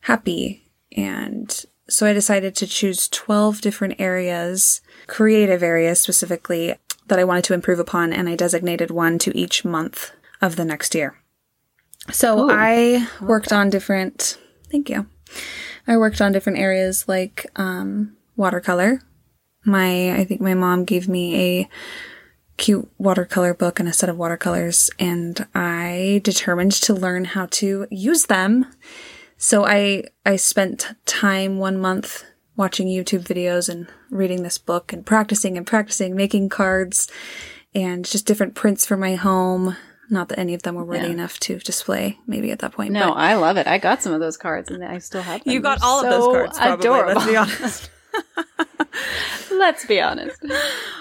happy. 0.00 0.70
And 0.96 1.64
so 1.88 2.06
I 2.06 2.12
decided 2.12 2.54
to 2.56 2.66
choose 2.66 3.08
12 3.08 3.60
different 3.60 3.98
areas, 3.98 4.80
creative 5.06 5.62
areas 5.62 6.00
specifically, 6.00 6.74
that 7.06 7.18
I 7.18 7.24
wanted 7.24 7.44
to 7.44 7.54
improve 7.54 7.78
upon. 7.78 8.12
And 8.12 8.28
I 8.28 8.36
designated 8.36 8.90
one 8.90 9.18
to 9.20 9.36
each 9.36 9.64
month 9.64 10.12
of 10.42 10.56
the 10.56 10.64
next 10.64 10.94
year. 10.94 11.16
So 12.10 12.44
Ooh. 12.44 12.50
I 12.50 13.06
worked 13.20 13.52
on 13.52 13.70
different, 13.70 14.38
thank 14.70 14.88
you. 14.88 15.06
I 15.88 15.96
worked 15.96 16.20
on 16.20 16.32
different 16.32 16.58
areas 16.58 17.08
like 17.08 17.46
um, 17.56 18.16
watercolor. 18.36 19.00
My, 19.64 20.12
I 20.12 20.24
think 20.24 20.40
my 20.40 20.54
mom 20.54 20.84
gave 20.84 21.08
me 21.08 21.60
a 21.60 21.68
cute 22.58 22.88
watercolor 22.98 23.54
book 23.54 23.80
and 23.80 23.88
a 23.88 23.92
set 23.92 24.10
of 24.10 24.18
watercolors, 24.18 24.90
and 24.98 25.46
I 25.54 26.20
determined 26.24 26.72
to 26.72 26.92
learn 26.92 27.24
how 27.24 27.46
to 27.52 27.86
use 27.90 28.26
them. 28.26 28.66
So 29.38 29.64
I 29.64 30.04
I 30.26 30.36
spent 30.36 30.88
time 31.06 31.58
one 31.58 31.78
month 31.78 32.24
watching 32.56 32.88
YouTube 32.88 33.22
videos 33.22 33.68
and 33.68 33.86
reading 34.10 34.42
this 34.42 34.58
book 34.58 34.92
and 34.92 35.06
practicing 35.06 35.56
and 35.56 35.66
practicing, 35.66 36.16
making 36.16 36.48
cards 36.48 37.08
and 37.74 38.04
just 38.04 38.26
different 38.26 38.56
prints 38.56 38.84
for 38.84 38.96
my 38.96 39.14
home. 39.14 39.76
Not 40.10 40.28
that 40.28 40.38
any 40.38 40.54
of 40.54 40.62
them 40.62 40.74
were 40.74 40.84
worthy 40.84 41.06
Yeah. 41.06 41.12
enough 41.12 41.38
to 41.40 41.58
display, 41.58 42.18
maybe 42.26 42.50
at 42.50 42.60
that 42.60 42.72
point. 42.72 42.92
No, 42.92 43.12
I 43.12 43.34
love 43.34 43.56
it. 43.58 43.66
I 43.66 43.78
got 43.78 44.02
some 44.02 44.12
of 44.12 44.20
those 44.20 44.36
cards 44.36 44.70
and 44.70 44.84
I 44.84 44.98
still 44.98 45.22
have 45.22 45.44
them. 45.44 45.52
you 45.52 45.60
got 45.60 45.80
They're 45.80 45.88
all 45.88 46.04
of 46.04 46.10
those 46.10 46.26
cards. 46.34 46.58
Probably, 46.58 46.86
Adorable. 46.86 47.14
Let's 47.14 47.26
be 47.26 47.36
honest. 47.36 47.90
Let's 49.50 49.86
be 49.86 50.00
honest. 50.00 50.42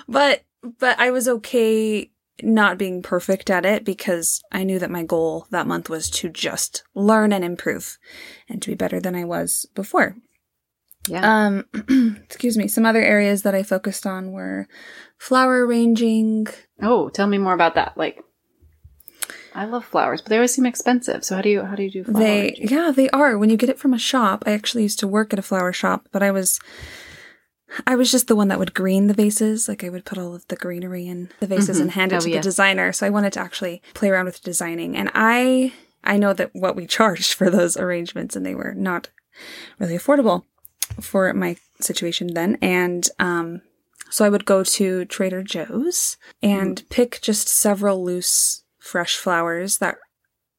but 0.07 0.43
but 0.79 0.99
I 0.99 1.11
was 1.11 1.27
okay 1.27 2.11
not 2.43 2.77
being 2.77 3.01
perfect 3.01 3.49
at 3.49 3.65
it 3.65 3.83
because 3.85 4.41
I 4.51 4.63
knew 4.63 4.77
that 4.79 4.91
my 4.91 5.03
goal 5.03 5.47
that 5.51 5.67
month 5.67 5.89
was 5.89 6.09
to 6.11 6.29
just 6.29 6.83
learn 6.93 7.33
and 7.33 7.43
improve 7.43 7.97
and 8.49 8.61
to 8.61 8.69
be 8.71 8.75
better 8.75 8.99
than 8.99 9.15
I 9.15 9.23
was 9.23 9.65
before. 9.75 10.15
Yeah. 11.07 11.21
Um 11.47 11.65
excuse 12.25 12.57
me, 12.57 12.67
some 12.67 12.85
other 12.85 13.01
areas 13.01 13.43
that 13.43 13.55
I 13.55 13.63
focused 13.63 14.05
on 14.05 14.31
were 14.31 14.67
flower 15.17 15.65
arranging. 15.65 16.47
oh, 16.81 17.09
tell 17.09 17.27
me 17.27 17.37
more 17.37 17.53
about 17.53 17.75
that. 17.75 17.97
Like, 17.97 18.23
I 19.57 19.65
love 19.65 19.83
flowers, 19.85 20.21
but 20.21 20.29
they 20.29 20.35
always 20.37 20.53
seem 20.53 20.65
expensive. 20.65 21.23
So 21.23 21.35
how 21.35 21.41
do 21.41 21.49
you 21.49 21.63
how 21.63 21.75
do 21.75 21.83
you 21.83 21.91
do 21.91 22.03
flower 22.03 22.19
They 22.23 22.41
arranging? 22.41 22.69
yeah, 22.69 22.91
they 22.95 23.09
are. 23.09 23.37
When 23.37 23.49
you 23.49 23.57
get 23.57 23.69
it 23.69 23.79
from 23.79 23.93
a 23.93 23.97
shop, 23.99 24.43
I 24.45 24.51
actually 24.51 24.83
used 24.83 24.99
to 24.99 25.07
work 25.07 25.33
at 25.33 25.39
a 25.39 25.43
flower 25.43 25.73
shop, 25.73 26.07
but 26.11 26.21
I 26.23 26.31
was 26.31 26.59
I 27.85 27.95
was 27.95 28.11
just 28.11 28.27
the 28.27 28.35
one 28.35 28.47
that 28.47 28.59
would 28.59 28.73
green 28.73 29.07
the 29.07 29.13
vases. 29.13 29.67
Like 29.67 29.83
I 29.83 29.89
would 29.89 30.05
put 30.05 30.17
all 30.17 30.33
of 30.33 30.47
the 30.47 30.55
greenery 30.55 31.07
in 31.07 31.29
the 31.39 31.47
vases 31.47 31.77
Mhm. 31.77 31.81
and 31.81 31.91
hand 31.91 32.13
it 32.13 32.17
Oh, 32.17 32.19
to 32.21 32.29
yes. 32.29 32.43
the 32.43 32.49
designer. 32.49 32.93
So 32.93 33.05
I 33.05 33.09
wanted 33.09 33.33
to 33.33 33.39
actually 33.41 33.81
play 33.93 34.09
around 34.09 34.25
with 34.25 34.41
designing. 34.43 34.95
And 34.95 35.11
I 35.13 35.73
I 36.03 36.17
know 36.17 36.33
that 36.33 36.51
what 36.53 36.75
we 36.75 36.85
charged 36.97 37.33
for 37.33 37.49
those 37.49 37.75
arrangements 37.77 38.35
and 38.35 38.45
they 38.45 38.55
were 38.55 38.73
not 38.75 39.09
really 39.79 39.97
affordable 39.97 40.43
for 41.01 41.33
my 41.33 41.57
situation 41.81 42.33
then. 42.33 42.57
And 42.61 43.09
um 43.19 43.61
so 44.09 44.23
I 44.23 44.29
would 44.29 44.45
go 44.45 44.63
to 44.63 45.03
Trader 45.05 45.43
Joe's 45.43 46.15
and 46.41 46.83
pick 46.89 47.19
just 47.21 47.49
several 47.49 48.05
loose 48.05 48.63
fresh 48.87 49.17
flowers 49.17 49.77
that 49.77 49.97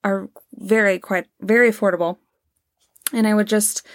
are 0.04 0.28
very 0.54 0.98
quite 0.98 1.26
very 1.40 1.70
affordable. 1.70 2.18
And 3.12 3.26
I 3.26 3.34
would 3.34 3.48
just 3.48 3.86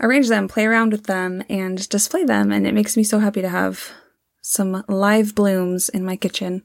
arrange 0.00 0.28
them, 0.28 0.48
play 0.48 0.64
around 0.66 0.92
with 0.92 1.04
them, 1.04 1.44
and 1.48 1.88
display 1.88 2.24
them. 2.24 2.50
And 2.50 2.66
it 2.66 2.74
makes 2.74 2.96
me 2.96 3.04
so 3.04 3.18
happy 3.18 3.42
to 3.42 3.48
have 3.48 3.92
some 4.40 4.84
live 4.88 5.34
blooms 5.34 5.88
in 5.88 6.04
my 6.04 6.16
kitchen, 6.16 6.62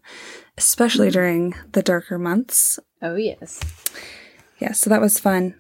especially 0.58 1.10
during 1.10 1.54
the 1.72 1.84
darker 1.84 2.18
months. 2.18 2.80
Oh, 3.02 3.16
yes. 3.16 3.60
Yeah, 4.60 4.74
so 4.74 4.90
that 4.90 5.02
was 5.02 5.20
fun. 5.20 5.56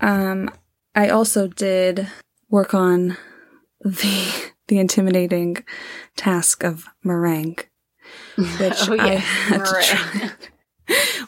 Um, 0.00 0.50
I 0.94 1.08
also 1.08 1.46
did 1.48 2.08
work 2.50 2.74
on 2.74 3.16
the 3.80 4.50
the 4.68 4.78
intimidating 4.78 5.58
task 6.16 6.64
of 6.64 6.86
meringue, 7.02 7.58
which 8.36 8.88
Oh, 8.88 8.96
I 8.98 9.12
yes, 9.12 9.24
had 9.24 9.58
to 9.58 9.64
try, 9.64 10.10
meringue. 10.14 10.30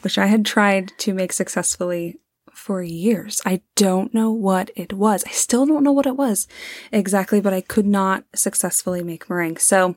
which 0.03 0.17
I 0.17 0.27
had 0.27 0.45
tried 0.45 0.91
to 0.99 1.13
make 1.13 1.33
successfully 1.33 2.19
for 2.53 2.81
years. 2.81 3.41
I 3.45 3.61
don't 3.75 4.13
know 4.13 4.31
what 4.31 4.71
it 4.75 4.93
was. 4.93 5.23
I 5.25 5.31
still 5.31 5.65
don't 5.65 5.83
know 5.83 5.91
what 5.91 6.07
it 6.07 6.17
was 6.17 6.47
exactly, 6.91 7.39
but 7.39 7.53
I 7.53 7.61
could 7.61 7.85
not 7.85 8.25
successfully 8.33 9.03
make 9.03 9.29
meringue. 9.29 9.57
So 9.57 9.95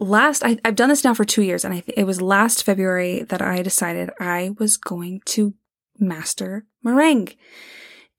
last, 0.00 0.44
I, 0.44 0.58
I've 0.64 0.74
done 0.74 0.88
this 0.88 1.04
now 1.04 1.14
for 1.14 1.24
two 1.24 1.42
years, 1.42 1.64
and 1.64 1.72
I 1.72 1.82
it 1.86 2.04
was 2.04 2.20
last 2.20 2.64
February 2.64 3.22
that 3.22 3.40
I 3.40 3.62
decided 3.62 4.10
I 4.18 4.54
was 4.58 4.76
going 4.76 5.22
to 5.26 5.54
master 5.98 6.66
meringue. 6.82 7.34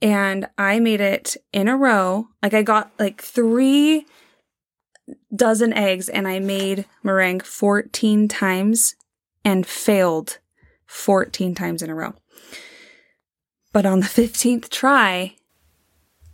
And 0.01 0.47
I 0.57 0.79
made 0.79 1.01
it 1.01 1.38
in 1.51 1.67
a 1.67 1.77
row. 1.77 2.27
Like 2.43 2.53
I 2.53 2.63
got 2.63 2.91
like 2.99 3.21
three 3.21 4.05
dozen 5.36 5.73
eggs 5.73 6.09
and 6.09 6.27
I 6.27 6.39
made 6.39 6.86
meringue 7.03 7.41
14 7.41 8.27
times 8.27 8.95
and 9.45 9.65
failed 9.65 10.39
14 10.87 11.55
times 11.55 11.81
in 11.81 11.89
a 11.89 11.95
row. 11.95 12.13
But 13.71 13.85
on 13.85 13.99
the 13.99 14.07
15th 14.07 14.69
try, 14.69 15.35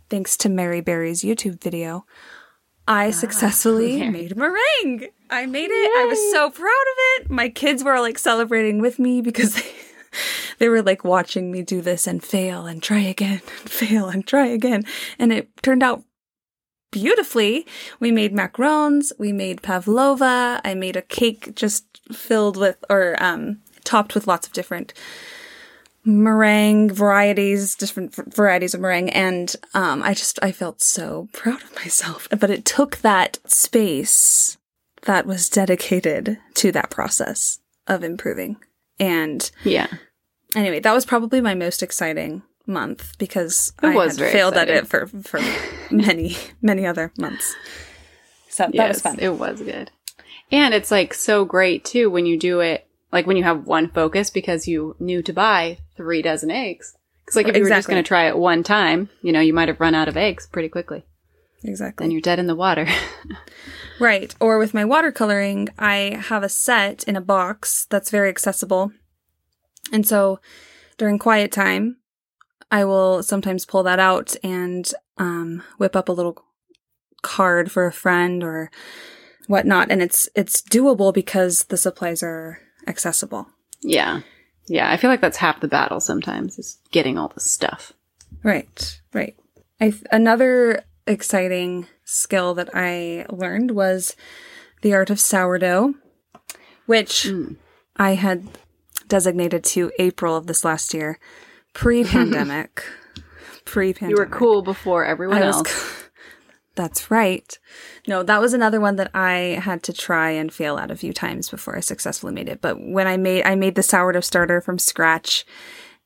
thanks 0.08 0.36
to 0.38 0.48
Mary 0.48 0.80
Berry's 0.80 1.22
YouTube 1.22 1.62
video, 1.62 2.06
I 2.88 3.08
ah, 3.08 3.10
successfully 3.10 3.98
Mary. 3.98 4.10
made 4.10 4.36
meringue. 4.36 5.08
I 5.30 5.46
made 5.46 5.70
it. 5.70 5.92
I 5.98 6.06
was 6.08 6.18
so 6.32 6.50
proud 6.50 6.66
of 6.66 6.96
it. 7.24 7.30
My 7.30 7.48
kids 7.48 7.84
were 7.84 8.00
like 8.00 8.18
celebrating 8.18 8.80
with 8.80 8.98
me 8.98 9.20
because 9.20 9.54
they, 9.54 9.70
they 10.58 10.68
were 10.68 10.82
like 10.82 11.04
watching 11.04 11.52
me 11.52 11.62
do 11.62 11.80
this 11.80 12.06
and 12.06 12.22
fail 12.22 12.66
and 12.66 12.82
try 12.82 13.00
again 13.00 13.40
and 13.60 13.70
fail 13.70 14.08
and 14.08 14.26
try 14.26 14.46
again. 14.46 14.84
And 15.18 15.32
it 15.32 15.48
turned 15.62 15.82
out 15.82 16.02
beautifully. 16.92 17.66
We 17.98 18.12
made 18.12 18.32
macarons, 18.32 19.10
we 19.18 19.32
made 19.32 19.62
pavlova, 19.62 20.60
I 20.64 20.74
made 20.74 20.96
a 20.96 21.02
cake 21.02 21.56
just 21.56 21.84
filled 22.12 22.56
with 22.56 22.76
or 22.88 23.16
um 23.20 23.58
topped 23.82 24.14
with 24.14 24.28
lots 24.28 24.46
of 24.46 24.52
different 24.52 24.94
meringue 26.04 26.90
varieties, 26.92 27.74
different 27.76 28.14
varieties 28.34 28.74
of 28.74 28.80
meringue 28.80 29.10
and 29.10 29.54
um 29.74 30.02
I 30.02 30.14
just 30.14 30.38
I 30.42 30.52
felt 30.52 30.80
so 30.82 31.28
proud 31.32 31.62
of 31.62 31.74
myself. 31.76 32.28
But 32.38 32.50
it 32.50 32.64
took 32.64 32.98
that 32.98 33.38
space 33.46 34.56
that 35.02 35.26
was 35.26 35.48
dedicated 35.48 36.38
to 36.54 36.70
that 36.72 36.90
process 36.90 37.58
of 37.88 38.04
improving. 38.04 38.56
And 39.00 39.50
Yeah. 39.64 39.88
anyway, 40.54 40.78
that 40.80 40.92
was 40.94 41.04
probably 41.06 41.40
my 41.40 41.54
most 41.54 41.82
exciting 41.82 42.42
month 42.66 43.16
because 43.18 43.72
It 43.82 43.88
I 43.88 43.94
was 43.94 44.18
failed 44.18 44.54
at 44.54 44.68
it 44.68 44.86
for 44.86 45.06
for 45.06 45.40
many 45.90 46.36
many 46.60 46.86
other 46.86 47.12
months. 47.18 47.54
So 48.48 48.64
that 48.64 48.74
yes, 48.74 48.94
was 48.96 49.02
fun. 49.02 49.18
It 49.18 49.38
was 49.38 49.60
good. 49.62 49.90
And 50.50 50.74
it's 50.74 50.90
like 50.90 51.14
so 51.14 51.44
great 51.44 51.84
too 51.84 52.10
when 52.10 52.26
you 52.26 52.38
do 52.38 52.60
it, 52.60 52.86
like 53.10 53.26
when 53.26 53.36
you 53.36 53.44
have 53.44 53.66
one 53.66 53.88
focus 53.88 54.30
because 54.30 54.68
you 54.68 54.96
knew 55.00 55.22
to 55.22 55.32
buy 55.32 55.78
three 55.96 56.22
dozen 56.22 56.50
eggs. 56.50 56.96
Because 57.24 57.36
like 57.36 57.48
if 57.48 57.56
you 57.56 57.62
were 57.62 57.68
just 57.68 57.88
going 57.88 58.02
to 58.02 58.06
try 58.06 58.26
it 58.28 58.36
one 58.36 58.62
time, 58.62 59.08
you 59.22 59.32
know, 59.32 59.40
you 59.40 59.54
might 59.54 59.68
have 59.68 59.80
run 59.80 59.94
out 59.94 60.08
of 60.08 60.16
eggs 60.16 60.46
pretty 60.46 60.68
quickly. 60.68 61.04
exactly. 61.62 62.04
Then 62.04 62.10
you're 62.10 62.20
dead 62.20 62.38
in 62.38 62.46
the 62.46 62.56
water. 62.56 62.86
Right. 64.00 64.34
Or 64.40 64.58
with 64.58 64.74
my 64.74 64.82
watercoloring, 64.82 65.68
I 65.78 66.18
have 66.28 66.42
a 66.42 66.48
set 66.48 67.04
in 67.04 67.14
a 67.14 67.20
box 67.20 67.86
that's 67.88 68.10
very 68.10 68.28
accessible. 68.28 68.90
And 69.92 70.04
so 70.04 70.40
during 70.98 71.20
quiet 71.20 71.52
time, 71.52 71.98
I 72.72 72.84
will 72.84 73.22
sometimes 73.22 73.64
pull 73.66 73.84
that 73.84 74.00
out 74.00 74.34
and 74.42 74.90
um, 75.18 75.62
whip 75.78 75.94
up 75.94 76.08
a 76.08 76.12
little 76.12 76.42
card 77.22 77.70
for 77.70 77.86
a 77.86 77.92
friend 77.92 78.42
or 78.42 78.70
whatnot. 79.46 79.90
And 79.92 80.02
it's 80.02 80.28
it's 80.34 80.60
doable 80.62 81.12
because 81.14 81.64
the 81.64 81.76
supplies 81.76 82.22
are 82.22 82.58
accessible. 82.88 83.46
yeah. 83.82 84.20
Yeah. 84.68 84.90
I 84.90 84.96
feel 84.96 85.10
like 85.10 85.20
that's 85.20 85.36
half 85.38 85.60
the 85.60 85.68
battle 85.68 85.98
sometimes 86.00 86.58
is 86.58 86.78
getting 86.92 87.18
all 87.18 87.28
the 87.34 87.40
stuff. 87.40 87.92
Right, 88.44 89.00
right. 89.12 89.36
I 89.80 89.90
th- 89.90 90.04
another 90.12 90.84
exciting 91.06 91.88
skill 92.04 92.54
that 92.54 92.70
I 92.72 93.26
learned 93.28 93.72
was 93.72 94.14
the 94.82 94.94
art 94.94 95.10
of 95.10 95.18
sourdough, 95.20 95.94
which 96.86 97.24
Mm. 97.28 97.56
I 97.96 98.14
had 98.14 98.46
designated 99.08 99.64
to 99.64 99.90
April 99.98 100.36
of 100.36 100.46
this 100.46 100.64
last 100.64 100.94
year, 100.94 101.18
pre-pandemic. 101.72 102.84
pre-pandemic. 103.64 104.16
You 104.18 104.22
were 104.22 104.30
cool 104.38 104.62
before 104.62 105.04
everyone 105.04 105.38
I 105.38 105.46
else. 105.46 106.08
That's 106.74 107.10
right. 107.10 107.58
No, 108.08 108.22
that 108.22 108.40
was 108.40 108.54
another 108.54 108.80
one 108.80 108.96
that 108.96 109.10
I 109.14 109.60
had 109.62 109.82
to 109.84 109.92
try 109.92 110.30
and 110.30 110.50
fail 110.52 110.78
at 110.78 110.90
a 110.90 110.96
few 110.96 111.12
times 111.12 111.50
before 111.50 111.76
I 111.76 111.80
successfully 111.80 112.32
made 112.32 112.48
it. 112.48 112.62
But 112.62 112.76
when 112.80 113.06
I 113.06 113.18
made, 113.18 113.44
I 113.44 113.56
made 113.56 113.74
the 113.74 113.82
sourdough 113.82 114.20
starter 114.20 114.62
from 114.62 114.78
scratch 114.78 115.44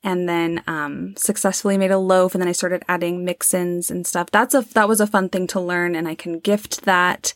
and 0.03 0.27
then 0.27 0.61
um, 0.67 1.15
successfully 1.15 1.77
made 1.77 1.91
a 1.91 1.97
loaf 1.97 2.35
and 2.35 2.41
then 2.41 2.49
I 2.49 2.53
started 2.53 2.83
adding 2.89 3.23
mix-ins 3.23 3.89
and 3.89 4.05
stuff. 4.05 4.29
That's 4.29 4.53
a, 4.53 4.61
that 4.73 4.89
was 4.89 4.99
a 4.99 5.07
fun 5.07 5.29
thing 5.29 5.47
to 5.47 5.61
learn 5.61 5.95
and 5.95 6.05
I 6.07 6.15
can 6.15 6.39
gift 6.39 6.81
that 6.83 7.33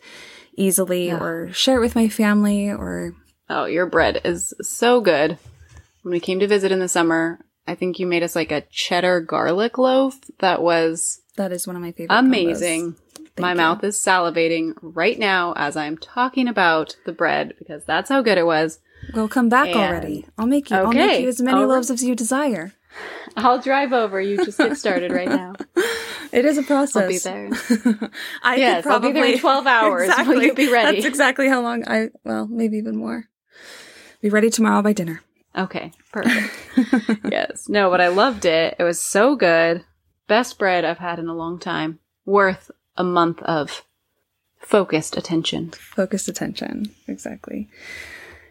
easily 0.57 1.07
Yeah. 1.07 1.23
or 1.23 1.53
share 1.53 1.77
it 1.77 1.81
with 1.81 1.95
my 1.95 2.09
family 2.09 2.69
or 2.69 3.15
Oh, 3.49 3.65
your 3.65 3.85
bread 3.85 4.21
is 4.25 4.53
so 4.61 4.99
good. 5.01 5.37
When 6.03 6.11
we 6.11 6.19
came 6.19 6.39
to 6.39 6.47
visit 6.47 6.71
in 6.71 6.79
the 6.79 6.87
summer, 6.87 7.39
I 7.67 7.75
think 7.75 7.99
you 7.99 8.07
made 8.07 8.23
us 8.23 8.35
like 8.35 8.51
a 8.51 8.61
cheddar 8.69 9.21
garlic 9.21 9.77
loaf 9.77 10.19
that 10.39 10.61
was 10.61 11.21
that 11.37 11.51
is 11.51 11.67
one 11.67 11.75
of 11.75 11.81
my 11.81 11.91
favorite. 11.91 12.15
amazing. 12.17 12.95
My 13.39 13.51
you. 13.51 13.57
mouth 13.57 13.83
is 13.83 13.97
salivating 13.97 14.73
right 14.81 15.17
now 15.17 15.53
as 15.55 15.77
I'm 15.77 15.97
talking 15.97 16.47
about 16.47 16.97
the 17.05 17.13
bread 17.13 17.53
because 17.57 17.83
that's 17.85 18.09
how 18.09 18.21
good 18.21 18.37
it 18.37 18.45
was. 18.45 18.79
Well, 19.13 19.27
come 19.27 19.47
back 19.49 19.69
And- 19.69 19.77
already. 19.79 20.25
I'll 20.37 20.47
make 20.47 20.69
you. 20.69 20.75
I'll 20.77 20.91
make 20.91 21.21
you 21.21 21.29
as 21.29 21.41
many 21.41 21.59
right. 21.59 21.67
loaves 21.67 21.89
as 21.89 22.03
you 22.03 22.13
desire. 22.15 22.73
I'll 23.37 23.59
drive 23.61 23.93
over. 23.93 24.19
You 24.19 24.43
just 24.43 24.57
get 24.57 24.77
started 24.77 25.11
right 25.11 25.29
now. 25.29 25.53
It 26.33 26.45
is 26.45 26.57
a 26.57 26.63
process. 26.63 26.95
I'll 26.95 27.09
be 27.09 27.17
there. 27.17 27.49
I 28.41 28.55
Yes, 28.55 28.83
could 28.83 28.93
I'll 28.93 28.99
be 29.01 29.11
there 29.11 29.25
in 29.25 29.37
probably 29.37 29.65
12 29.65 29.67
hours. 29.67 30.09
Will 30.27 30.41
you 30.41 30.53
be 30.53 30.71
ready? 30.71 30.95
That's 30.95 31.05
exactly 31.05 31.49
how 31.49 31.61
long 31.61 31.83
I. 31.85 32.09
Well, 32.23 32.47
maybe 32.47 32.77
even 32.77 32.95
more. 32.95 33.25
Be 34.21 34.29
ready 34.29 34.49
tomorrow 34.49 34.81
by 34.81 34.93
dinner. 34.93 35.21
Okay, 35.55 35.91
perfect. 36.11 37.21
yes. 37.29 37.67
No, 37.67 37.89
but 37.89 38.01
I 38.01 38.07
loved 38.07 38.45
it. 38.45 38.75
It 38.79 38.83
was 38.83 39.01
so 39.01 39.35
good. 39.35 39.83
Best 40.27 40.57
bread 40.57 40.85
I've 40.85 40.99
had 40.99 41.19
in 41.19 41.27
a 41.27 41.35
long 41.35 41.59
time. 41.59 41.99
Worth 42.25 42.71
a 42.95 43.03
month 43.03 43.41
of 43.43 43.83
focused 44.59 45.17
attention. 45.17 45.71
Focused 45.71 46.27
attention. 46.27 46.85
Exactly. 47.07 47.69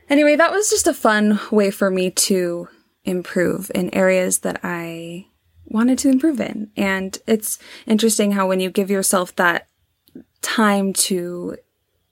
Anyway, 0.09 0.36
that 0.36 0.51
was 0.51 0.68
just 0.68 0.86
a 0.86 0.94
fun 0.94 1.40
way 1.51 1.70
for 1.70 1.90
me 1.90 2.11
to 2.11 2.68
improve 3.05 3.70
in 3.74 3.94
areas 3.94 4.38
that 4.40 4.61
I 4.62 5.26
wanted 5.64 5.98
to 6.01 6.11
improve 6.11 6.40
in. 6.40 6.70
And 6.76 7.16
it's 7.26 7.59
interesting 7.86 8.32
how 8.32 8.48
when 8.48 8.61
you 8.61 8.70
give 8.70 8.90
yourself 8.90 9.34
that 9.36 9.68
time 10.42 10.92
to, 10.92 11.57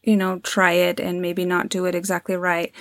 you 0.02 0.16
know, 0.16 0.38
try 0.38 0.72
it 0.72 1.00
and 1.00 1.20
maybe 1.20 1.44
not 1.44 1.68
do 1.68 1.84
it 1.86 1.94
exactly 1.94 2.36
right, 2.36 2.72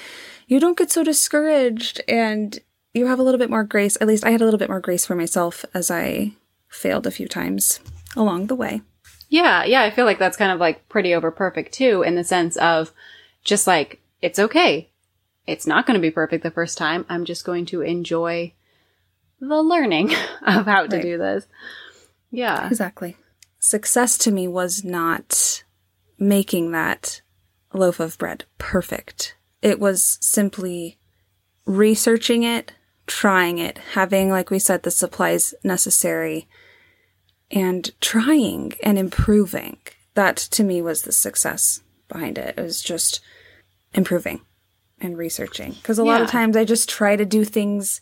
you 0.47 0.59
don't 0.59 0.77
get 0.77 0.91
so 0.91 1.03
discouraged 1.03 2.01
and 2.07 2.59
you 2.93 3.05
have 3.05 3.19
a 3.19 3.23
little 3.23 3.37
bit 3.37 3.49
more 3.49 3.63
grace. 3.63 3.97
At 4.01 4.07
least 4.07 4.25
I 4.25 4.31
had 4.31 4.41
a 4.41 4.45
little 4.45 4.57
bit 4.57 4.69
more 4.69 4.79
grace 4.79 5.05
for 5.05 5.15
myself 5.15 5.63
as 5.73 5.91
I 5.91 6.33
failed 6.67 7.05
a 7.05 7.11
few 7.11 7.27
times 7.27 7.79
along 8.15 8.47
the 8.47 8.55
way. 8.55 8.81
Yeah, 9.29 9.65
yeah, 9.65 9.81
I 9.83 9.91
feel 9.91 10.05
like 10.05 10.19
that's 10.19 10.37
kind 10.37 10.51
of 10.51 10.59
like 10.59 10.87
pretty 10.89 11.13
over 11.13 11.31
perfect 11.31 11.73
too, 11.73 12.01
in 12.01 12.15
the 12.15 12.23
sense 12.23 12.55
of 12.57 12.91
just 13.43 13.67
like, 13.67 13.99
it's 14.21 14.39
okay. 14.39 14.89
It's 15.45 15.67
not 15.67 15.85
going 15.85 15.95
to 15.95 16.01
be 16.01 16.11
perfect 16.11 16.43
the 16.43 16.51
first 16.51 16.77
time. 16.77 17.05
I'm 17.09 17.25
just 17.25 17.45
going 17.45 17.65
to 17.67 17.81
enjoy 17.81 18.53
the 19.39 19.61
learning 19.61 20.11
of 20.41 20.65
how 20.65 20.87
to 20.87 20.95
Right. 20.95 21.01
do 21.01 21.17
this. 21.17 21.45
Yeah. 22.31 22.67
Exactly. 22.67 23.15
Success 23.59 24.17
to 24.19 24.31
me 24.31 24.47
was 24.47 24.83
not 24.83 25.63
making 26.17 26.71
that 26.71 27.21
loaf 27.73 27.99
of 27.99 28.17
bread 28.17 28.45
perfect. 28.57 29.35
It 29.61 29.79
was 29.79 30.17
simply 30.21 30.97
researching 31.65 32.43
it, 32.43 32.73
trying 33.05 33.57
it, 33.57 33.79
having, 33.93 34.29
like 34.29 34.49
we 34.49 34.59
said, 34.59 34.83
the 34.83 34.91
supplies 34.91 35.53
necessary, 35.63 36.47
and 37.51 37.89
trying 38.01 38.73
and 38.83 38.97
improving. 38.97 39.77
That 40.13 40.37
to 40.37 40.63
me 40.63 40.81
was 40.81 41.03
the 41.03 41.11
success 41.11 41.81
behind 42.07 42.37
it. 42.37 42.57
It 42.57 42.61
was 42.61 42.81
just 42.81 43.19
improving 43.93 44.41
and 44.99 45.17
researching. 45.17 45.73
Because 45.73 45.99
a 45.99 46.03
lot 46.03 46.21
of 46.21 46.29
times 46.29 46.57
I 46.57 46.65
just 46.65 46.89
try 46.89 47.15
to 47.15 47.25
do 47.25 47.43
things 47.43 48.01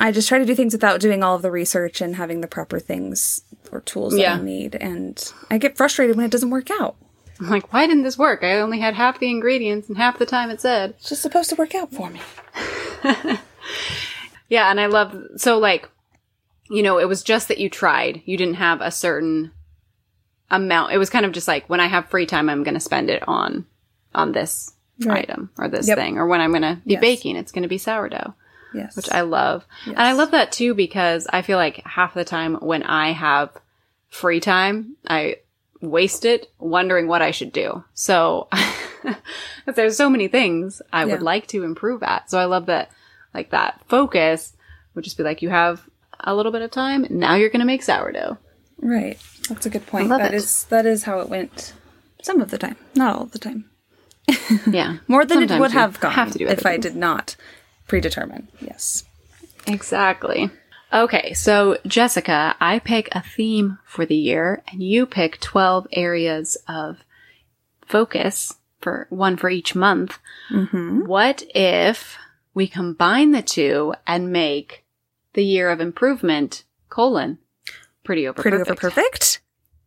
I 0.00 0.12
just 0.12 0.28
try 0.28 0.38
to 0.38 0.46
do 0.46 0.54
things 0.54 0.72
without 0.72 0.98
doing 0.98 1.22
all 1.22 1.36
of 1.36 1.42
the 1.42 1.50
research 1.50 2.00
and 2.00 2.16
having 2.16 2.40
the 2.40 2.48
proper 2.48 2.80
things 2.80 3.42
or 3.70 3.82
tools 3.82 4.14
that 4.14 4.26
I 4.40 4.42
need. 4.42 4.74
And 4.74 5.32
I 5.50 5.58
get 5.58 5.76
frustrated 5.76 6.16
when 6.16 6.24
it 6.24 6.32
doesn't 6.32 6.48
work 6.48 6.70
out. 6.70 6.96
I'm 7.40 7.48
like, 7.48 7.72
why 7.72 7.86
didn't 7.86 8.02
this 8.02 8.18
work? 8.18 8.42
I 8.44 8.58
only 8.60 8.80
had 8.80 8.94
half 8.94 9.18
the 9.18 9.30
ingredients 9.30 9.88
and 9.88 9.96
half 9.96 10.18
the 10.18 10.26
time 10.26 10.50
it 10.50 10.60
said. 10.60 10.90
It's 10.98 11.08
just 11.08 11.22
supposed 11.22 11.48
to 11.50 11.56
work 11.56 11.74
out 11.74 11.92
for 11.92 12.10
me. 12.10 12.20
Yeah, 14.48 14.68
and 14.70 14.80
I 14.80 14.86
love 14.86 15.16
so 15.36 15.58
like 15.58 15.88
you 16.68 16.82
know, 16.82 16.98
it 16.98 17.08
was 17.08 17.22
just 17.24 17.48
that 17.48 17.58
you 17.58 17.68
tried. 17.68 18.22
You 18.26 18.36
didn't 18.36 18.54
have 18.54 18.80
a 18.80 18.90
certain 18.92 19.50
amount. 20.50 20.92
It 20.92 20.98
was 20.98 21.10
kind 21.10 21.24
of 21.26 21.32
just 21.32 21.48
like 21.48 21.68
when 21.68 21.80
I 21.80 21.86
have 21.86 22.08
free 22.08 22.26
time 22.26 22.48
I'm 22.48 22.62
going 22.64 22.74
to 22.74 22.80
spend 22.80 23.10
it 23.10 23.22
on 23.28 23.66
on 24.14 24.32
this 24.32 24.72
Right. 25.04 25.28
item 25.30 25.50
or 25.56 25.68
this 25.68 25.88
Yep. 25.88 25.96
thing 25.98 26.18
or 26.18 26.26
when 26.26 26.40
I'm 26.40 26.50
going 26.50 26.62
to 26.62 26.76
be 26.84 26.92
Yes. 26.94 27.00
baking 27.00 27.36
it's 27.36 27.52
going 27.52 27.62
to 27.62 27.68
be 27.68 27.78
sourdough, 27.78 28.34
Yes. 28.74 28.96
which 28.96 29.08
I 29.10 29.20
love. 29.22 29.64
And 29.86 29.98
I 29.98 30.12
love 30.12 30.32
that 30.32 30.52
too 30.52 30.74
because 30.74 31.26
I 31.32 31.42
feel 31.42 31.56
like 31.58 31.82
half 31.86 32.12
the 32.14 32.24
time 32.24 32.56
when 32.56 32.82
I 32.82 33.12
have 33.12 33.50
free 34.08 34.40
time, 34.40 34.96
I 35.08 35.36
waste 35.80 36.24
it 36.24 36.52
wondering 36.58 37.08
what 37.08 37.22
I 37.22 37.30
should 37.30 37.52
do. 37.52 37.84
So 37.94 38.48
there's 39.74 39.96
so 39.96 40.10
many 40.10 40.28
things 40.28 40.82
I 40.92 41.04
would 41.04 41.22
like 41.22 41.46
to 41.48 41.64
improve 41.64 42.02
at. 42.02 42.30
So 42.30 42.38
I 42.38 42.44
love 42.44 42.66
that 42.66 42.90
like 43.34 43.50
that 43.50 43.80
focus 43.88 44.54
would 44.94 45.04
just 45.04 45.16
be 45.16 45.22
like 45.22 45.42
you 45.42 45.48
have 45.50 45.88
a 46.20 46.34
little 46.34 46.52
bit 46.52 46.62
of 46.62 46.70
time, 46.70 47.06
now 47.10 47.34
you're 47.34 47.48
going 47.48 47.60
to 47.60 47.66
make 47.66 47.82
sourdough. 47.82 48.38
Right. 48.78 49.18
That's 49.48 49.66
a 49.66 49.70
good 49.70 49.86
point. 49.86 50.08
That 50.08 50.32
it. 50.32 50.34
is 50.34 50.64
that 50.64 50.86
is 50.86 51.04
how 51.04 51.20
it 51.20 51.28
went. 51.28 51.74
Some 52.22 52.40
of 52.40 52.50
the 52.50 52.58
time, 52.58 52.76
not 52.94 53.16
all 53.16 53.26
the 53.26 53.38
time. 53.38 53.70
Yeah. 54.66 54.98
More 55.08 55.24
than 55.24 55.38
Sometimes 55.38 55.58
it 55.58 55.60
would 55.60 55.70
have 55.72 56.00
gone 56.00 56.12
have 56.12 56.32
to 56.32 56.38
do 56.38 56.46
if 56.46 56.60
other 56.60 56.70
I 56.70 56.76
did 56.76 56.96
not 56.96 57.36
predetermine. 57.88 58.48
Yes. 58.60 59.04
Exactly. 59.66 60.50
Okay, 60.92 61.32
so 61.34 61.78
Jessica, 61.86 62.56
I 62.60 62.80
pick 62.80 63.08
a 63.12 63.22
theme 63.22 63.78
for 63.84 64.04
the 64.04 64.16
year 64.16 64.62
and 64.72 64.82
you 64.82 65.06
pick 65.06 65.40
12 65.40 65.86
areas 65.92 66.56
of 66.66 66.98
focus 67.86 68.54
for 68.80 69.06
one 69.10 69.36
for 69.36 69.50
each 69.50 69.74
month. 69.74 70.18
Mm-hmm. 70.50 71.06
What 71.06 71.44
if 71.54 72.16
we 72.54 72.66
combine 72.66 73.30
the 73.30 73.42
two 73.42 73.94
and 74.06 74.32
make 74.32 74.84
the 75.34 75.44
year 75.44 75.70
of 75.70 75.80
improvement 75.80 76.64
colon 76.88 77.38
pretty 78.02 78.26
over 78.26 78.42
Pretty 78.42 78.58
perfect? 78.58 78.70
over 78.70 78.90
perfect. 78.90 79.40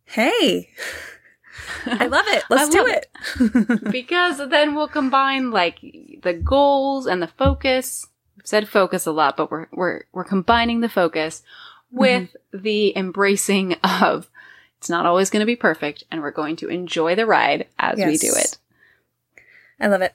Hey. 0.04 0.70
I 1.86 2.06
love 2.06 2.24
it. 2.28 2.44
Let's 2.48 2.70
do 2.70 2.78
love 2.78 2.88
it. 2.88 3.84
because 3.90 4.38
then 4.48 4.74
we'll 4.74 4.88
combine 4.88 5.50
like 5.50 5.80
the 6.22 6.32
goals 6.32 7.06
and 7.06 7.20
the 7.20 7.26
focus. 7.28 8.06
Said 8.44 8.68
focus 8.68 9.06
a 9.06 9.12
lot, 9.12 9.36
but 9.36 9.50
we're 9.50 9.66
we're 9.72 10.04
we're 10.12 10.24
combining 10.24 10.80
the 10.80 10.88
focus 10.88 11.42
with 11.90 12.36
the 12.52 12.96
embracing 12.96 13.74
of 13.82 14.28
it's 14.78 14.90
not 14.90 15.06
always 15.06 15.30
going 15.30 15.40
to 15.40 15.46
be 15.46 15.56
perfect, 15.56 16.04
and 16.10 16.20
we're 16.20 16.30
going 16.30 16.56
to 16.56 16.68
enjoy 16.68 17.14
the 17.14 17.26
ride 17.26 17.68
as 17.78 17.96
we 17.96 18.18
do 18.18 18.32
it. 18.36 18.58
I 19.80 19.86
love 19.86 20.02
it. 20.02 20.14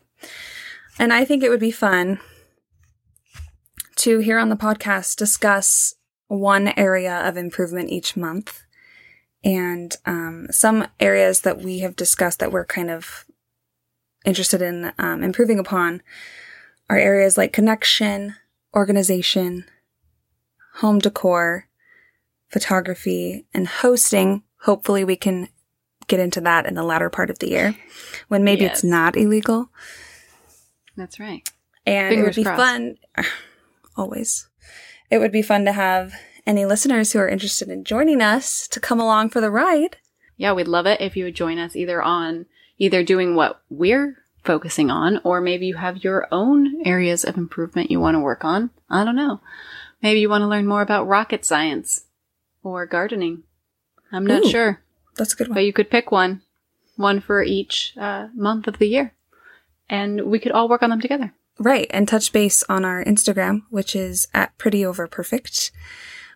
And 0.99 1.11
I 1.11 1.25
think 1.25 1.43
it 1.43 1.49
would 1.49 1.59
be 1.59 1.71
fun 1.71 2.19
to 3.95 4.19
here 4.19 4.37
on 4.37 4.49
the 4.49 4.55
podcast 4.55 5.15
discuss 5.15 5.95
one 6.27 6.69
area 6.77 7.27
of 7.27 7.35
improvement 7.35 7.89
each 7.89 8.15
month 8.15 8.63
and 9.43 9.95
um, 10.05 10.47
some 10.51 10.87
areas 10.99 11.41
that 11.41 11.59
we 11.59 11.79
have 11.79 11.95
discussed 11.95 12.39
that 12.39 12.51
we're 12.51 12.65
kind 12.65 12.89
of 12.89 13.25
interested 14.25 14.61
in 14.61 14.93
um, 14.97 15.23
improving 15.23 15.59
upon 15.59 16.01
are 16.89 16.97
areas 16.97 17.37
like 17.37 17.53
connection, 17.53 18.35
organization, 18.75 19.65
home 20.75 20.99
decor, 20.99 21.67
photography, 22.49 23.45
and 23.53 23.67
hosting. 23.67 24.43
Hopefully, 24.63 25.03
we 25.03 25.15
can 25.15 25.49
get 26.07 26.19
into 26.19 26.41
that 26.41 26.65
in 26.65 26.73
the 26.73 26.83
latter 26.83 27.09
part 27.09 27.29
of 27.29 27.39
the 27.39 27.49
year 27.49 27.75
when 28.27 28.43
maybe 28.43 28.63
Yes. 28.63 28.77
it's 28.79 28.83
not 28.83 29.15
illegal. 29.15 29.69
That's 30.97 31.19
right. 31.19 31.47
And 31.85 32.13
it 32.15 32.23
would 32.23 32.35
be 32.35 32.43
crossed. 32.43 32.59
fun, 32.59 32.97
always. 33.95 34.47
It 35.11 35.19
would 35.19 35.31
be 35.31 35.41
fun 35.41 35.65
to 35.65 35.71
have 35.71 36.13
any 36.45 36.65
listeners 36.65 37.11
who 37.11 37.19
are 37.19 37.29
interested 37.29 37.69
in 37.69 37.83
joining 37.83 38.21
us 38.21 38.67
to 38.69 38.79
come 38.79 38.99
along 38.99 39.29
for 39.29 39.41
the 39.41 39.51
ride. 39.51 39.97
Yeah, 40.37 40.53
we'd 40.53 40.67
love 40.67 40.85
it 40.85 41.01
if 41.01 41.15
you 41.15 41.25
would 41.25 41.35
join 41.35 41.57
us 41.59 41.75
either 41.75 42.01
on 42.01 42.45
either 42.77 43.03
doing 43.03 43.35
what 43.35 43.61
we're 43.69 44.17
focusing 44.49 44.89
on, 44.89 45.21
or 45.23 45.41
maybe 45.41 45.67
you 45.67 45.75
have 45.75 46.03
your 46.03 46.27
own 46.31 46.81
areas 46.83 47.23
of 47.23 47.37
improvement 47.37 47.91
you 47.91 47.99
want 47.99 48.15
to 48.15 48.19
work 48.19 48.43
on. 48.43 48.71
I 48.89 49.05
don't 49.05 49.15
know. 49.15 49.41
Maybe 50.01 50.21
you 50.21 50.27
want 50.27 50.41
to 50.41 50.47
learn 50.47 50.65
more 50.65 50.81
about 50.81 51.05
rocket 51.07 51.45
science 51.45 52.05
or 52.63 52.87
gardening. 52.87 53.43
I'm 54.11 54.25
not 54.25 54.45
Ooh. 54.45 54.49
sure, 54.49 54.81
That's 55.17 55.33
a 55.33 55.35
good 55.35 55.49
one. 55.49 55.53
but 55.53 55.65
you 55.65 55.71
could 55.71 55.91
pick 55.91 56.11
one, 56.11 56.41
one 56.95 57.21
for 57.21 57.43
each 57.43 57.93
uh, 57.95 58.29
month 58.33 58.67
of 58.67 58.79
the 58.79 58.87
year, 58.87 59.13
and 59.87 60.21
we 60.25 60.39
could 60.39 60.51
all 60.51 60.67
work 60.67 60.81
on 60.81 60.89
them 60.89 60.99
together. 60.99 61.31
Right. 61.59 61.85
And 61.91 62.07
touch 62.07 62.33
base 62.33 62.63
on 62.67 62.83
our 62.83 63.03
Instagram, 63.03 63.61
which 63.69 63.95
is 63.95 64.27
at 64.33 64.57
pretty 64.57 64.83
over 64.83 65.05
perfect, 65.05 65.71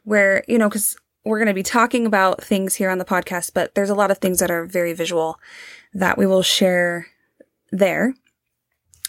where, 0.03 0.43
you 0.47 0.59
know, 0.59 0.69
because 0.69 0.95
we're 1.25 1.39
going 1.39 1.47
to 1.47 1.53
be 1.55 1.63
talking 1.63 2.05
about 2.05 2.43
things 2.43 2.75
here 2.75 2.91
on 2.91 2.99
the 2.99 3.05
podcast, 3.05 3.55
but 3.55 3.73
there's 3.73 3.89
a 3.89 3.95
lot 3.95 4.11
of 4.11 4.19
things 4.19 4.37
that 4.37 4.51
are 4.51 4.65
very 4.67 4.93
visual 4.93 5.39
that 5.95 6.15
we 6.15 6.27
will 6.27 6.43
share 6.43 7.07
there. 7.77 8.13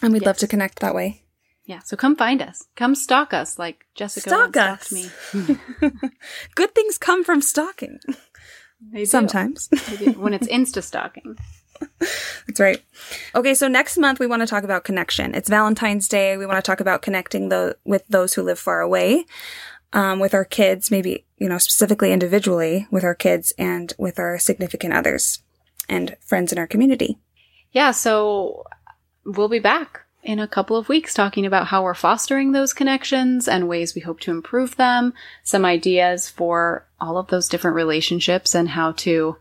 And 0.03 0.13
we'd 0.13 0.27
love 0.27 0.39
to 0.39 0.49
connect 0.49 0.81
that 0.81 0.95
way. 0.95 1.23
Yeah, 1.65 1.79
so 1.81 1.97
come 1.97 2.15
find 2.17 2.43
us. 2.43 2.65
Come 2.77 2.95
stalk 2.95 3.33
us 3.33 3.59
like 3.59 3.87
Jessica 3.95 4.29
Stalk 4.29 4.57
us. 4.57 4.87
stalked 4.89 4.93
me. 4.93 5.59
Good 6.55 6.75
things 6.75 6.99
come 6.99 7.25
from 7.25 7.43
stalking. 7.43 8.01
They. 8.93 9.07
Sometimes. 9.07 9.69
They 9.69 10.11
when 10.11 10.35
it's 10.35 10.49
insta 10.49 10.83
stalking. 10.83 11.39
That's 12.01 12.61
right. 12.61 12.85
Okay, 13.35 13.55
so 13.55 13.67
next 13.67 13.97
month 13.97 14.19
we 14.19 14.27
want 14.27 14.43
to 14.43 14.47
talk 14.47 14.63
about 14.63 14.85
connection. 14.85 15.35
It's 15.35 15.49
Valentine's 15.49 16.07
Day. 16.07 16.37
We 16.37 16.45
want 16.45 16.63
to 16.63 16.69
talk 16.71 16.81
about 16.81 17.01
connecting 17.01 17.49
the 17.49 17.79
with 17.87 18.07
those 18.09 18.35
who 18.35 18.43
live 18.43 18.59
far 18.59 18.83
away, 18.83 19.25
um, 19.95 20.19
with 20.19 20.35
our 20.35 20.45
kids, 20.45 20.91
maybe 20.91 21.25
you 21.39 21.49
know 21.49 21.57
specifically 21.57 22.13
individually 22.13 22.87
with 22.91 23.05
our 23.05 23.15
kids 23.15 23.55
and 23.57 23.95
with 23.97 24.19
our 24.19 24.39
significant 24.39 24.93
others 24.93 25.43
and 25.89 26.17
friends 26.21 26.53
in 26.53 26.59
our 26.59 26.67
community. 26.67 27.19
Yeah, 27.75 27.91
so 27.91 28.65
we'll 29.27 29.49
be 29.49 29.59
back 29.59 30.01
in 30.23 30.39
a 30.39 30.49
couple 30.49 30.77
of 30.79 30.89
weeks 30.89 31.13
talking 31.13 31.45
about 31.45 31.67
how 31.67 31.83
we're 31.83 31.93
fostering 31.93 32.53
those 32.53 32.73
connections 32.73 33.47
and 33.47 33.69
ways 33.69 33.95
we 33.95 34.01
hope 34.01 34.21
to 34.21 34.31
improve 34.31 34.77
them, 34.77 35.13
some 35.43 35.65
ideas 35.67 36.31
for 36.31 36.87
all 36.99 37.19
of 37.19 37.27
those 37.27 37.49
different 37.49 37.75
relationships 37.75 38.55
and 38.55 38.71
how 38.71 38.93
to 38.93 39.37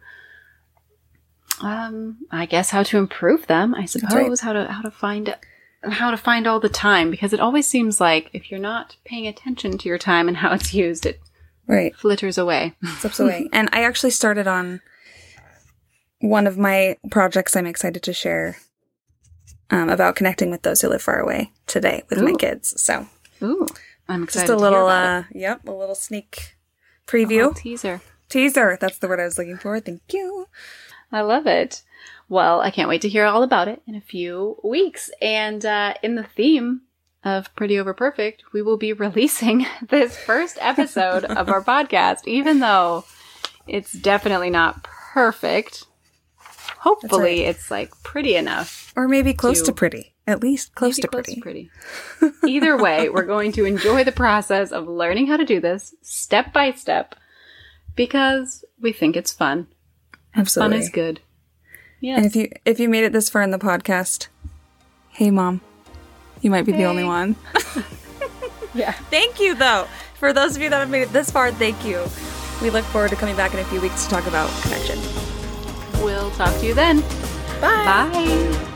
um 1.62 2.18
I 2.32 2.46
guess 2.46 2.72
how 2.72 2.84
to 2.84 2.98
improve 2.98 3.48
them, 3.48 3.74
I 3.76 3.86
suppose, 3.86 4.42
how 4.42 4.52
to 4.54 4.66
how 4.66 4.82
to 4.82 4.92
find 4.92 5.36
how 5.84 6.12
to 6.12 6.18
find 6.18 6.48
all 6.48 6.60
the 6.60 6.70
time 6.70 7.12
because 7.12 7.34
it 7.34 7.40
always 7.40 7.68
seems 7.68 8.02
like 8.02 8.30
if 8.34 8.50
you're 8.50 8.60
not 8.60 8.96
paying 9.06 9.28
attention 9.28 9.78
to 9.78 9.88
your 9.88 9.98
time 10.00 10.28
and 10.28 10.38
how 10.38 10.54
it's 10.54 10.74
used, 10.74 11.06
it 11.06 11.22
Right, 11.66 11.96
flitters 11.96 12.38
away. 12.38 12.74
slips 12.98 13.22
away. 13.22 13.48
and 13.54 13.70
I 13.72 13.84
actually 13.84 14.10
started 14.10 14.48
on 14.48 14.82
one 16.24 16.48
of 16.48 16.58
my 16.58 16.98
projects. 17.12 17.56
I'm 17.56 17.66
excited 17.66 18.02
to 18.04 18.14
share 18.14 18.56
um, 19.70 19.90
about 19.90 20.16
connecting 20.16 20.50
with 20.50 20.62
those 20.62 20.82
who 20.82 20.88
live 20.88 21.02
far 21.02 21.20
away 21.20 21.52
today 21.68 22.04
with 22.10 22.22
my 22.22 22.34
kids. 22.34 22.82
So 22.82 23.08
Ooh, 23.42 23.68
I'm 24.08 24.24
excited. 24.24 24.48
just 24.48 24.58
a 24.58 24.62
little, 24.62 24.88
uh, 24.88 25.26
yep, 25.34 25.68
a 25.68 25.72
little 25.72 25.96
sneak 25.96 26.56
preview. 27.06 27.54
Teaser. 27.54 28.02
Teaser. 28.30 28.78
That's 28.80 29.00
the 29.00 29.10
word 29.10 29.20
I 29.20 29.26
was 29.26 29.38
looking 29.38 29.58
for. 29.58 29.80
Thank 29.82 30.02
you. 30.14 30.48
I 31.12 31.22
love 31.22 31.46
it. 31.46 31.84
Well, 32.30 32.62
I 32.62 32.72
can't 32.72 32.90
wait 32.90 33.02
to 33.02 33.10
hear 33.10 33.26
all 33.26 33.44
about 33.44 33.68
it 33.68 33.82
in 33.86 33.96
a 33.96 34.02
few 34.02 34.58
weeks. 34.64 35.12
And 35.22 35.66
uh, 35.66 35.96
in 36.02 36.16
the 36.16 36.24
theme 36.24 36.84
of 37.26 37.54
Pretty 37.54 37.78
Over 37.78 37.94
Perfect, 37.94 38.46
we 38.54 38.62
will 38.62 38.78
be 38.78 38.94
releasing 38.94 39.66
this 39.90 40.18
first 40.18 40.58
episode 40.62 41.26
of 41.26 41.50
our 41.50 41.62
podcast, 41.66 42.26
even 42.28 42.60
though 42.60 43.04
it's 43.68 43.92
definitely 43.92 44.50
not 44.50 44.84
perfect. 44.84 45.86
Hopefully, 46.80 47.42
right. 47.42 47.50
it's 47.50 47.70
like 47.72 47.92
pretty 48.04 48.36
enough. 48.36 48.94
Or 48.96 49.08
maybe 49.08 49.34
close 49.34 49.60
To- 49.60 49.66
to 49.68 49.74
pretty. 49.74 50.10
At 50.26 50.42
least 50.42 50.74
close, 50.74 50.98
to, 51.00 51.08
close 51.10 51.26
pretty. 51.26 51.42
pretty. 51.42 51.70
Either 52.48 52.78
way, 52.78 53.10
we're 53.10 53.26
going 53.26 53.52
to 53.54 53.66
enjoy 53.66 54.06
the 54.06 54.14
process 54.14 54.72
of 54.72 54.88
learning 54.88 55.28
how 55.28 55.36
to 55.36 55.44
do 55.44 55.60
this 55.60 55.94
step 56.02 56.54
by 56.54 56.72
step 56.72 57.16
because 57.98 58.64
we 58.80 58.94
think 58.94 59.18
it's 59.18 59.34
fun. 59.34 59.68
Absolutely. 60.34 60.78
Fun 60.78 60.82
is 60.82 60.90
good. 60.90 61.20
yeah 62.00 62.16
And 62.16 62.26
if 62.26 62.38
you 62.38 62.50
if 62.64 62.80
you 62.80 62.88
made 62.88 63.04
it 63.04 63.12
this 63.12 63.30
far 63.30 63.42
in 63.42 63.52
the 63.52 63.60
podcast, 63.60 64.28
hey 65.10 65.30
mom, 65.30 65.60
you 66.42 66.50
might 66.50 66.66
be 66.66 66.72
the 66.72 66.86
only 66.86 67.04
one. 67.04 67.36
yeah. 68.74 68.94
Thank 69.12 69.42
you 69.42 69.56
though. 69.56 69.88
For 70.20 70.32
those 70.32 70.56
of 70.56 70.62
you 70.62 70.70
that 70.70 70.80
have 70.80 70.90
made 70.90 71.02
it 71.02 71.12
this 71.12 71.30
far, 71.32 71.52
thank 71.52 71.84
you. 71.84 72.02
We 72.62 72.70
look 72.70 72.86
forward 72.86 73.10
to 73.10 73.18
coming 73.18 73.36
back 73.36 73.54
in 73.54 73.60
a 73.60 73.66
few 73.66 73.82
weeks 73.82 74.06
to 74.06 74.10
talk 74.10 74.26
about 74.26 74.50
connection. 74.62 75.00
We'll 76.04 76.32
talk 76.32 76.54
to 76.60 76.66
you 76.66 76.74
then. 76.74 77.02
Bye. 77.62 78.10
Bye. 78.12 78.70